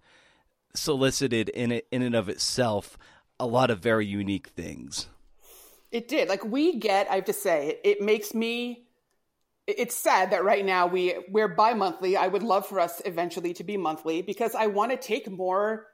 solicited 0.75 1.49
in 1.49 1.71
it 1.71 1.87
in 1.91 2.03
and 2.03 2.13
of 2.13 2.29
itself 2.29 2.99
a 3.39 3.47
lot 3.47 3.71
of 3.71 3.79
very 3.79 4.05
unique 4.05 4.49
things. 4.49 5.07
It 5.91 6.07
did. 6.07 6.29
Like 6.29 6.45
we 6.45 6.77
get, 6.77 7.09
I 7.09 7.15
have 7.15 7.25
to 7.25 7.33
say, 7.33 7.69
it, 7.69 7.81
it 7.83 8.01
makes 8.01 8.35
me. 8.35 8.85
It- 9.71 9.79
It's 9.79 9.95
sad 9.95 10.31
that 10.31 10.43
right 10.43 10.65
now 10.65 10.87
we 10.87 11.15
we're 11.29 11.47
bi-monthly. 11.47 12.15
I 12.17 12.27
would 12.27 12.43
love 12.43 12.65
for 12.67 12.79
us 12.79 13.01
eventually 13.05 13.53
to 13.55 13.63
be 13.63 13.77
monthly 13.77 14.21
because 14.21 14.53
I 14.55 14.67
want 14.67 14.91
to 14.91 14.97
take 14.97 15.29
more 15.29 15.87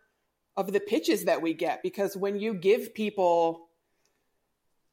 of 0.56 0.72
the 0.74 0.80
pitches 0.80 1.26
that 1.26 1.42
we 1.42 1.54
get. 1.54 1.84
Because 1.84 2.18
when 2.18 2.40
you 2.40 2.54
give 2.54 2.94
people 2.94 3.70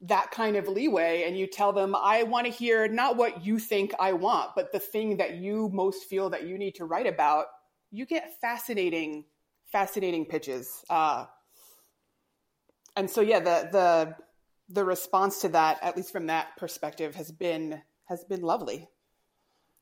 that 0.03 0.31
kind 0.31 0.57
of 0.57 0.69
leeway 0.69 1.25
and 1.27 1.39
you 1.39 1.47
tell 1.47 1.73
them, 1.73 1.95
I 1.95 2.25
want 2.25 2.47
to 2.47 2.53
hear 2.53 2.89
not 2.89 3.17
what 3.17 3.47
you 3.47 3.59
think 3.59 3.95
I 3.99 4.13
want, 4.13 4.51
but 4.55 4.71
the 4.73 4.79
thing 4.79 5.17
that 5.17 5.37
you 5.37 5.71
most 5.73 6.05
feel 6.05 6.31
that 6.31 6.47
you 6.47 6.59
need 6.59 6.75
to 6.75 6.85
write 6.85 7.07
about, 7.07 7.47
you 7.91 8.05
get 8.05 8.39
fascinating, 8.41 9.25
fascinating 9.73 10.27
pitches. 10.27 10.85
Uh, 10.91 11.25
and 12.97 13.09
so 13.09 13.21
yeah, 13.23 13.41
the 13.41 13.69
the 13.73 14.17
the 14.69 14.85
response 14.85 15.41
to 15.43 15.49
that, 15.49 15.79
at 15.83 15.97
least 15.97 16.13
from 16.13 16.27
that 16.27 16.57
perspective, 16.57 17.15
has 17.15 17.31
been 17.33 17.83
has 18.07 18.25
been 18.25 18.43
lovely. 18.43 18.89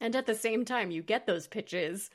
And 0.00 0.16
at 0.16 0.26
the 0.26 0.34
same 0.34 0.64
time, 0.64 0.90
you 0.90 1.02
get 1.02 1.26
those 1.26 1.46
pitches, 1.46 2.10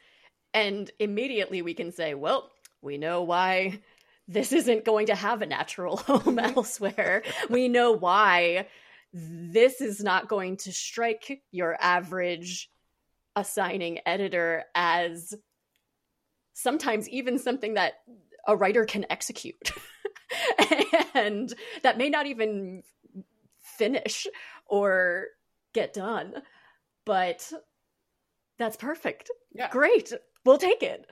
and 0.53 0.89
immediately 0.99 1.61
we 1.61 1.73
can 1.73 1.91
say, 1.91 2.13
well, 2.13 2.49
we 2.81 2.97
know 2.97 3.23
why 3.23 3.79
this 4.27 4.51
isn't 4.51 4.85
going 4.85 5.07
to 5.07 5.15
have 5.15 5.41
a 5.41 5.45
natural 5.45 5.97
home 5.97 6.39
elsewhere. 6.39 7.23
We 7.49 7.67
know 7.67 7.91
why 7.91 8.67
this 9.13 9.81
is 9.81 10.03
not 10.03 10.27
going 10.27 10.57
to 10.57 10.73
strike 10.73 11.41
your 11.51 11.77
average 11.79 12.69
assigning 13.35 13.99
editor 14.05 14.65
as 14.75 15.33
sometimes 16.53 17.07
even 17.09 17.39
something 17.39 17.75
that 17.75 17.93
a 18.47 18.55
writer 18.55 18.83
can 18.85 19.05
execute. 19.09 19.71
and 21.13 21.53
that 21.83 21.97
may 21.97 22.09
not 22.09 22.25
even 22.25 22.83
finish 23.61 24.27
or 24.65 25.27
get 25.77 25.93
done. 25.93 26.33
But 27.05 27.51
that's 28.59 28.75
perfect. 28.77 29.29
Yeah, 29.53 29.69
Great. 29.69 30.11
We'll 30.45 30.57
take 30.57 30.81
it. 30.83 31.09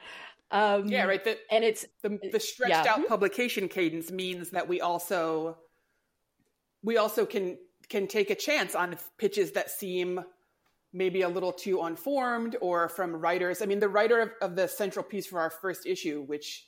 Um, 0.51 0.87
yeah, 0.87 1.05
right. 1.05 1.23
The 1.23 1.37
And 1.51 1.63
it's 1.63 1.85
the, 2.03 2.19
the 2.31 2.39
stretched 2.39 2.85
Yeah. 2.85 2.93
out 2.93 3.07
publication 3.07 3.67
cadence 3.67 4.11
means 4.11 4.51
that 4.51 4.67
we 4.67 4.81
also 4.81 5.57
we 6.83 6.97
also 6.97 7.25
can 7.25 7.57
can 7.89 8.07
take 8.07 8.29
a 8.29 8.35
chance 8.35 8.75
on 8.75 8.97
pitches 9.17 9.51
that 9.51 9.69
seem 9.69 10.21
maybe 10.93 11.23
a 11.23 11.29
little 11.29 11.51
too 11.51 11.81
unformed 11.81 12.55
or 12.61 12.87
from 12.89 13.15
writers. 13.15 13.61
I 13.61 13.65
mean, 13.65 13.79
the 13.79 13.89
writer 13.89 14.19
of, 14.21 14.31
of 14.41 14.55
the 14.55 14.67
central 14.67 15.03
piece 15.03 15.27
for 15.27 15.39
our 15.39 15.49
first 15.49 15.85
issue, 15.85 16.23
which 16.23 16.67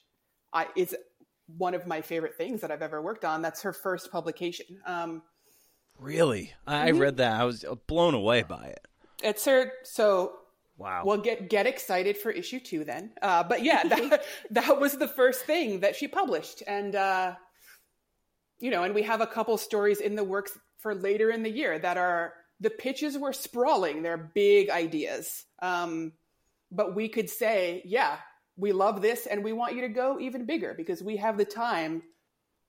I, 0.51 0.67
is 0.75 0.95
one 1.47 1.73
of 1.73 1.87
my 1.87 2.01
favorite 2.01 2.35
things 2.35 2.59
that 2.61 2.71
I've 2.71 2.81
ever 2.81 3.01
worked 3.01 3.23
on. 3.23 3.41
That's 3.41 3.61
her 3.61 3.73
first 3.73 4.11
publication. 4.11 4.65
Um, 4.85 5.21
Really, 5.99 6.53
I 6.65 6.87
I 6.87 6.91
read 6.91 7.17
that. 7.17 7.39
I 7.39 7.43
was 7.45 7.65
blown 7.87 8.13
away 8.13 8.43
by 8.43 8.65
it. 8.67 8.87
it's 9.23 9.45
her. 9.45 9.71
So 9.83 10.33
Wow. 10.77 11.01
Well, 11.05 11.17
get 11.17 11.49
get 11.49 11.65
excited 11.65 12.17
for 12.17 12.29
issue 12.29 12.59
two 12.59 12.83
then. 12.83 13.11
Uh, 13.21 13.43
but 13.43 13.63
yeah, 13.63 13.83
that, 13.83 14.23
that 14.51 14.79
was 14.79 14.93
the 14.93 15.07
first 15.07 15.45
thing 15.45 15.79
that 15.79 15.95
she 15.95 16.07
published, 16.07 16.61
and 16.67 16.95
uh, 16.95 17.33
you 18.59 18.69
know, 18.69 18.83
and 18.83 18.93
we 18.93 19.03
have 19.03 19.21
a 19.21 19.27
couple 19.27 19.57
stories 19.57 19.99
in 19.99 20.15
the 20.15 20.23
works 20.23 20.57
for 20.77 20.93
later 20.93 21.31
in 21.31 21.41
the 21.41 21.49
year 21.49 21.79
that 21.79 21.97
are 21.97 22.33
the 22.59 22.69
pitches 22.69 23.17
were 23.17 23.33
sprawling. 23.33 24.03
They're 24.03 24.17
big 24.17 24.69
ideas, 24.69 25.45
um, 25.61 26.13
but 26.71 26.95
we 26.95 27.09
could 27.09 27.29
say, 27.29 27.81
yeah, 27.83 28.17
we 28.55 28.71
love 28.71 29.01
this, 29.01 29.25
and 29.25 29.43
we 29.43 29.53
want 29.53 29.75
you 29.75 29.81
to 29.81 29.89
go 29.89 30.19
even 30.19 30.45
bigger 30.45 30.75
because 30.75 31.01
we 31.01 31.17
have 31.17 31.39
the 31.39 31.45
time 31.45 32.03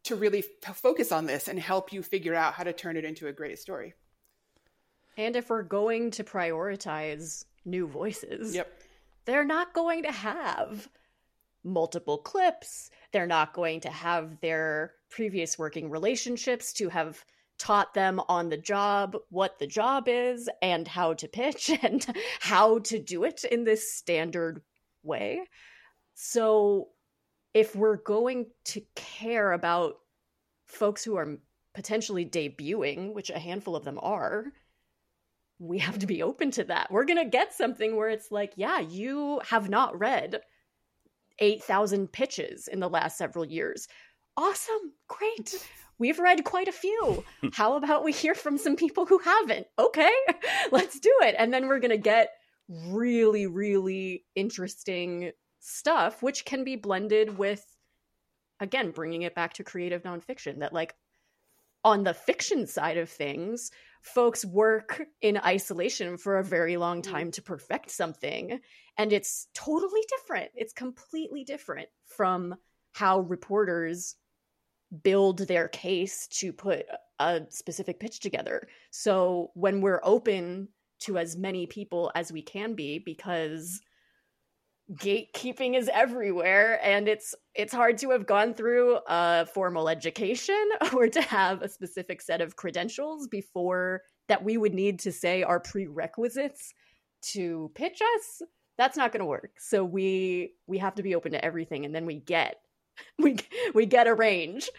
to 0.08 0.16
really 0.16 0.44
f- 0.66 0.76
focus 0.76 1.12
on 1.12 1.26
this 1.26 1.48
and 1.48 1.58
help 1.58 1.92
you 1.92 2.02
figure 2.02 2.34
out 2.34 2.54
how 2.54 2.64
to 2.64 2.72
turn 2.72 2.96
it 2.96 3.04
into 3.04 3.26
a 3.28 3.32
great 3.32 3.58
story. 3.58 3.94
and 5.16 5.34
if 5.36 5.50
we're 5.50 5.62
going 5.62 6.10
to 6.12 6.22
prioritize 6.24 7.44
new 7.64 7.86
voices, 7.88 8.54
Yep. 8.54 8.70
they're 9.24 9.44
not 9.44 9.72
going 9.74 10.02
to 10.04 10.12
have 10.12 10.88
multiple 11.64 12.18
clips. 12.18 12.90
They're 13.12 13.26
not 13.26 13.52
going 13.52 13.80
to 13.80 13.90
have 13.90 14.40
their 14.40 14.92
previous 15.10 15.58
working 15.58 15.90
relationships 15.90 16.72
to 16.74 16.88
have 16.88 17.24
taught 17.58 17.92
them 17.94 18.20
on 18.28 18.48
the 18.48 18.56
job 18.56 19.16
what 19.30 19.58
the 19.58 19.66
job 19.66 20.04
is 20.06 20.48
and 20.62 20.86
how 20.86 21.14
to 21.14 21.26
pitch 21.26 21.70
and 21.82 22.06
how 22.40 22.78
to 22.78 22.98
do 23.00 23.24
it 23.24 23.42
in 23.44 23.64
this 23.64 23.92
standard 23.92 24.62
way. 25.02 25.42
So, 26.14 26.90
if 27.54 27.74
we're 27.74 27.96
going 27.96 28.46
to 28.66 28.82
care 28.94 29.52
about 29.52 29.96
folks 30.66 31.02
who 31.04 31.16
are 31.16 31.38
potentially 31.74 32.24
debuting, 32.24 33.12
which 33.14 33.30
a 33.30 33.38
handful 33.38 33.76
of 33.76 33.84
them 33.84 33.98
are, 34.02 34.46
we 35.58 35.78
have 35.78 35.98
to 35.98 36.06
be 36.06 36.22
open 36.22 36.50
to 36.52 36.64
that. 36.64 36.90
We're 36.90 37.04
going 37.04 37.22
to 37.22 37.30
get 37.30 37.52
something 37.52 37.96
where 37.96 38.10
it's 38.10 38.30
like, 38.30 38.52
yeah, 38.56 38.80
you 38.80 39.40
have 39.48 39.68
not 39.68 39.98
read 39.98 40.40
8,000 41.38 42.10
pitches 42.10 42.68
in 42.68 42.80
the 42.80 42.88
last 42.88 43.18
several 43.18 43.44
years. 43.44 43.88
Awesome. 44.36 44.92
Great. 45.08 45.54
We've 45.98 46.18
read 46.18 46.44
quite 46.44 46.68
a 46.68 46.72
few. 46.72 47.24
How 47.52 47.76
about 47.76 48.04
we 48.04 48.12
hear 48.12 48.34
from 48.34 48.56
some 48.56 48.76
people 48.76 49.06
who 49.06 49.18
haven't? 49.18 49.66
Okay, 49.78 50.12
let's 50.72 51.00
do 51.00 51.12
it. 51.22 51.34
And 51.38 51.52
then 51.52 51.66
we're 51.66 51.80
going 51.80 51.90
to 51.90 51.96
get 51.98 52.30
really, 52.68 53.46
really 53.46 54.24
interesting 54.34 55.32
stuff, 55.60 56.22
which 56.22 56.44
can 56.44 56.64
be 56.64 56.76
blended 56.76 57.36
with, 57.38 57.64
again, 58.60 58.90
bringing 58.90 59.22
it 59.22 59.34
back 59.34 59.54
to 59.54 59.64
creative 59.64 60.02
nonfiction 60.02 60.60
that, 60.60 60.72
like, 60.72 60.94
on 61.84 62.02
the 62.04 62.14
fiction 62.14 62.66
side 62.66 62.96
of 62.96 63.08
things, 63.08 63.70
folks 64.02 64.44
work 64.44 65.06
in 65.20 65.38
isolation 65.38 66.16
for 66.16 66.38
a 66.38 66.44
very 66.44 66.76
long 66.76 67.02
Mm. 67.02 67.10
time 67.10 67.30
to 67.30 67.42
perfect 67.42 67.90
something. 67.90 68.60
And 68.96 69.12
it's 69.12 69.46
totally 69.54 70.02
different. 70.08 70.50
It's 70.54 70.72
completely 70.72 71.44
different 71.44 71.88
from 72.06 72.56
how 72.92 73.20
reporters 73.20 74.16
build 75.02 75.38
their 75.38 75.68
case 75.68 76.26
to 76.28 76.52
put 76.52 76.86
a 77.20 77.42
specific 77.50 78.00
pitch 78.00 78.20
together. 78.20 78.68
So 78.90 79.50
when 79.54 79.80
we're 79.80 80.00
open 80.02 80.68
to 81.00 81.18
as 81.18 81.36
many 81.36 81.66
people 81.66 82.10
as 82.14 82.32
we 82.32 82.42
can 82.42 82.74
be, 82.74 82.98
because 82.98 83.80
gatekeeping 84.94 85.76
is 85.76 85.90
everywhere 85.92 86.80
and 86.82 87.08
it's 87.08 87.34
it's 87.54 87.74
hard 87.74 87.98
to 87.98 88.10
have 88.10 88.26
gone 88.26 88.54
through 88.54 88.98
a 89.06 89.44
formal 89.46 89.88
education 89.88 90.68
or 90.94 91.08
to 91.08 91.20
have 91.20 91.60
a 91.60 91.68
specific 91.68 92.22
set 92.22 92.40
of 92.40 92.56
credentials 92.56 93.28
before 93.28 94.02
that 94.28 94.42
we 94.42 94.56
would 94.56 94.74
need 94.74 94.98
to 95.00 95.12
say 95.12 95.42
are 95.42 95.60
prerequisites 95.60 96.72
to 97.20 97.70
pitch 97.74 98.00
us. 98.16 98.42
That's 98.78 98.96
not 98.96 99.12
going 99.12 99.20
to 99.20 99.26
work. 99.26 99.52
So 99.58 99.84
we 99.84 100.54
we 100.66 100.78
have 100.78 100.94
to 100.94 101.02
be 101.02 101.14
open 101.14 101.32
to 101.32 101.44
everything 101.44 101.84
and 101.84 101.94
then 101.94 102.06
we 102.06 102.14
get 102.14 102.60
we 103.18 103.36
we 103.74 103.84
get 103.84 104.06
a 104.06 104.14
range. 104.14 104.70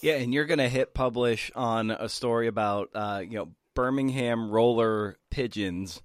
Yeah, 0.00 0.14
and 0.14 0.32
you're 0.32 0.46
gonna 0.46 0.68
hit 0.68 0.94
publish 0.94 1.50
on 1.56 1.90
a 1.90 2.08
story 2.08 2.46
about 2.46 2.90
uh, 2.94 3.22
you 3.28 3.36
know 3.36 3.48
Birmingham 3.74 4.50
roller 4.50 5.18
pigeons, 5.30 6.02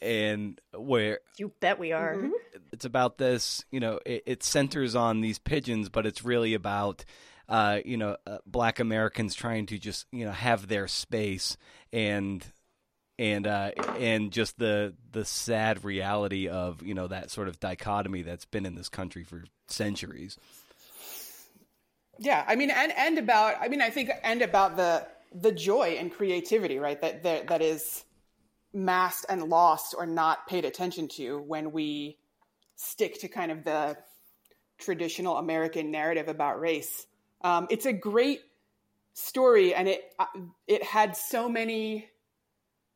and 0.00 0.60
where 0.74 1.20
you 1.38 1.52
bet 1.60 1.78
we 1.78 1.92
are 1.92 2.16
Mhm. 2.16 2.30
it's 2.72 2.84
about 2.84 3.18
this. 3.18 3.64
You 3.70 3.80
know, 3.80 4.00
it, 4.04 4.22
it 4.26 4.42
centers 4.42 4.94
on 4.94 5.20
these 5.20 5.38
pigeons, 5.38 5.88
but 5.88 6.06
it's 6.06 6.24
really 6.24 6.54
about 6.54 7.04
uh, 7.48 7.80
you 7.84 7.96
know 7.96 8.16
uh, 8.26 8.38
Black 8.46 8.78
Americans 8.80 9.34
trying 9.34 9.66
to 9.66 9.78
just 9.78 10.06
you 10.12 10.24
know 10.24 10.32
have 10.32 10.68
their 10.68 10.88
space 10.88 11.56
and 11.92 12.44
and 13.18 13.46
uh, 13.46 13.72
and 13.98 14.32
just 14.32 14.58
the 14.58 14.94
the 15.12 15.24
sad 15.24 15.84
reality 15.84 16.48
of 16.48 16.82
you 16.82 16.94
know 16.94 17.06
that 17.08 17.30
sort 17.30 17.48
of 17.48 17.60
dichotomy 17.60 18.22
that's 18.22 18.44
been 18.46 18.66
in 18.66 18.74
this 18.74 18.88
country 18.88 19.24
for 19.24 19.44
centuries. 19.68 20.38
Yeah, 22.18 22.44
I 22.46 22.56
mean, 22.56 22.70
and 22.70 22.92
and 22.92 23.18
about, 23.18 23.56
I 23.60 23.68
mean, 23.68 23.80
I 23.80 23.90
think, 23.90 24.10
and 24.22 24.42
about 24.42 24.76
the 24.76 25.06
the 25.34 25.52
joy 25.52 25.96
and 25.98 26.12
creativity, 26.12 26.78
right? 26.78 27.00
That 27.00 27.22
that, 27.22 27.48
that 27.48 27.62
is 27.62 28.04
masked 28.72 29.26
and 29.28 29.44
lost 29.44 29.94
or 29.96 30.06
not 30.06 30.46
paid 30.46 30.64
attention 30.64 31.08
to 31.08 31.38
when 31.40 31.72
we 31.72 32.18
stick 32.76 33.20
to 33.20 33.28
kind 33.28 33.52
of 33.52 33.64
the 33.64 33.96
traditional 34.78 35.36
American 35.36 35.90
narrative 35.90 36.28
about 36.28 36.60
race. 36.60 37.06
Um, 37.42 37.66
it's 37.70 37.86
a 37.86 37.92
great 37.92 38.40
story, 39.14 39.74
and 39.74 39.88
it 39.88 40.02
uh, 40.18 40.26
it 40.66 40.82
had 40.82 41.16
so 41.16 41.48
many 41.48 42.08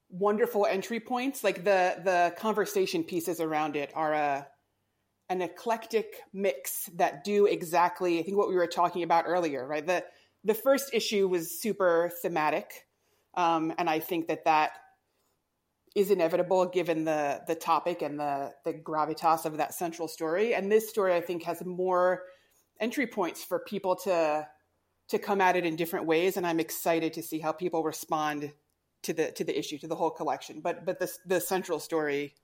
wonderful 0.09 0.67
entry 0.67 1.01
points. 1.01 1.45
Like 1.45 1.65
the 1.65 2.01
the 2.05 2.35
conversation 2.39 3.05
pieces 3.05 3.41
around 3.41 3.77
it 3.77 3.93
are 3.95 4.13
a 4.13 4.47
an 5.29 5.43
eclectic 5.43 6.23
mix 6.33 6.89
that 6.95 7.25
do 7.25 7.47
exactly 7.47 8.21
I 8.21 8.23
think 8.23 8.37
what 8.37 8.49
we 8.49 8.55
were 8.55 8.67
talking 8.67 9.03
about 9.03 9.25
earlier, 9.27 9.67
right? 9.67 9.87
The 9.87 10.05
the 10.45 10.55
first 10.55 10.91
issue 10.93 11.27
was 11.29 11.61
super 11.61 12.13
thematic, 12.23 12.87
um, 13.35 13.73
and 13.79 13.91
I 13.91 13.99
think 13.99 14.29
that 14.29 14.45
that 14.45 14.73
is 15.97 16.11
inevitable 16.11 16.67
given 16.67 17.05
the 17.05 17.41
the 17.47 17.55
topic 17.55 18.03
and 18.03 18.21
the 18.21 18.53
the 18.65 18.75
gravitas 18.75 19.47
of 19.47 19.57
that 19.57 19.73
central 19.73 20.07
story. 20.07 20.55
And 20.55 20.71
this 20.71 20.89
story, 20.91 21.15
I 21.15 21.23
think, 21.23 21.43
has 21.45 21.65
more 21.65 22.23
entry 22.79 23.07
points 23.07 23.43
for 23.43 23.61
people 23.61 23.97
to 23.97 24.47
to 25.09 25.19
come 25.19 25.41
at 25.41 25.57
it 25.57 25.65
in 25.65 25.75
different 25.75 26.05
ways, 26.05 26.37
and 26.37 26.47
I'm 26.47 26.61
excited 26.61 27.15
to 27.15 27.23
see 27.23 27.39
how 27.39 27.51
people 27.51 27.83
respond 27.83 28.53
to 29.05 29.15
the 29.15 29.33
to 29.33 29.43
the 29.43 29.59
issue, 29.59 29.79
to 29.79 29.89
the 29.89 29.97
whole 29.97 30.11
collection. 30.11 30.61
But 30.61 30.85
but 30.85 31.01
the 31.01 31.11
the 31.25 31.41
central 31.41 31.81
story, 31.81 32.35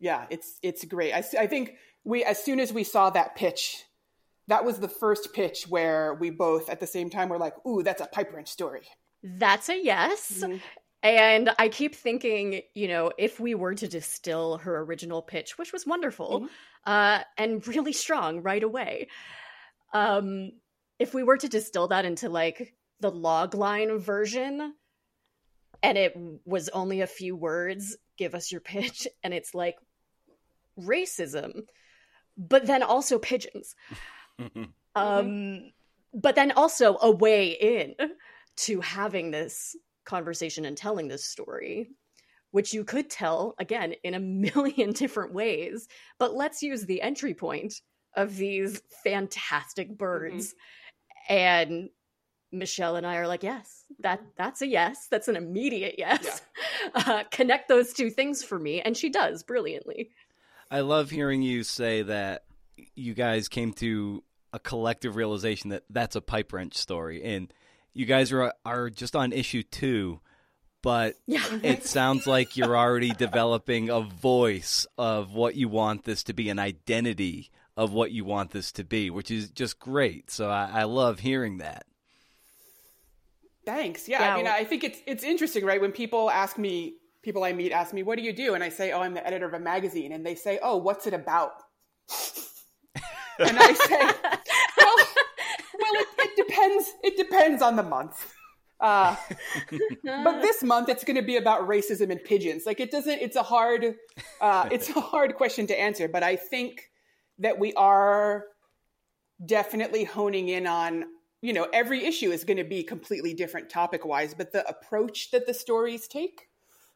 yeah, 0.00 0.26
it's 0.28 0.58
it's 0.60 0.84
great. 0.84 1.12
I, 1.12 1.22
I 1.38 1.46
think 1.46 1.76
we 2.02 2.24
as 2.24 2.42
soon 2.42 2.58
as 2.58 2.72
we 2.72 2.82
saw 2.82 3.08
that 3.10 3.36
pitch, 3.36 3.84
that 4.48 4.64
was 4.64 4.80
the 4.80 4.88
first 4.88 5.32
pitch 5.32 5.68
where 5.68 6.14
we 6.14 6.30
both 6.30 6.68
at 6.68 6.80
the 6.80 6.88
same 6.88 7.08
time 7.08 7.28
were 7.28 7.38
like, 7.38 7.54
"Ooh, 7.64 7.84
that's 7.84 8.02
a 8.02 8.06
pipe 8.06 8.32
wrench 8.34 8.48
story." 8.48 8.82
that's 9.22 9.68
a 9.68 9.78
yes 9.78 10.40
Mhm. 10.42 10.60
And 11.02 11.50
I 11.58 11.68
keep 11.68 11.94
thinking, 11.94 12.62
you 12.74 12.88
know, 12.88 13.10
if 13.16 13.40
we 13.40 13.54
were 13.54 13.74
to 13.74 13.88
distill 13.88 14.58
her 14.58 14.80
original 14.80 15.22
pitch, 15.22 15.56
which 15.56 15.72
was 15.72 15.86
wonderful 15.86 16.42
Mhm. 16.42 16.48
uh, 16.84 17.24
and 17.38 17.66
really 17.66 17.92
strong 17.94 18.42
right 18.42 18.62
away, 18.62 19.08
um, 19.94 20.52
if 20.98 21.14
we 21.14 21.22
were 21.22 21.38
to 21.38 21.48
distill 21.48 21.88
that 21.88 22.04
into 22.04 22.28
like 22.28 22.74
the 23.00 23.10
logline 23.10 23.98
version 23.98 24.74
and 25.82 25.96
it 25.96 26.14
was 26.44 26.68
only 26.68 27.00
a 27.00 27.06
few 27.06 27.34
words, 27.34 27.96
give 28.18 28.34
us 28.34 28.52
your 28.52 28.60
pitch, 28.60 29.08
and 29.24 29.32
it's 29.32 29.54
like 29.54 29.76
racism, 30.78 31.62
but 32.36 32.66
then 32.66 32.82
also 32.82 33.18
pigeons. 33.18 33.74
Um, 34.96 35.70
but 36.12 36.34
then 36.34 36.50
also 36.50 36.98
a 37.00 37.12
way 37.12 37.50
in 37.50 37.94
to 38.56 38.80
having 38.80 39.30
this 39.30 39.76
conversation 40.10 40.64
and 40.64 40.76
telling 40.76 41.08
this 41.08 41.24
story, 41.24 41.88
which 42.50 42.74
you 42.74 42.84
could 42.84 43.08
tell 43.08 43.54
again 43.58 43.94
in 44.02 44.14
a 44.14 44.20
million 44.20 44.92
different 45.02 45.32
ways. 45.32 45.86
But 46.18 46.34
let's 46.34 46.62
use 46.62 46.84
the 46.84 47.00
entry 47.00 47.32
point 47.32 47.74
of 48.16 48.36
these 48.36 48.82
fantastic 49.04 49.96
birds. 49.96 50.54
And 51.28 51.90
Michelle 52.52 52.96
and 52.96 53.06
I 53.06 53.16
are 53.16 53.28
like, 53.28 53.44
yes, 53.44 53.84
that 54.00 54.20
that's 54.36 54.62
a 54.62 54.66
yes. 54.66 55.06
That's 55.08 55.28
an 55.28 55.36
immediate 55.36 55.94
yes. 55.96 56.42
Uh, 56.94 57.24
connect 57.30 57.68
those 57.68 57.92
two 57.92 58.08
things 58.08 58.42
for 58.42 58.58
me, 58.58 58.80
and 58.80 58.96
she 58.96 59.10
does 59.10 59.42
brilliantly. 59.42 60.08
I 60.70 60.80
love 60.80 61.10
hearing 61.10 61.42
you 61.42 61.62
say 61.62 62.00
that 62.00 62.44
you 62.96 63.12
guys 63.12 63.48
came 63.48 63.74
to 63.74 64.24
a 64.54 64.58
collective 64.58 65.14
realization 65.14 65.70
that 65.70 65.84
that's 65.90 66.16
a 66.16 66.22
pipe 66.22 66.54
wrench 66.54 66.78
story, 66.78 67.22
and 67.22 67.52
you 67.92 68.06
guys 68.06 68.32
are 68.32 68.52
are 68.64 68.90
just 68.90 69.16
on 69.16 69.32
issue 69.32 69.62
two, 69.62 70.20
but 70.82 71.14
Yeah, 71.26 71.44
it 71.62 71.84
sounds 71.84 72.26
like 72.26 72.56
you're 72.56 72.76
already 72.76 73.10
developing 73.10 73.90
a 73.90 74.00
voice 74.00 74.86
of 74.96 75.34
what 75.34 75.54
you 75.54 75.68
want 75.68 76.04
this 76.04 76.22
to 76.24 76.32
be, 76.32 76.48
an 76.48 76.58
identity 76.58 77.50
of 77.76 77.92
what 77.92 78.12
you 78.12 78.24
want 78.24 78.50
this 78.50 78.72
to 78.72 78.84
be, 78.84 79.10
which 79.10 79.30
is 79.30 79.50
just 79.50 79.78
great. 79.78 80.30
So 80.30 80.50
I, 80.50 80.70
I 80.72 80.84
love 80.84 81.20
hearing 81.20 81.58
that. 81.58 81.84
Thanks. 83.64 84.08
Yeah, 84.08 84.20
Yeah, 84.20 84.34
I 84.34 84.36
mean, 84.36 84.46
I 84.46 84.64
think 84.64 84.84
it's 84.84 84.98
it's 85.06 85.22
interesting, 85.22 85.64
right? 85.64 85.80
When 85.80 85.92
people 85.92 86.30
ask 86.30 86.58
me, 86.58 86.94
people 87.22 87.44
I 87.44 87.52
meet 87.52 87.72
ask 87.72 87.92
me, 87.92 88.02
"What 88.02 88.16
do 88.18 88.24
you 88.24 88.32
do?" 88.32 88.54
and 88.54 88.64
I 88.64 88.68
say, 88.68 88.92
"Oh, 88.92 89.00
I'm 89.00 89.14
the 89.14 89.26
editor 89.26 89.46
of 89.46 89.54
a 89.54 89.60
magazine," 89.60 90.12
and 90.12 90.24
they 90.24 90.34
say, 90.34 90.58
"Oh, 90.62 90.76
what's 90.76 91.06
it 91.06 91.14
about?" 91.14 91.52
and 93.38 93.58
I 93.58 93.72
say, 93.74 94.00
"Well, 94.78 94.96
well, 94.96 95.06
it, 95.94 96.08
it 96.18 96.36
depends. 96.36 96.92
It 97.02 97.16
depends 97.16 97.62
on 97.62 97.76
the 97.76 97.82
month." 97.82 98.32
Uh, 98.80 99.14
but 100.02 100.40
this 100.40 100.62
month 100.62 100.88
it's 100.88 101.04
going 101.04 101.16
to 101.16 101.22
be 101.22 101.36
about 101.36 101.68
racism 101.68 102.10
and 102.10 102.22
pigeons. 102.24 102.64
Like 102.66 102.80
it 102.80 102.90
doesn't. 102.90 103.20
It's 103.20 103.36
a 103.36 103.42
hard. 103.42 103.96
Uh, 104.40 104.68
it's 104.70 104.88
a 104.90 105.00
hard 105.00 105.34
question 105.36 105.66
to 105.68 105.78
answer. 105.78 106.08
But 106.08 106.22
I 106.22 106.36
think 106.36 106.90
that 107.38 107.58
we 107.58 107.72
are 107.74 108.44
definitely 109.44 110.04
honing 110.04 110.48
in 110.48 110.66
on. 110.66 111.04
You 111.42 111.54
know, 111.54 111.66
every 111.72 112.04
issue 112.04 112.30
is 112.30 112.44
going 112.44 112.58
to 112.58 112.64
be 112.64 112.82
completely 112.82 113.32
different 113.32 113.70
topic 113.70 114.04
wise, 114.04 114.34
but 114.34 114.52
the 114.52 114.66
approach 114.68 115.30
that 115.30 115.46
the 115.46 115.54
stories 115.54 116.06
take, 116.06 116.48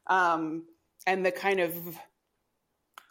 um, 0.07 0.65
and 1.07 1.25
the 1.25 1.33
kind 1.33 1.61
of 1.61 1.75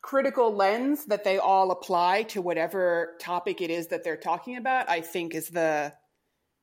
critical 0.04 0.54
lens 0.54 1.06
that 1.06 1.24
they 1.24 1.40
all 1.40 1.72
apply 1.72 2.24
to 2.24 2.42
whatever 2.42 3.16
topic 3.20 3.62
it 3.62 3.72
is 3.72 3.88
that 3.88 4.04
they're 4.04 4.18
talking 4.18 4.58
about, 4.58 4.90
I 4.90 5.02
think 5.02 5.34
is 5.34 5.50
the 5.50 5.94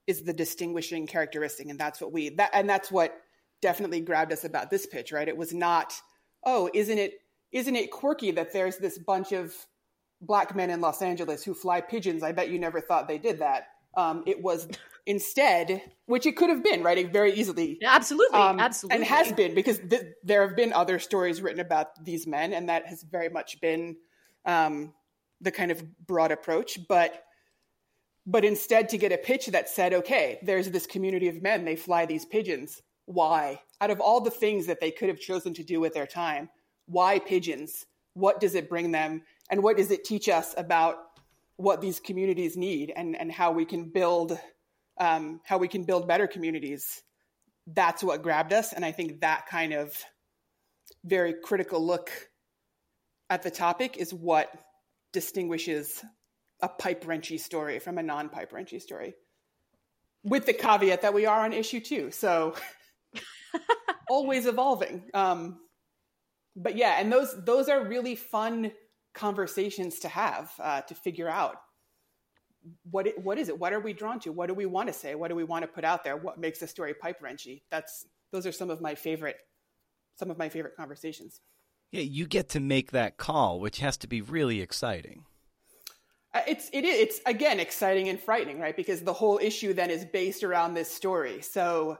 is 0.06 0.22
the 0.22 0.32
distinguishing 0.32 1.06
characteristic. 1.06 1.68
And 1.68 1.80
that's 1.80 2.00
what 2.00 2.12
we 2.12 2.28
that 2.36 2.50
and 2.52 2.68
that's 2.68 2.92
what 2.92 3.14
definitely 3.62 4.02
grabbed 4.02 4.32
us 4.32 4.44
about 4.44 4.70
this 4.70 4.86
pitch 4.86 5.10
right? 5.10 5.26
It 5.26 5.36
was 5.36 5.52
not 5.52 5.94
oh 6.44 6.70
isn't 6.72 6.98
it 6.98 7.14
isn't 7.50 7.74
it 7.74 7.90
quirky 7.90 8.30
that 8.32 8.52
there's 8.52 8.76
this 8.76 8.98
bunch 8.98 9.32
of 9.32 9.52
black 10.20 10.54
men 10.54 10.70
in 10.70 10.82
los 10.82 11.02
angeles 11.02 11.42
who 11.42 11.54
fly 11.54 11.80
pigeons? 11.80 12.22
I 12.22 12.32
bet 12.32 12.50
you 12.50 12.58
never 12.58 12.80
thought 12.80 13.08
they 13.08 13.18
did 13.18 13.40
that 13.40 13.64
um, 13.94 14.22
it 14.26 14.42
was 14.42 14.68
instead 15.06 15.82
which 16.06 16.26
it 16.26 16.36
could 16.36 16.50
have 16.50 16.62
been 16.62 16.82
right? 16.82 16.98
It 16.98 17.12
very 17.12 17.32
easily 17.32 17.78
absolutely, 17.84 18.38
um, 18.38 18.60
absolutely, 18.60 18.96
and 18.96 19.04
has 19.06 19.32
been 19.32 19.54
because 19.54 19.78
th- 19.78 20.02
there 20.22 20.46
have 20.46 20.56
been 20.56 20.72
other 20.72 20.98
stories 20.98 21.40
written 21.40 21.60
about 21.60 22.04
these 22.04 22.26
men 22.26 22.52
and 22.52 22.68
that 22.68 22.86
has 22.86 23.02
very 23.02 23.28
much 23.28 23.60
been 23.60 23.96
um, 24.44 24.92
the 25.40 25.50
kind 25.50 25.70
of 25.70 25.82
broad 26.06 26.32
approach. 26.32 26.78
But 26.88 27.24
but 28.26 28.44
instead 28.44 28.88
to 28.90 28.98
get 28.98 29.12
a 29.12 29.18
pitch 29.18 29.46
that 29.46 29.68
said 29.68 29.94
okay 29.94 30.38
there's 30.42 30.70
this 30.70 30.86
community 30.86 31.28
of 31.28 31.42
men 31.42 31.64
they 31.64 31.76
fly 31.76 32.06
these 32.06 32.24
pigeons. 32.24 32.82
Why? 33.06 33.60
Out 33.80 33.90
of 33.90 33.98
all 34.00 34.20
the 34.20 34.30
things 34.30 34.66
that 34.66 34.78
they 34.80 34.92
could 34.92 35.08
have 35.08 35.18
chosen 35.18 35.52
to 35.54 35.64
do 35.64 35.80
with 35.80 35.94
their 35.94 36.06
time 36.06 36.48
why 36.90 37.18
pigeons? 37.20 37.86
What 38.14 38.40
does 38.40 38.54
it 38.54 38.68
bring 38.68 38.90
them? 38.90 39.22
And 39.50 39.62
what 39.62 39.76
does 39.76 39.90
it 39.90 40.04
teach 40.04 40.28
us 40.28 40.54
about 40.56 40.96
what 41.60 41.82
these 41.82 42.00
communities 42.00 42.56
need 42.56 42.90
and 42.94 43.14
and 43.14 43.30
how 43.30 43.52
we 43.52 43.66
can 43.66 43.90
build 43.90 44.38
um, 44.98 45.40
how 45.44 45.58
we 45.58 45.68
can 45.68 45.84
build 45.84 46.08
better 46.08 46.26
communities. 46.26 47.02
That's 47.66 48.02
what 48.02 48.22
grabbed 48.22 48.52
us, 48.52 48.72
and 48.72 48.84
I 48.84 48.92
think 48.92 49.20
that 49.20 49.46
kind 49.46 49.72
of 49.72 49.94
very 51.04 51.34
critical 51.42 51.84
look 51.84 52.10
at 53.28 53.42
the 53.42 53.50
topic 53.50 53.96
is 53.96 54.12
what 54.12 54.50
distinguishes 55.12 56.02
a 56.62 56.68
pipe 56.68 57.06
wrenchy 57.06 57.38
story 57.38 57.78
from 57.78 57.98
a 57.98 58.02
non 58.02 58.30
pipe 58.30 58.52
wrenchy 58.52 58.78
story. 58.78 59.14
With 60.22 60.46
the 60.46 60.52
caveat 60.52 61.02
that 61.02 61.14
we 61.14 61.26
are 61.26 61.44
on 61.44 61.52
issue 61.52 61.80
two, 61.80 62.10
so 62.10 62.54
always 64.08 64.46
evolving. 64.46 65.04
Um, 65.12 65.60
but 66.56 66.76
yeah, 66.76 66.96
and 66.98 67.12
those 67.12 67.34
those 67.44 67.68
are 67.68 67.84
really 67.84 68.14
fun 68.14 68.72
conversations 69.14 70.00
to 70.00 70.08
have 70.08 70.52
uh, 70.60 70.80
to 70.82 70.94
figure 70.94 71.28
out 71.28 71.56
what 72.90 73.06
it, 73.06 73.18
what 73.18 73.38
is 73.38 73.48
it? 73.48 73.58
What 73.58 73.72
are 73.72 73.80
we 73.80 73.92
drawn 73.92 74.20
to? 74.20 74.32
What 74.32 74.48
do 74.48 74.54
we 74.54 74.66
want 74.66 74.88
to 74.88 74.92
say? 74.92 75.14
What 75.14 75.28
do 75.28 75.34
we 75.34 75.44
want 75.44 75.62
to 75.62 75.68
put 75.68 75.84
out 75.84 76.04
there? 76.04 76.16
What 76.16 76.38
makes 76.38 76.60
a 76.62 76.66
story 76.66 76.94
pipe 76.94 77.20
wrenchy? 77.22 77.62
That's 77.70 78.06
those 78.32 78.46
are 78.46 78.52
some 78.52 78.70
of 78.70 78.80
my 78.80 78.94
favorite 78.94 79.36
some 80.16 80.30
of 80.30 80.38
my 80.38 80.48
favorite 80.48 80.76
conversations. 80.76 81.40
Yeah, 81.90 82.02
you 82.02 82.26
get 82.26 82.50
to 82.50 82.60
make 82.60 82.92
that 82.92 83.16
call, 83.16 83.58
which 83.58 83.80
has 83.80 83.96
to 83.98 84.06
be 84.06 84.20
really 84.20 84.60
exciting. 84.60 85.24
Uh, 86.32 86.42
it's 86.46 86.70
it 86.72 86.84
is 86.84 87.00
it's 87.00 87.20
again 87.26 87.58
exciting 87.58 88.08
and 88.08 88.20
frightening, 88.20 88.60
right? 88.60 88.76
Because 88.76 89.00
the 89.00 89.12
whole 89.12 89.40
issue 89.42 89.72
then 89.72 89.90
is 89.90 90.04
based 90.04 90.44
around 90.44 90.74
this 90.74 90.88
story. 90.88 91.42
So, 91.42 91.98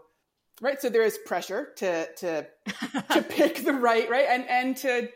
right, 0.60 0.80
so 0.80 0.88
there 0.88 1.02
is 1.02 1.18
pressure 1.26 1.70
to 1.76 2.06
to 2.14 2.46
to 3.12 3.22
pick 3.22 3.64
the 3.64 3.72
right 3.72 4.08
right 4.08 4.26
and 4.28 4.48
and 4.48 4.76
to 4.78 5.08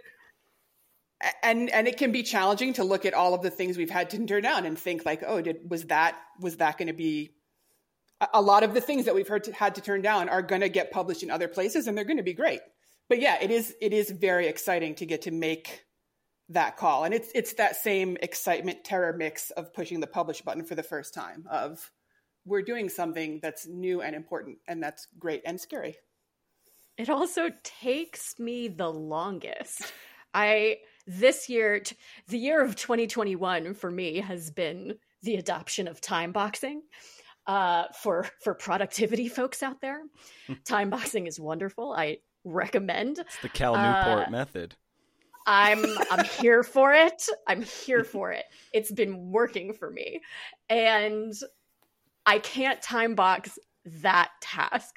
and 1.43 1.71
and 1.71 1.87
it 1.89 1.97
can 1.97 2.13
be 2.13 2.23
challenging 2.23 2.75
to 2.75 2.85
look 2.85 3.05
at 3.05 3.15
all 3.15 3.35
of 3.35 3.43
the 3.43 3.51
things 3.51 3.77
we've 3.77 3.91
had 3.91 4.11
to 4.11 4.27
turn 4.27 4.43
down 4.43 4.67
and 4.67 4.79
think 4.79 5.05
like, 5.05 5.23
oh, 5.27 5.41
did 5.41 5.71
was 5.71 5.85
that 5.87 6.17
was 6.41 6.57
that 6.57 6.79
going 6.79 6.89
to 6.89 6.95
be 6.95 7.31
a 8.33 8.41
lot 8.41 8.63
of 8.63 8.75
the 8.75 8.81
things 8.81 9.07
that 9.07 9.15
we've 9.15 9.29
heard 9.29 9.45
to, 9.45 9.53
had 9.53 9.75
to 9.75 9.81
turn 9.81 10.03
down 10.03 10.29
are 10.29 10.43
going 10.43 10.61
to 10.61 10.69
get 10.69 10.91
published 10.91 11.23
in 11.23 11.31
other 11.31 11.49
places 11.49 11.87
and 11.87 11.97
they're 11.97 12.05
going 12.05 12.19
to 12.19 12.23
be 12.23 12.33
great. 12.33 12.61
But 13.09 13.21
yeah, 13.21 13.39
it 13.41 13.51
is 13.51 13.75
it 13.81 13.93
is 13.93 14.11
very 14.11 14.47
exciting 14.47 14.95
to 14.97 15.07
get 15.07 15.23
to 15.23 15.31
make 15.31 15.85
that 16.51 16.77
call. 16.77 17.05
And 17.05 17.15
it's 17.15 17.31
it's 17.35 17.55
that 17.55 17.77
same 17.77 18.17
excitement 18.23 18.85
terror 18.85 19.13
mix 19.13 19.51
of 19.51 19.73
pushing 19.75 20.01
the 20.01 20.07
publish 20.07 20.43
button 20.43 20.65
for 20.65 20.75
the 20.75 20.83
first 20.83 21.15
time 21.15 21.47
of 21.51 21.91
we're 22.47 22.63
doing 22.63 22.89
something 22.89 23.41
that's 23.43 23.67
new 23.67 24.03
and 24.03 24.15
important 24.15 24.59
and 24.69 24.83
that's 24.83 25.07
great 25.19 25.43
and 25.45 25.61
scary. 25.61 25.97
It 26.97 27.09
also 27.09 27.51
takes 27.63 28.39
me 28.39 28.69
the 28.69 28.91
longest. 28.91 29.93
I 30.33 30.79
this 31.07 31.49
year 31.49 31.83
the 32.29 32.39
year 32.39 32.63
of 32.63 32.77
2021 32.77 33.75
for 33.75 33.91
me 33.91 34.21
has 34.21 34.51
been 34.51 34.97
the 35.23 35.37
adoption 35.37 35.89
of 35.89 36.01
time 36.01 36.33
boxing. 36.33 36.83
Uh, 37.47 37.85
for 38.01 38.27
for 38.43 38.55
productivity 38.55 39.29
folks 39.29 39.63
out 39.63 39.81
there, 39.83 40.01
time 40.65 40.89
boxing 40.89 41.27
is 41.27 41.39
wonderful. 41.39 41.93
I 41.93 42.19
recommend. 42.45 43.19
It's 43.19 43.39
the 43.43 43.49
Cal 43.51 43.75
Newport 43.75 44.29
uh, 44.29 44.31
method. 44.31 44.77
I'm 45.47 45.85
I'm 46.11 46.25
here 46.41 46.63
for 46.63 46.95
it. 46.95 47.27
I'm 47.47 47.63
here 47.63 48.05
for 48.05 48.33
it. 48.33 48.45
It's 48.73 48.91
been 48.91 49.31
working 49.31 49.73
for 49.75 49.91
me. 49.91 50.21
And 50.69 51.35
I 52.27 52.39
can't 52.39 52.81
time 52.81 53.15
box 53.15 53.59
that 53.85 54.31
task 54.41 54.97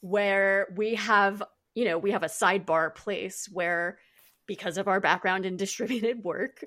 where 0.00 0.66
we 0.76 0.96
have, 0.96 1.42
you 1.74 1.84
know, 1.84 1.98
we 1.98 2.10
have 2.10 2.24
a 2.24 2.28
sidebar 2.28 2.94
place 2.94 3.48
where 3.52 3.98
because 4.46 4.78
of 4.78 4.88
our 4.88 5.00
background 5.00 5.46
in 5.46 5.56
distributed 5.58 6.22
work, 6.22 6.64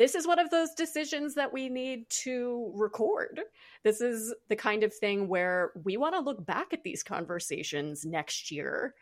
this 0.00 0.14
is 0.14 0.26
one 0.26 0.38
of 0.38 0.48
those 0.48 0.70
decisions 0.70 1.34
that 1.34 1.52
we 1.52 1.68
need 1.68 2.08
to 2.22 2.72
record. 2.74 3.38
This 3.84 4.00
is 4.00 4.34
the 4.48 4.56
kind 4.56 4.82
of 4.82 4.94
thing 4.94 5.28
where 5.28 5.72
we 5.84 5.98
want 5.98 6.14
to 6.14 6.22
look 6.22 6.44
back 6.46 6.72
at 6.72 6.82
these 6.82 7.02
conversations 7.02 8.06
next 8.06 8.50
year 8.50 8.94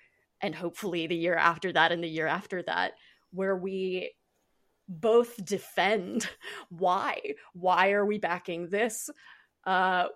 and 0.43 0.55
hopefully 0.55 1.07
the 1.07 1.15
year 1.15 1.37
after 1.37 1.73
that 1.73 1.93
and 1.93 2.03
the 2.03 2.09
year 2.09 2.27
after 2.27 2.63
that 2.65 2.95
where 3.31 3.57
we 3.57 4.13
both 4.89 5.45
defend 5.45 6.29
why 6.71 7.21
why 7.53 7.93
are 7.93 8.05
we 8.05 8.19
backing 8.19 8.69
this? 8.69 9.09
Uh 9.65 10.07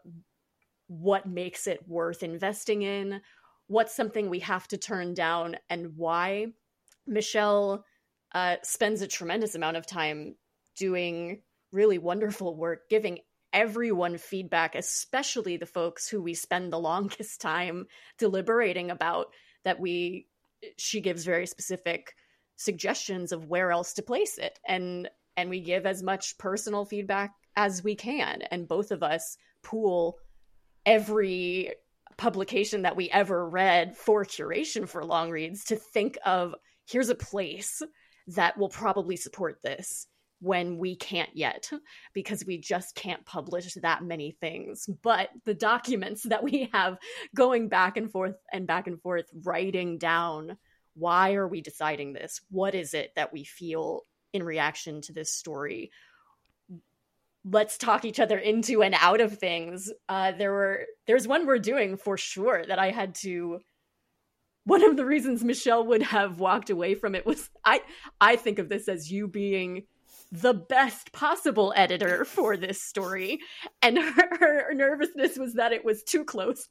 what 0.88 1.26
makes 1.26 1.68
it 1.68 1.88
worth 1.88 2.24
investing 2.24 2.82
in? 2.82 3.20
What's 3.68 3.94
something 3.94 4.28
we 4.28 4.40
have 4.40 4.66
to 4.68 4.78
turn 4.78 5.14
down 5.14 5.56
and 5.70 5.96
why 5.96 6.48
michelle 7.06 7.84
uh, 8.34 8.56
spends 8.62 9.02
a 9.02 9.06
tremendous 9.06 9.54
amount 9.54 9.76
of 9.76 9.86
time 9.86 10.34
doing 10.76 11.42
really 11.70 11.98
wonderful 11.98 12.56
work 12.56 12.88
giving 12.88 13.18
everyone 13.52 14.16
feedback 14.16 14.74
especially 14.74 15.56
the 15.56 15.66
folks 15.66 16.08
who 16.08 16.22
we 16.22 16.34
spend 16.34 16.72
the 16.72 16.78
longest 16.80 17.40
time 17.40 17.86
deliberating 18.18 18.90
about 18.90 19.26
that 19.64 19.78
we 19.78 20.26
she 20.78 21.00
gives 21.00 21.24
very 21.24 21.46
specific 21.46 22.14
suggestions 22.56 23.32
of 23.32 23.46
where 23.46 23.72
else 23.72 23.92
to 23.94 24.02
place 24.02 24.38
it. 24.38 24.58
And 24.66 25.08
and 25.36 25.48
we 25.48 25.60
give 25.60 25.86
as 25.86 26.02
much 26.02 26.36
personal 26.38 26.84
feedback 26.84 27.32
as 27.56 27.82
we 27.82 27.94
can. 27.94 28.42
And 28.50 28.68
both 28.68 28.90
of 28.90 29.02
us 29.02 29.36
pool 29.62 30.18
every 30.84 31.72
publication 32.18 32.82
that 32.82 32.96
we 32.96 33.08
ever 33.10 33.48
read 33.48 33.96
for 33.96 34.24
curation 34.24 34.86
for 34.86 35.02
Longreads 35.02 35.64
to 35.64 35.76
think 35.76 36.18
of 36.26 36.54
here's 36.88 37.08
a 37.08 37.14
place 37.14 37.82
that 38.28 38.58
will 38.58 38.68
probably 38.68 39.16
support 39.16 39.58
this 39.62 40.06
when 40.42 40.76
we 40.76 40.96
can't 40.96 41.30
yet 41.34 41.70
because 42.12 42.44
we 42.44 42.58
just 42.58 42.96
can't 42.96 43.24
publish 43.24 43.74
that 43.74 44.02
many 44.02 44.36
things. 44.40 44.88
But 45.02 45.30
the 45.44 45.54
documents 45.54 46.22
that 46.28 46.42
we 46.42 46.68
have 46.72 46.98
going 47.34 47.68
back 47.68 47.96
and 47.96 48.10
forth 48.10 48.36
and 48.52 48.66
back 48.66 48.86
and 48.86 49.00
forth, 49.00 49.26
writing 49.44 49.98
down 49.98 50.58
why 50.94 51.34
are 51.34 51.48
we 51.48 51.62
deciding 51.62 52.12
this? 52.12 52.40
What 52.50 52.74
is 52.74 52.92
it 52.92 53.12
that 53.16 53.32
we 53.32 53.44
feel 53.44 54.02
in 54.34 54.42
reaction 54.42 55.00
to 55.02 55.12
this 55.12 55.34
story? 55.34 55.90
Let's 57.44 57.78
talk 57.78 58.04
each 58.04 58.20
other 58.20 58.36
into 58.36 58.82
and 58.82 58.94
out 58.98 59.20
of 59.20 59.38
things. 59.38 59.90
Uh, 60.08 60.32
there 60.32 60.52
were 60.52 60.86
there's 61.06 61.26
one 61.26 61.46
we're 61.46 61.58
doing 61.58 61.96
for 61.96 62.18
sure 62.18 62.64
that 62.66 62.78
I 62.78 62.90
had 62.90 63.14
to 63.16 63.60
one 64.64 64.84
of 64.84 64.96
the 64.96 65.04
reasons 65.04 65.42
Michelle 65.42 65.84
would 65.86 66.02
have 66.02 66.38
walked 66.38 66.70
away 66.70 66.94
from 66.94 67.14
it 67.14 67.26
was 67.26 67.50
I 67.64 67.82
I 68.20 68.36
think 68.36 68.58
of 68.58 68.68
this 68.68 68.88
as 68.88 69.10
you 69.10 69.28
being 69.28 69.84
the 70.32 70.54
best 70.54 71.12
possible 71.12 71.74
editor 71.76 72.24
for 72.24 72.56
this 72.56 72.82
story. 72.82 73.40
And 73.82 73.98
her, 73.98 74.28
her, 74.40 74.74
nervousness 74.74 75.36
was 75.36 75.54
that 75.54 75.72
it 75.72 75.84
was 75.84 76.02
too 76.02 76.24
close. 76.24 76.68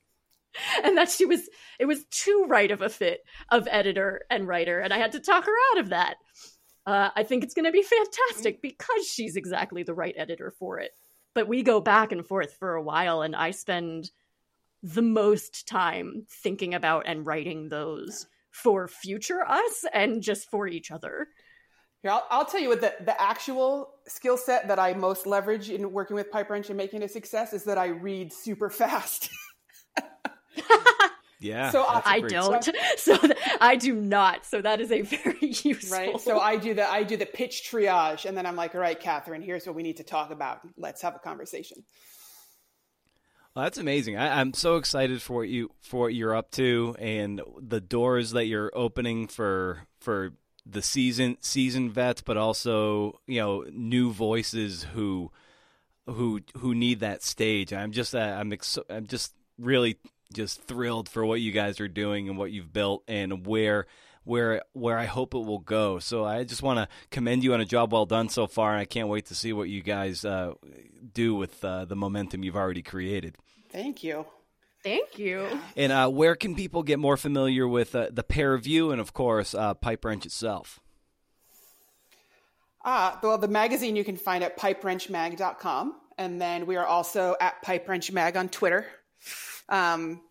And 0.83 0.97
that 0.97 1.09
she 1.09 1.25
was, 1.25 1.47
it 1.79 1.85
was 1.85 2.03
too 2.11 2.45
right 2.49 2.71
of 2.71 2.81
a 2.81 2.89
fit 2.89 3.21
of 3.51 3.69
editor 3.71 4.23
and 4.29 4.47
writer. 4.47 4.81
And 4.81 4.91
I 4.91 4.97
had 4.97 5.13
to 5.13 5.21
talk 5.21 5.45
her 5.45 5.55
out 5.71 5.79
of 5.79 5.89
that. 5.89 6.15
Uh, 6.85 7.09
I 7.15 7.23
think 7.23 7.43
it's 7.43 7.53
going 7.53 7.65
to 7.65 7.71
be 7.71 7.83
fantastic 7.83 8.61
because 8.61 9.07
she's 9.07 9.37
exactly 9.37 9.83
the 9.83 9.93
right 9.93 10.15
editor 10.17 10.51
for 10.59 10.79
it. 10.79 10.91
But 11.33 11.47
we 11.47 11.63
go 11.63 11.79
back 11.79 12.11
and 12.11 12.25
forth 12.25 12.53
for 12.59 12.75
a 12.75 12.83
while, 12.83 13.21
and 13.21 13.33
I 13.33 13.51
spend 13.51 14.11
the 14.83 15.01
most 15.01 15.67
time 15.67 16.25
thinking 16.29 16.73
about 16.73 17.03
and 17.07 17.25
writing 17.25 17.69
those 17.69 18.27
for 18.51 18.87
future 18.87 19.43
us 19.47 19.85
and 19.93 20.21
just 20.21 20.49
for 20.49 20.67
each 20.67 20.91
other. 20.91 21.27
Here, 22.01 22.11
I'll, 22.11 22.25
I'll 22.31 22.45
tell 22.45 22.59
you 22.59 22.69
what 22.69 22.81
the, 22.81 22.93
the 23.05 23.19
actual 23.21 23.93
skill 24.07 24.37
set 24.37 24.67
that 24.67 24.79
I 24.79 24.93
most 24.93 25.27
leverage 25.27 25.69
in 25.69 25.91
working 25.91 26.15
with 26.15 26.31
Pipe 26.31 26.49
Wrench 26.49 26.69
and 26.69 26.77
making 26.77 27.03
a 27.03 27.07
success 27.07 27.53
is 27.53 27.63
that 27.65 27.77
I 27.77 27.87
read 27.87 28.33
super 28.33 28.71
fast. 28.71 29.29
yeah. 31.39 31.69
So 31.69 31.83
I, 31.83 32.01
I 32.05 32.21
don't. 32.21 32.69
So 32.97 33.17
th- 33.17 33.37
I 33.59 33.75
do 33.75 33.95
not. 33.95 34.45
So 34.45 34.61
that 34.61 34.81
is 34.81 34.91
a 34.91 35.01
very 35.01 35.37
useful. 35.41 35.97
Right. 35.97 36.19
So 36.19 36.39
I 36.39 36.57
do 36.57 36.73
the 36.73 36.89
I 36.89 37.03
do 37.03 37.17
the 37.17 37.25
pitch 37.25 37.69
triage, 37.71 38.25
and 38.25 38.35
then 38.35 38.45
I'm 38.45 38.55
like, 38.55 38.73
all 38.73 38.81
right, 38.81 38.99
Catherine, 38.99 39.41
here's 39.41 39.65
what 39.65 39.75
we 39.75 39.83
need 39.83 39.97
to 39.97 40.03
talk 40.03 40.31
about. 40.31 40.61
Let's 40.77 41.01
have 41.03 41.15
a 41.15 41.19
conversation. 41.19 41.83
Well, 43.55 43.63
that's 43.63 43.77
amazing. 43.77 44.15
I, 44.17 44.39
am 44.39 44.53
so 44.53 44.77
excited 44.77 45.21
for 45.21 45.37
what 45.37 45.49
you 45.49 45.71
for 45.81 46.01
what 46.01 46.13
you're 46.13 46.35
up 46.35 46.51
to 46.51 46.95
and 46.97 47.41
the 47.59 47.81
doors 47.81 48.31
that 48.31 48.45
you're 48.45 48.71
opening 48.73 49.27
for 49.27 49.87
for 49.99 50.31
the 50.65 50.81
season 50.81 51.37
season 51.41 51.91
vets, 51.91 52.21
but 52.21 52.37
also 52.37 53.19
you 53.27 53.41
know 53.41 53.65
new 53.69 54.11
voices 54.11 54.83
who 54.93 55.31
who 56.07 56.39
who 56.57 56.73
need 56.73 57.01
that 57.01 57.23
stage. 57.23 57.73
I'm 57.73 57.91
just 57.91 58.15
uh, 58.15 58.19
I'm 58.19 58.53
ex- 58.53 58.79
I'm 58.89 59.07
just 59.07 59.33
really 59.59 59.97
just 60.31 60.61
thrilled 60.63 61.09
for 61.09 61.25
what 61.25 61.41
you 61.41 61.51
guys 61.51 61.81
are 61.81 61.89
doing 61.89 62.29
and 62.29 62.37
what 62.37 62.51
you've 62.51 62.71
built 62.71 63.03
and 63.09 63.45
where 63.45 63.85
where 64.23 64.61
where 64.73 64.97
I 64.97 65.05
hope 65.05 65.33
it 65.33 65.39
will 65.39 65.59
go. 65.59 65.99
So 65.99 66.25
I 66.25 66.43
just 66.43 66.61
want 66.63 66.77
to 66.77 66.87
commend 67.09 67.43
you 67.43 67.53
on 67.53 67.61
a 67.61 67.65
job 67.65 67.91
well 67.91 68.05
done 68.05 68.29
so 68.29 68.47
far, 68.47 68.71
and 68.71 68.79
I 68.79 68.85
can't 68.85 69.07
wait 69.07 69.27
to 69.27 69.35
see 69.35 69.53
what 69.53 69.69
you 69.69 69.81
guys 69.81 70.25
uh, 70.25 70.53
do 71.13 71.35
with 71.35 71.63
uh, 71.63 71.85
the 71.85 71.95
momentum 71.95 72.43
you've 72.43 72.55
already 72.55 72.81
created. 72.81 73.35
Thank 73.71 74.03
you. 74.03 74.25
Thank 74.83 75.19
you. 75.19 75.47
And 75.77 75.91
uh, 75.91 76.09
where 76.09 76.35
can 76.35 76.55
people 76.55 76.81
get 76.81 76.97
more 76.97 77.15
familiar 77.15 77.67
with 77.67 77.93
uh, 77.93 78.07
the 78.11 78.23
pair 78.23 78.53
of 78.53 78.65
you 78.65 78.91
and, 78.91 78.99
of 78.99 79.13
course, 79.13 79.53
uh, 79.53 79.75
Pipe 79.75 80.03
Wrench 80.03 80.25
itself? 80.25 80.79
Ah, 82.83 83.19
well, 83.21 83.37
the 83.37 83.47
magazine 83.47 83.95
you 83.95 84.03
can 84.03 84.17
find 84.17 84.43
at 84.43 84.57
pipewrenchmag.com. 84.57 85.95
And 86.17 86.41
then 86.41 86.65
we 86.65 86.75
are 86.77 86.85
also 86.85 87.35
at 87.39 87.61
Pipe 87.61 87.87
Wrench 87.87 88.11
Mag 88.11 88.35
on 88.35 88.49
Twitter. 88.49 88.85
Um, 89.69 90.21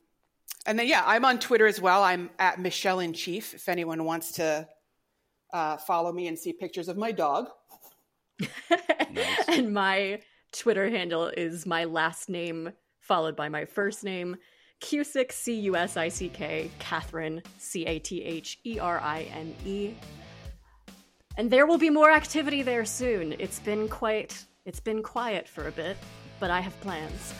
and 0.71 0.79
then, 0.79 0.87
yeah, 0.87 1.03
I'm 1.05 1.25
on 1.25 1.41
Twitter 1.41 1.67
as 1.67 1.81
well. 1.81 2.05
I'm 2.05 2.31
at 2.39 2.61
Michelle 2.61 3.01
in 3.01 3.13
Chief 3.13 3.55
if 3.55 3.69
anyone 3.69 4.05
wants 4.05 4.31
to 4.33 4.69
uh, 5.53 5.77
follow 5.79 6.13
me 6.13 6.29
and 6.29 6.39
see 6.39 6.53
pictures 6.53 6.87
of 6.87 6.97
my 6.97 7.11
dog. 7.11 7.49
nice. 8.41 8.49
And 9.49 9.75
my 9.75 10.21
Twitter 10.53 10.89
handle 10.89 11.27
is 11.27 11.67
my 11.67 11.85
last 11.85 12.29
name 12.29 12.71
followed 13.01 13.35
by 13.35 13.49
my 13.49 13.65
first 13.65 14.05
name, 14.05 14.37
Cusick, 14.81 15.33
C 15.33 15.59
U 15.63 15.75
S 15.75 15.97
I 15.97 16.09
C 16.09 16.29
K, 16.29 16.71
Catherine, 16.79 17.43
C 17.59 17.85
A 17.87 17.99
T 17.99 18.23
H 18.23 18.61
E 18.65 18.79
R 18.79 19.01
I 19.01 19.23
N 19.35 19.53
E. 19.67 19.95
And 21.37 21.51
there 21.51 21.67
will 21.67 21.79
be 21.79 21.91
more 21.91 22.13
activity 22.13 22.63
there 22.63 22.85
soon. 22.85 23.35
It's 23.41 23.59
been 23.59 23.89
quite, 23.89 24.47
it's 24.65 24.79
been 24.79 25.03
quiet 25.03 25.49
for 25.49 25.67
a 25.67 25.73
bit, 25.73 25.97
but 26.39 26.53
I 26.53 26.61
have 26.61 26.81
plans. 26.81 27.35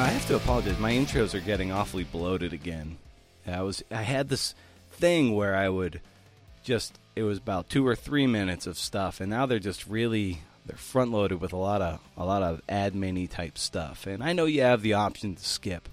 I 0.00 0.08
have 0.08 0.26
to 0.26 0.36
apologize. 0.36 0.78
My 0.78 0.92
intros 0.92 1.34
are 1.34 1.40
getting 1.40 1.70
awfully 1.70 2.04
bloated 2.04 2.52
again. 2.52 2.98
I 3.46 3.62
was 3.62 3.84
I 3.90 4.02
had 4.02 4.28
this 4.28 4.54
thing 4.90 5.34
where 5.34 5.54
I 5.54 5.68
would 5.68 6.00
just 6.64 6.98
it 7.14 7.22
was 7.22 7.38
about 7.38 7.68
two 7.68 7.86
or 7.86 7.94
three 7.94 8.26
minutes 8.26 8.66
of 8.66 8.76
stuff, 8.76 9.20
and 9.20 9.30
now 9.30 9.46
they're 9.46 9.58
just 9.58 9.86
really 9.86 10.40
they're 10.66 10.76
front 10.76 11.12
loaded 11.12 11.40
with 11.40 11.52
a 11.52 11.58
lot 11.58 11.80
of 11.80 12.00
a 12.16 12.24
lot 12.24 12.42
of 12.42 12.60
admin 12.66 13.30
type 13.30 13.56
stuff. 13.56 14.06
And 14.06 14.22
I 14.22 14.32
know 14.32 14.46
you 14.46 14.62
have 14.62 14.82
the 14.82 14.94
option 14.94 15.36
to 15.36 15.44
skip, 15.44 15.88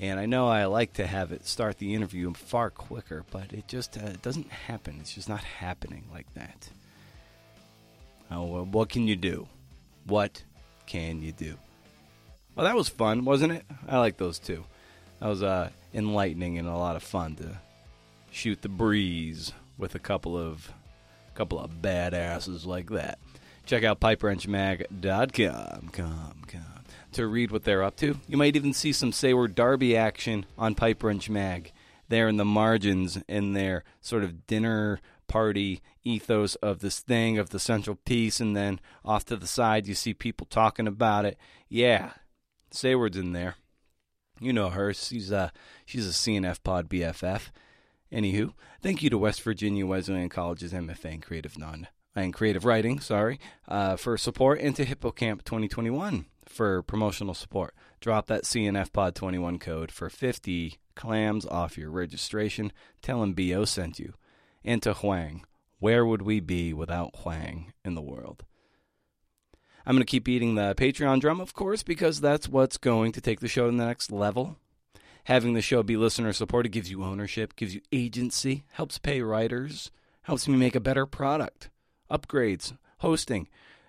and 0.00 0.18
I 0.18 0.26
know 0.26 0.48
I 0.48 0.64
like 0.64 0.94
to 0.94 1.06
have 1.06 1.30
it 1.30 1.46
start 1.46 1.78
the 1.78 1.94
interview 1.94 2.32
far 2.34 2.70
quicker, 2.70 3.24
but 3.30 3.52
it 3.52 3.68
just 3.68 3.96
uh, 3.96 4.14
doesn't 4.22 4.50
happen. 4.50 4.98
It's 5.00 5.14
just 5.14 5.28
not 5.28 5.44
happening 5.44 6.04
like 6.12 6.32
that. 6.34 6.70
Oh, 8.28 8.44
well, 8.44 8.64
what 8.64 8.88
can 8.88 9.06
you 9.06 9.14
do? 9.14 9.46
What 10.04 10.42
can 10.86 11.22
you 11.22 11.30
do? 11.30 11.58
Well, 12.56 12.64
that 12.64 12.74
was 12.74 12.88
fun, 12.88 13.26
wasn't 13.26 13.52
it? 13.52 13.66
I 13.86 13.98
like 13.98 14.16
those 14.16 14.38
two. 14.38 14.64
That 15.20 15.28
was 15.28 15.42
uh, 15.42 15.68
enlightening 15.92 16.56
and 16.58 16.66
a 16.66 16.76
lot 16.76 16.96
of 16.96 17.02
fun 17.02 17.36
to 17.36 17.58
shoot 18.30 18.62
the 18.62 18.70
breeze 18.70 19.52
with 19.76 19.94
a 19.94 19.98
couple 19.98 20.38
of 20.38 20.72
couple 21.34 21.60
of 21.60 21.70
badasses 21.82 22.64
like 22.64 22.88
that. 22.90 23.18
Check 23.66 23.84
out 23.84 24.00
pipewrenchmag.com 24.00 25.88
com, 25.92 26.42
com, 26.46 26.84
to 27.12 27.26
read 27.26 27.50
what 27.50 27.64
they're 27.64 27.82
up 27.82 27.96
to. 27.96 28.18
You 28.26 28.38
might 28.38 28.56
even 28.56 28.72
see 28.72 28.92
some 28.92 29.12
Sayward 29.12 29.54
Darby 29.54 29.94
action 29.94 30.46
on 30.56 30.74
Pipe 30.74 31.02
Wrench 31.02 31.28
Mag 31.28 31.72
there 32.08 32.26
in 32.26 32.38
the 32.38 32.44
margins 32.46 33.18
in 33.28 33.52
their 33.52 33.84
sort 34.00 34.24
of 34.24 34.46
dinner 34.46 35.00
party 35.28 35.82
ethos 36.04 36.54
of 36.56 36.78
this 36.78 37.00
thing 37.00 37.36
of 37.36 37.50
the 37.50 37.58
central 37.58 37.96
piece 37.96 38.40
and 38.40 38.56
then 38.56 38.80
off 39.04 39.26
to 39.26 39.36
the 39.36 39.46
side 39.46 39.86
you 39.86 39.94
see 39.94 40.14
people 40.14 40.46
talking 40.48 40.86
about 40.86 41.26
it. 41.26 41.36
Yeah, 41.68 42.12
Sayward's 42.70 43.16
in 43.16 43.32
there. 43.32 43.56
You 44.40 44.52
know 44.52 44.68
her. 44.70 44.92
She's 44.92 45.30
a 45.30 45.52
she's 45.84 46.06
a 46.06 46.12
CNF 46.12 46.62
Pod 46.62 46.88
BFF. 46.88 47.50
Anywho, 48.12 48.52
thank 48.82 49.02
you 49.02 49.10
to 49.10 49.18
West 49.18 49.42
Virginia 49.42 49.86
Wesleyan 49.86 50.28
College's 50.28 50.72
MFA 50.72 51.14
in 51.14 51.20
Creative 51.20 51.58
Non 51.58 51.88
and 52.14 52.32
Creative 52.32 52.64
Writing, 52.64 53.00
sorry, 53.00 53.38
uh, 53.68 53.96
for 53.96 54.16
support, 54.16 54.60
and 54.60 54.74
to 54.76 54.84
HippoCamp 54.84 55.44
2021 55.44 56.26
for 56.46 56.82
promotional 56.82 57.34
support. 57.34 57.74
Drop 58.00 58.26
that 58.28 58.44
CNF 58.44 58.92
Pod 58.92 59.14
21 59.14 59.58
code 59.58 59.90
for 59.90 60.08
50 60.08 60.78
clams 60.94 61.44
off 61.46 61.76
your 61.76 61.90
registration. 61.90 62.72
Tell 63.02 63.20
them 63.20 63.34
BO 63.34 63.64
sent 63.64 63.98
you. 63.98 64.14
And 64.64 64.82
to 64.82 64.94
Whang, 64.94 65.44
where 65.78 66.06
would 66.06 66.22
we 66.22 66.40
be 66.40 66.72
without 66.72 67.24
Whang 67.24 67.72
in 67.84 67.94
the 67.94 68.02
world? 68.02 68.44
I'm 69.86 69.94
going 69.94 70.04
to 70.04 70.10
keep 70.10 70.28
eating 70.28 70.56
the 70.56 70.74
Patreon 70.74 71.20
drum, 71.20 71.40
of 71.40 71.54
course, 71.54 71.84
because 71.84 72.20
that's 72.20 72.48
what's 72.48 72.76
going 72.76 73.12
to 73.12 73.20
take 73.20 73.38
the 73.38 73.46
show 73.46 73.70
to 73.70 73.76
the 73.76 73.84
next 73.84 74.10
level. 74.10 74.56
Having 75.24 75.54
the 75.54 75.62
show 75.62 75.84
be 75.84 75.96
listener 75.96 76.32
supported 76.32 76.70
gives 76.70 76.90
you 76.90 77.04
ownership, 77.04 77.54
gives 77.54 77.72
you 77.72 77.80
agency, 77.92 78.64
helps 78.72 78.98
pay 78.98 79.22
writers, 79.22 79.92
helps 80.22 80.48
me 80.48 80.56
make 80.56 80.74
a 80.74 80.80
better 80.80 81.06
product. 81.06 81.70
Upgrades, 82.10 82.76
hosting. 82.98 83.46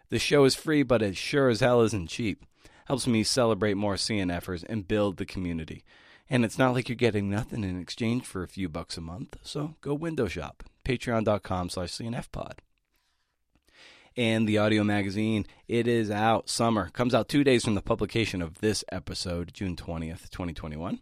The 0.10 0.19
show 0.19 0.45
is 0.45 0.53
free, 0.53 0.84
but 0.84 1.02
it 1.02 1.18
sure 1.18 1.49
as 1.49 1.61
hell 1.61 1.82
isn't 1.82 2.10
cheap. 2.10 2.45
Helps 2.86 3.07
me 3.07 3.24
celebrate 3.24 3.74
more 3.74 3.95
CNFers 3.95 4.64
and 4.69 4.88
build 4.88 5.18
the 5.18 5.26
community. 5.26 5.84
And 6.30 6.45
it's 6.45 6.60
not 6.60 6.76
like 6.76 6.90
you're 6.90 6.95
getting 6.95 7.28
nothing 7.28 7.64
in 7.64 7.80
exchange 7.82 8.24
for 8.24 8.44
a 8.44 8.48
few 8.48 8.69
bucks 8.69 8.98
a 8.98 9.02
month. 9.02 9.38
So 9.41 9.76
go 9.82 9.95
window 9.95 10.28
shop. 10.28 10.64
Patreon.com 10.86 11.69
slash 11.69 11.90
CNFpod 11.90 12.60
and 14.18 14.48
the 14.48 14.57
audio 14.57 14.84
magazine. 14.84 15.45
It 15.68 15.88
is 15.88 16.10
out. 16.10 16.49
Summer 16.49 16.89
comes 16.89 17.14
out 17.14 17.30
two 17.30 17.44
days 17.44 17.64
from 17.64 17.76
the 17.76 17.81
publication 17.81 18.41
of 18.41 18.60
this 18.60 18.84
episode, 18.91 19.53
June 19.53 19.76
20th, 19.76 20.30
2021. 20.31 20.99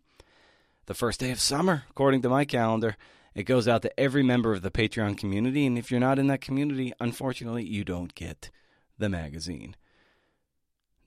The 0.85 0.93
first 0.93 1.21
day 1.21 1.31
of 1.31 1.39
summer, 1.39 1.83
according 1.89 2.21
to 2.23 2.29
my 2.29 2.45
calendar. 2.45 2.97
It 3.33 3.43
goes 3.43 3.67
out 3.67 3.81
to 3.81 3.99
every 3.99 4.23
member 4.23 4.53
of 4.53 4.61
the 4.61 4.71
Patreon 4.71 5.17
community, 5.17 5.65
and 5.65 5.77
if 5.77 5.91
you're 5.91 5.99
not 5.99 6.19
in 6.19 6.27
that 6.27 6.39
community, 6.39 6.93
unfortunately, 7.01 7.65
you 7.65 7.83
don't 7.83 8.15
get 8.15 8.49
the 8.97 9.09
magazine. 9.09 9.75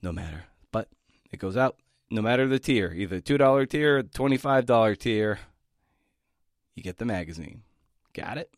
No 0.01 0.11
matter. 0.11 0.43
But 0.71 0.89
it 1.31 1.39
goes 1.39 1.57
out 1.57 1.77
no 2.11 2.21
matter 2.21 2.47
the 2.47 2.59
tier, 2.59 2.93
either 2.95 3.19
$2 3.19 3.69
tier, 3.69 4.03
$25 4.03 4.97
tier, 4.99 5.39
you 6.75 6.83
get 6.83 6.97
the 6.97 7.05
magazine. 7.05 7.63
Got 8.13 8.37
it? 8.37 8.51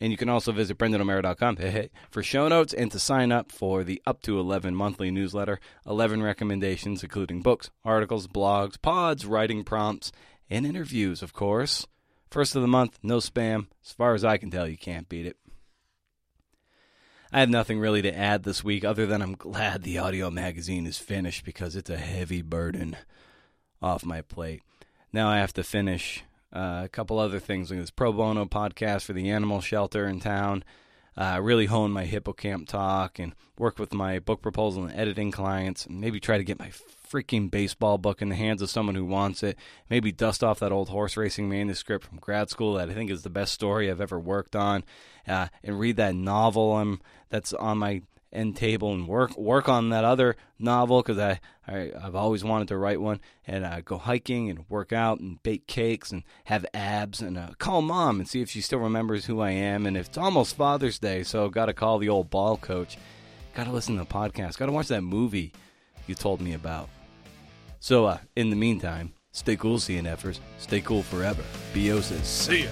And 0.00 0.12
you 0.12 0.16
can 0.16 0.28
also 0.28 0.52
visit 0.52 0.78
brendanomeara.com 0.78 1.56
for 2.10 2.22
show 2.22 2.46
notes 2.46 2.72
and 2.72 2.90
to 2.92 3.00
sign 3.00 3.32
up 3.32 3.50
for 3.50 3.82
the 3.82 4.00
up 4.06 4.22
to 4.22 4.38
11 4.38 4.74
monthly 4.74 5.10
newsletter. 5.10 5.58
11 5.86 6.22
recommendations, 6.22 7.02
including 7.02 7.42
books, 7.42 7.70
articles, 7.84 8.28
blogs, 8.28 8.80
pods, 8.80 9.26
writing 9.26 9.64
prompts, 9.64 10.12
and 10.48 10.64
interviews, 10.64 11.20
of 11.20 11.32
course. 11.32 11.86
First 12.30 12.54
of 12.54 12.62
the 12.62 12.68
month, 12.68 12.98
no 13.02 13.16
spam. 13.18 13.66
As 13.84 13.92
far 13.92 14.14
as 14.14 14.24
I 14.24 14.36
can 14.36 14.50
tell, 14.50 14.68
you 14.68 14.76
can't 14.76 15.08
beat 15.08 15.26
it. 15.26 15.36
I 17.32 17.40
have 17.40 17.50
nothing 17.50 17.78
really 17.78 18.00
to 18.02 18.16
add 18.16 18.44
this 18.44 18.64
week 18.64 18.84
other 18.84 19.04
than 19.04 19.20
I'm 19.20 19.34
glad 19.34 19.82
the 19.82 19.98
audio 19.98 20.30
magazine 20.30 20.86
is 20.86 20.96
finished 20.96 21.44
because 21.44 21.76
it's 21.76 21.90
a 21.90 21.98
heavy 21.98 22.40
burden 22.40 22.96
off 23.82 24.04
my 24.04 24.22
plate. 24.22 24.62
Now 25.12 25.28
I 25.28 25.38
have 25.38 25.52
to 25.54 25.64
finish 25.64 26.24
uh, 26.52 26.82
a 26.84 26.88
couple 26.88 27.18
other 27.18 27.38
things 27.38 27.70
like 27.70 27.80
this 27.80 27.90
pro 27.90 28.12
bono 28.12 28.44
podcast 28.44 29.02
for 29.02 29.12
the 29.12 29.30
animal 29.30 29.60
shelter 29.60 30.06
in 30.06 30.20
town. 30.20 30.64
Uh, 31.16 31.40
really 31.42 31.66
hone 31.66 31.90
my 31.90 32.06
hippocamp 32.06 32.68
talk 32.68 33.18
and 33.18 33.34
work 33.58 33.76
with 33.78 33.92
my 33.92 34.20
book 34.20 34.40
proposal 34.40 34.84
and 34.84 34.94
editing 34.94 35.32
clients, 35.32 35.84
and 35.84 36.00
maybe 36.00 36.20
try 36.20 36.38
to 36.38 36.44
get 36.44 36.60
my 36.60 36.70
freaking 37.10 37.50
baseball 37.50 37.98
book 37.98 38.22
in 38.22 38.28
the 38.28 38.36
hands 38.36 38.62
of 38.62 38.70
someone 38.70 38.94
who 38.94 39.04
wants 39.04 39.42
it. 39.42 39.58
Maybe 39.90 40.12
dust 40.12 40.44
off 40.44 40.60
that 40.60 40.70
old 40.70 40.90
horse 40.90 41.16
racing 41.16 41.48
manuscript 41.48 42.04
from 42.04 42.18
grad 42.18 42.50
school 42.50 42.74
that 42.74 42.88
I 42.88 42.94
think 42.94 43.10
is 43.10 43.22
the 43.22 43.30
best 43.30 43.52
story 43.52 43.90
I've 43.90 44.00
ever 44.00 44.20
worked 44.20 44.54
on, 44.54 44.84
uh, 45.26 45.48
and 45.64 45.80
read 45.80 45.96
that 45.96 46.14
novel 46.14 46.76
I'm, 46.76 47.00
that's 47.30 47.52
on 47.52 47.78
my 47.78 48.02
end 48.32 48.56
table 48.56 48.92
and 48.92 49.08
work 49.08 49.36
work 49.36 49.68
on 49.68 49.90
that 49.90 50.04
other 50.04 50.36
novel 50.58 51.02
because 51.02 51.18
I, 51.18 51.40
I 51.66 51.92
I've 52.02 52.14
always 52.14 52.44
wanted 52.44 52.68
to 52.68 52.76
write 52.76 53.00
one. 53.00 53.20
And 53.46 53.64
uh, 53.64 53.80
go 53.80 53.98
hiking 53.98 54.50
and 54.50 54.68
work 54.68 54.92
out 54.92 55.20
and 55.20 55.42
bake 55.42 55.66
cakes 55.66 56.12
and 56.12 56.22
have 56.44 56.66
abs 56.74 57.20
and 57.20 57.38
uh, 57.38 57.50
call 57.58 57.82
mom 57.82 58.20
and 58.20 58.28
see 58.28 58.40
if 58.40 58.50
she 58.50 58.60
still 58.60 58.78
remembers 58.78 59.24
who 59.24 59.40
I 59.40 59.50
am. 59.50 59.86
And 59.86 59.96
it's 59.96 60.18
almost 60.18 60.56
Father's 60.56 60.98
Day 60.98 61.22
so 61.22 61.48
got 61.48 61.66
to 61.66 61.72
call 61.72 61.98
the 61.98 62.08
old 62.08 62.30
ball 62.30 62.56
coach. 62.56 62.98
Got 63.54 63.64
to 63.64 63.72
listen 63.72 63.96
to 63.96 64.02
the 64.04 64.08
podcast. 64.08 64.58
Got 64.58 64.66
to 64.66 64.72
watch 64.72 64.88
that 64.88 65.02
movie 65.02 65.52
you 66.06 66.14
told 66.14 66.40
me 66.40 66.54
about. 66.54 66.88
So 67.80 68.06
uh, 68.06 68.18
in 68.36 68.50
the 68.50 68.56
meantime 68.56 69.12
stay 69.32 69.56
cool 69.56 69.78
CNFers 69.78 70.40
stay 70.58 70.80
cool 70.80 71.02
forever. 71.02 71.42
Bo 71.74 72.00
says 72.00 72.26
see 72.26 72.64
ya 72.64 72.70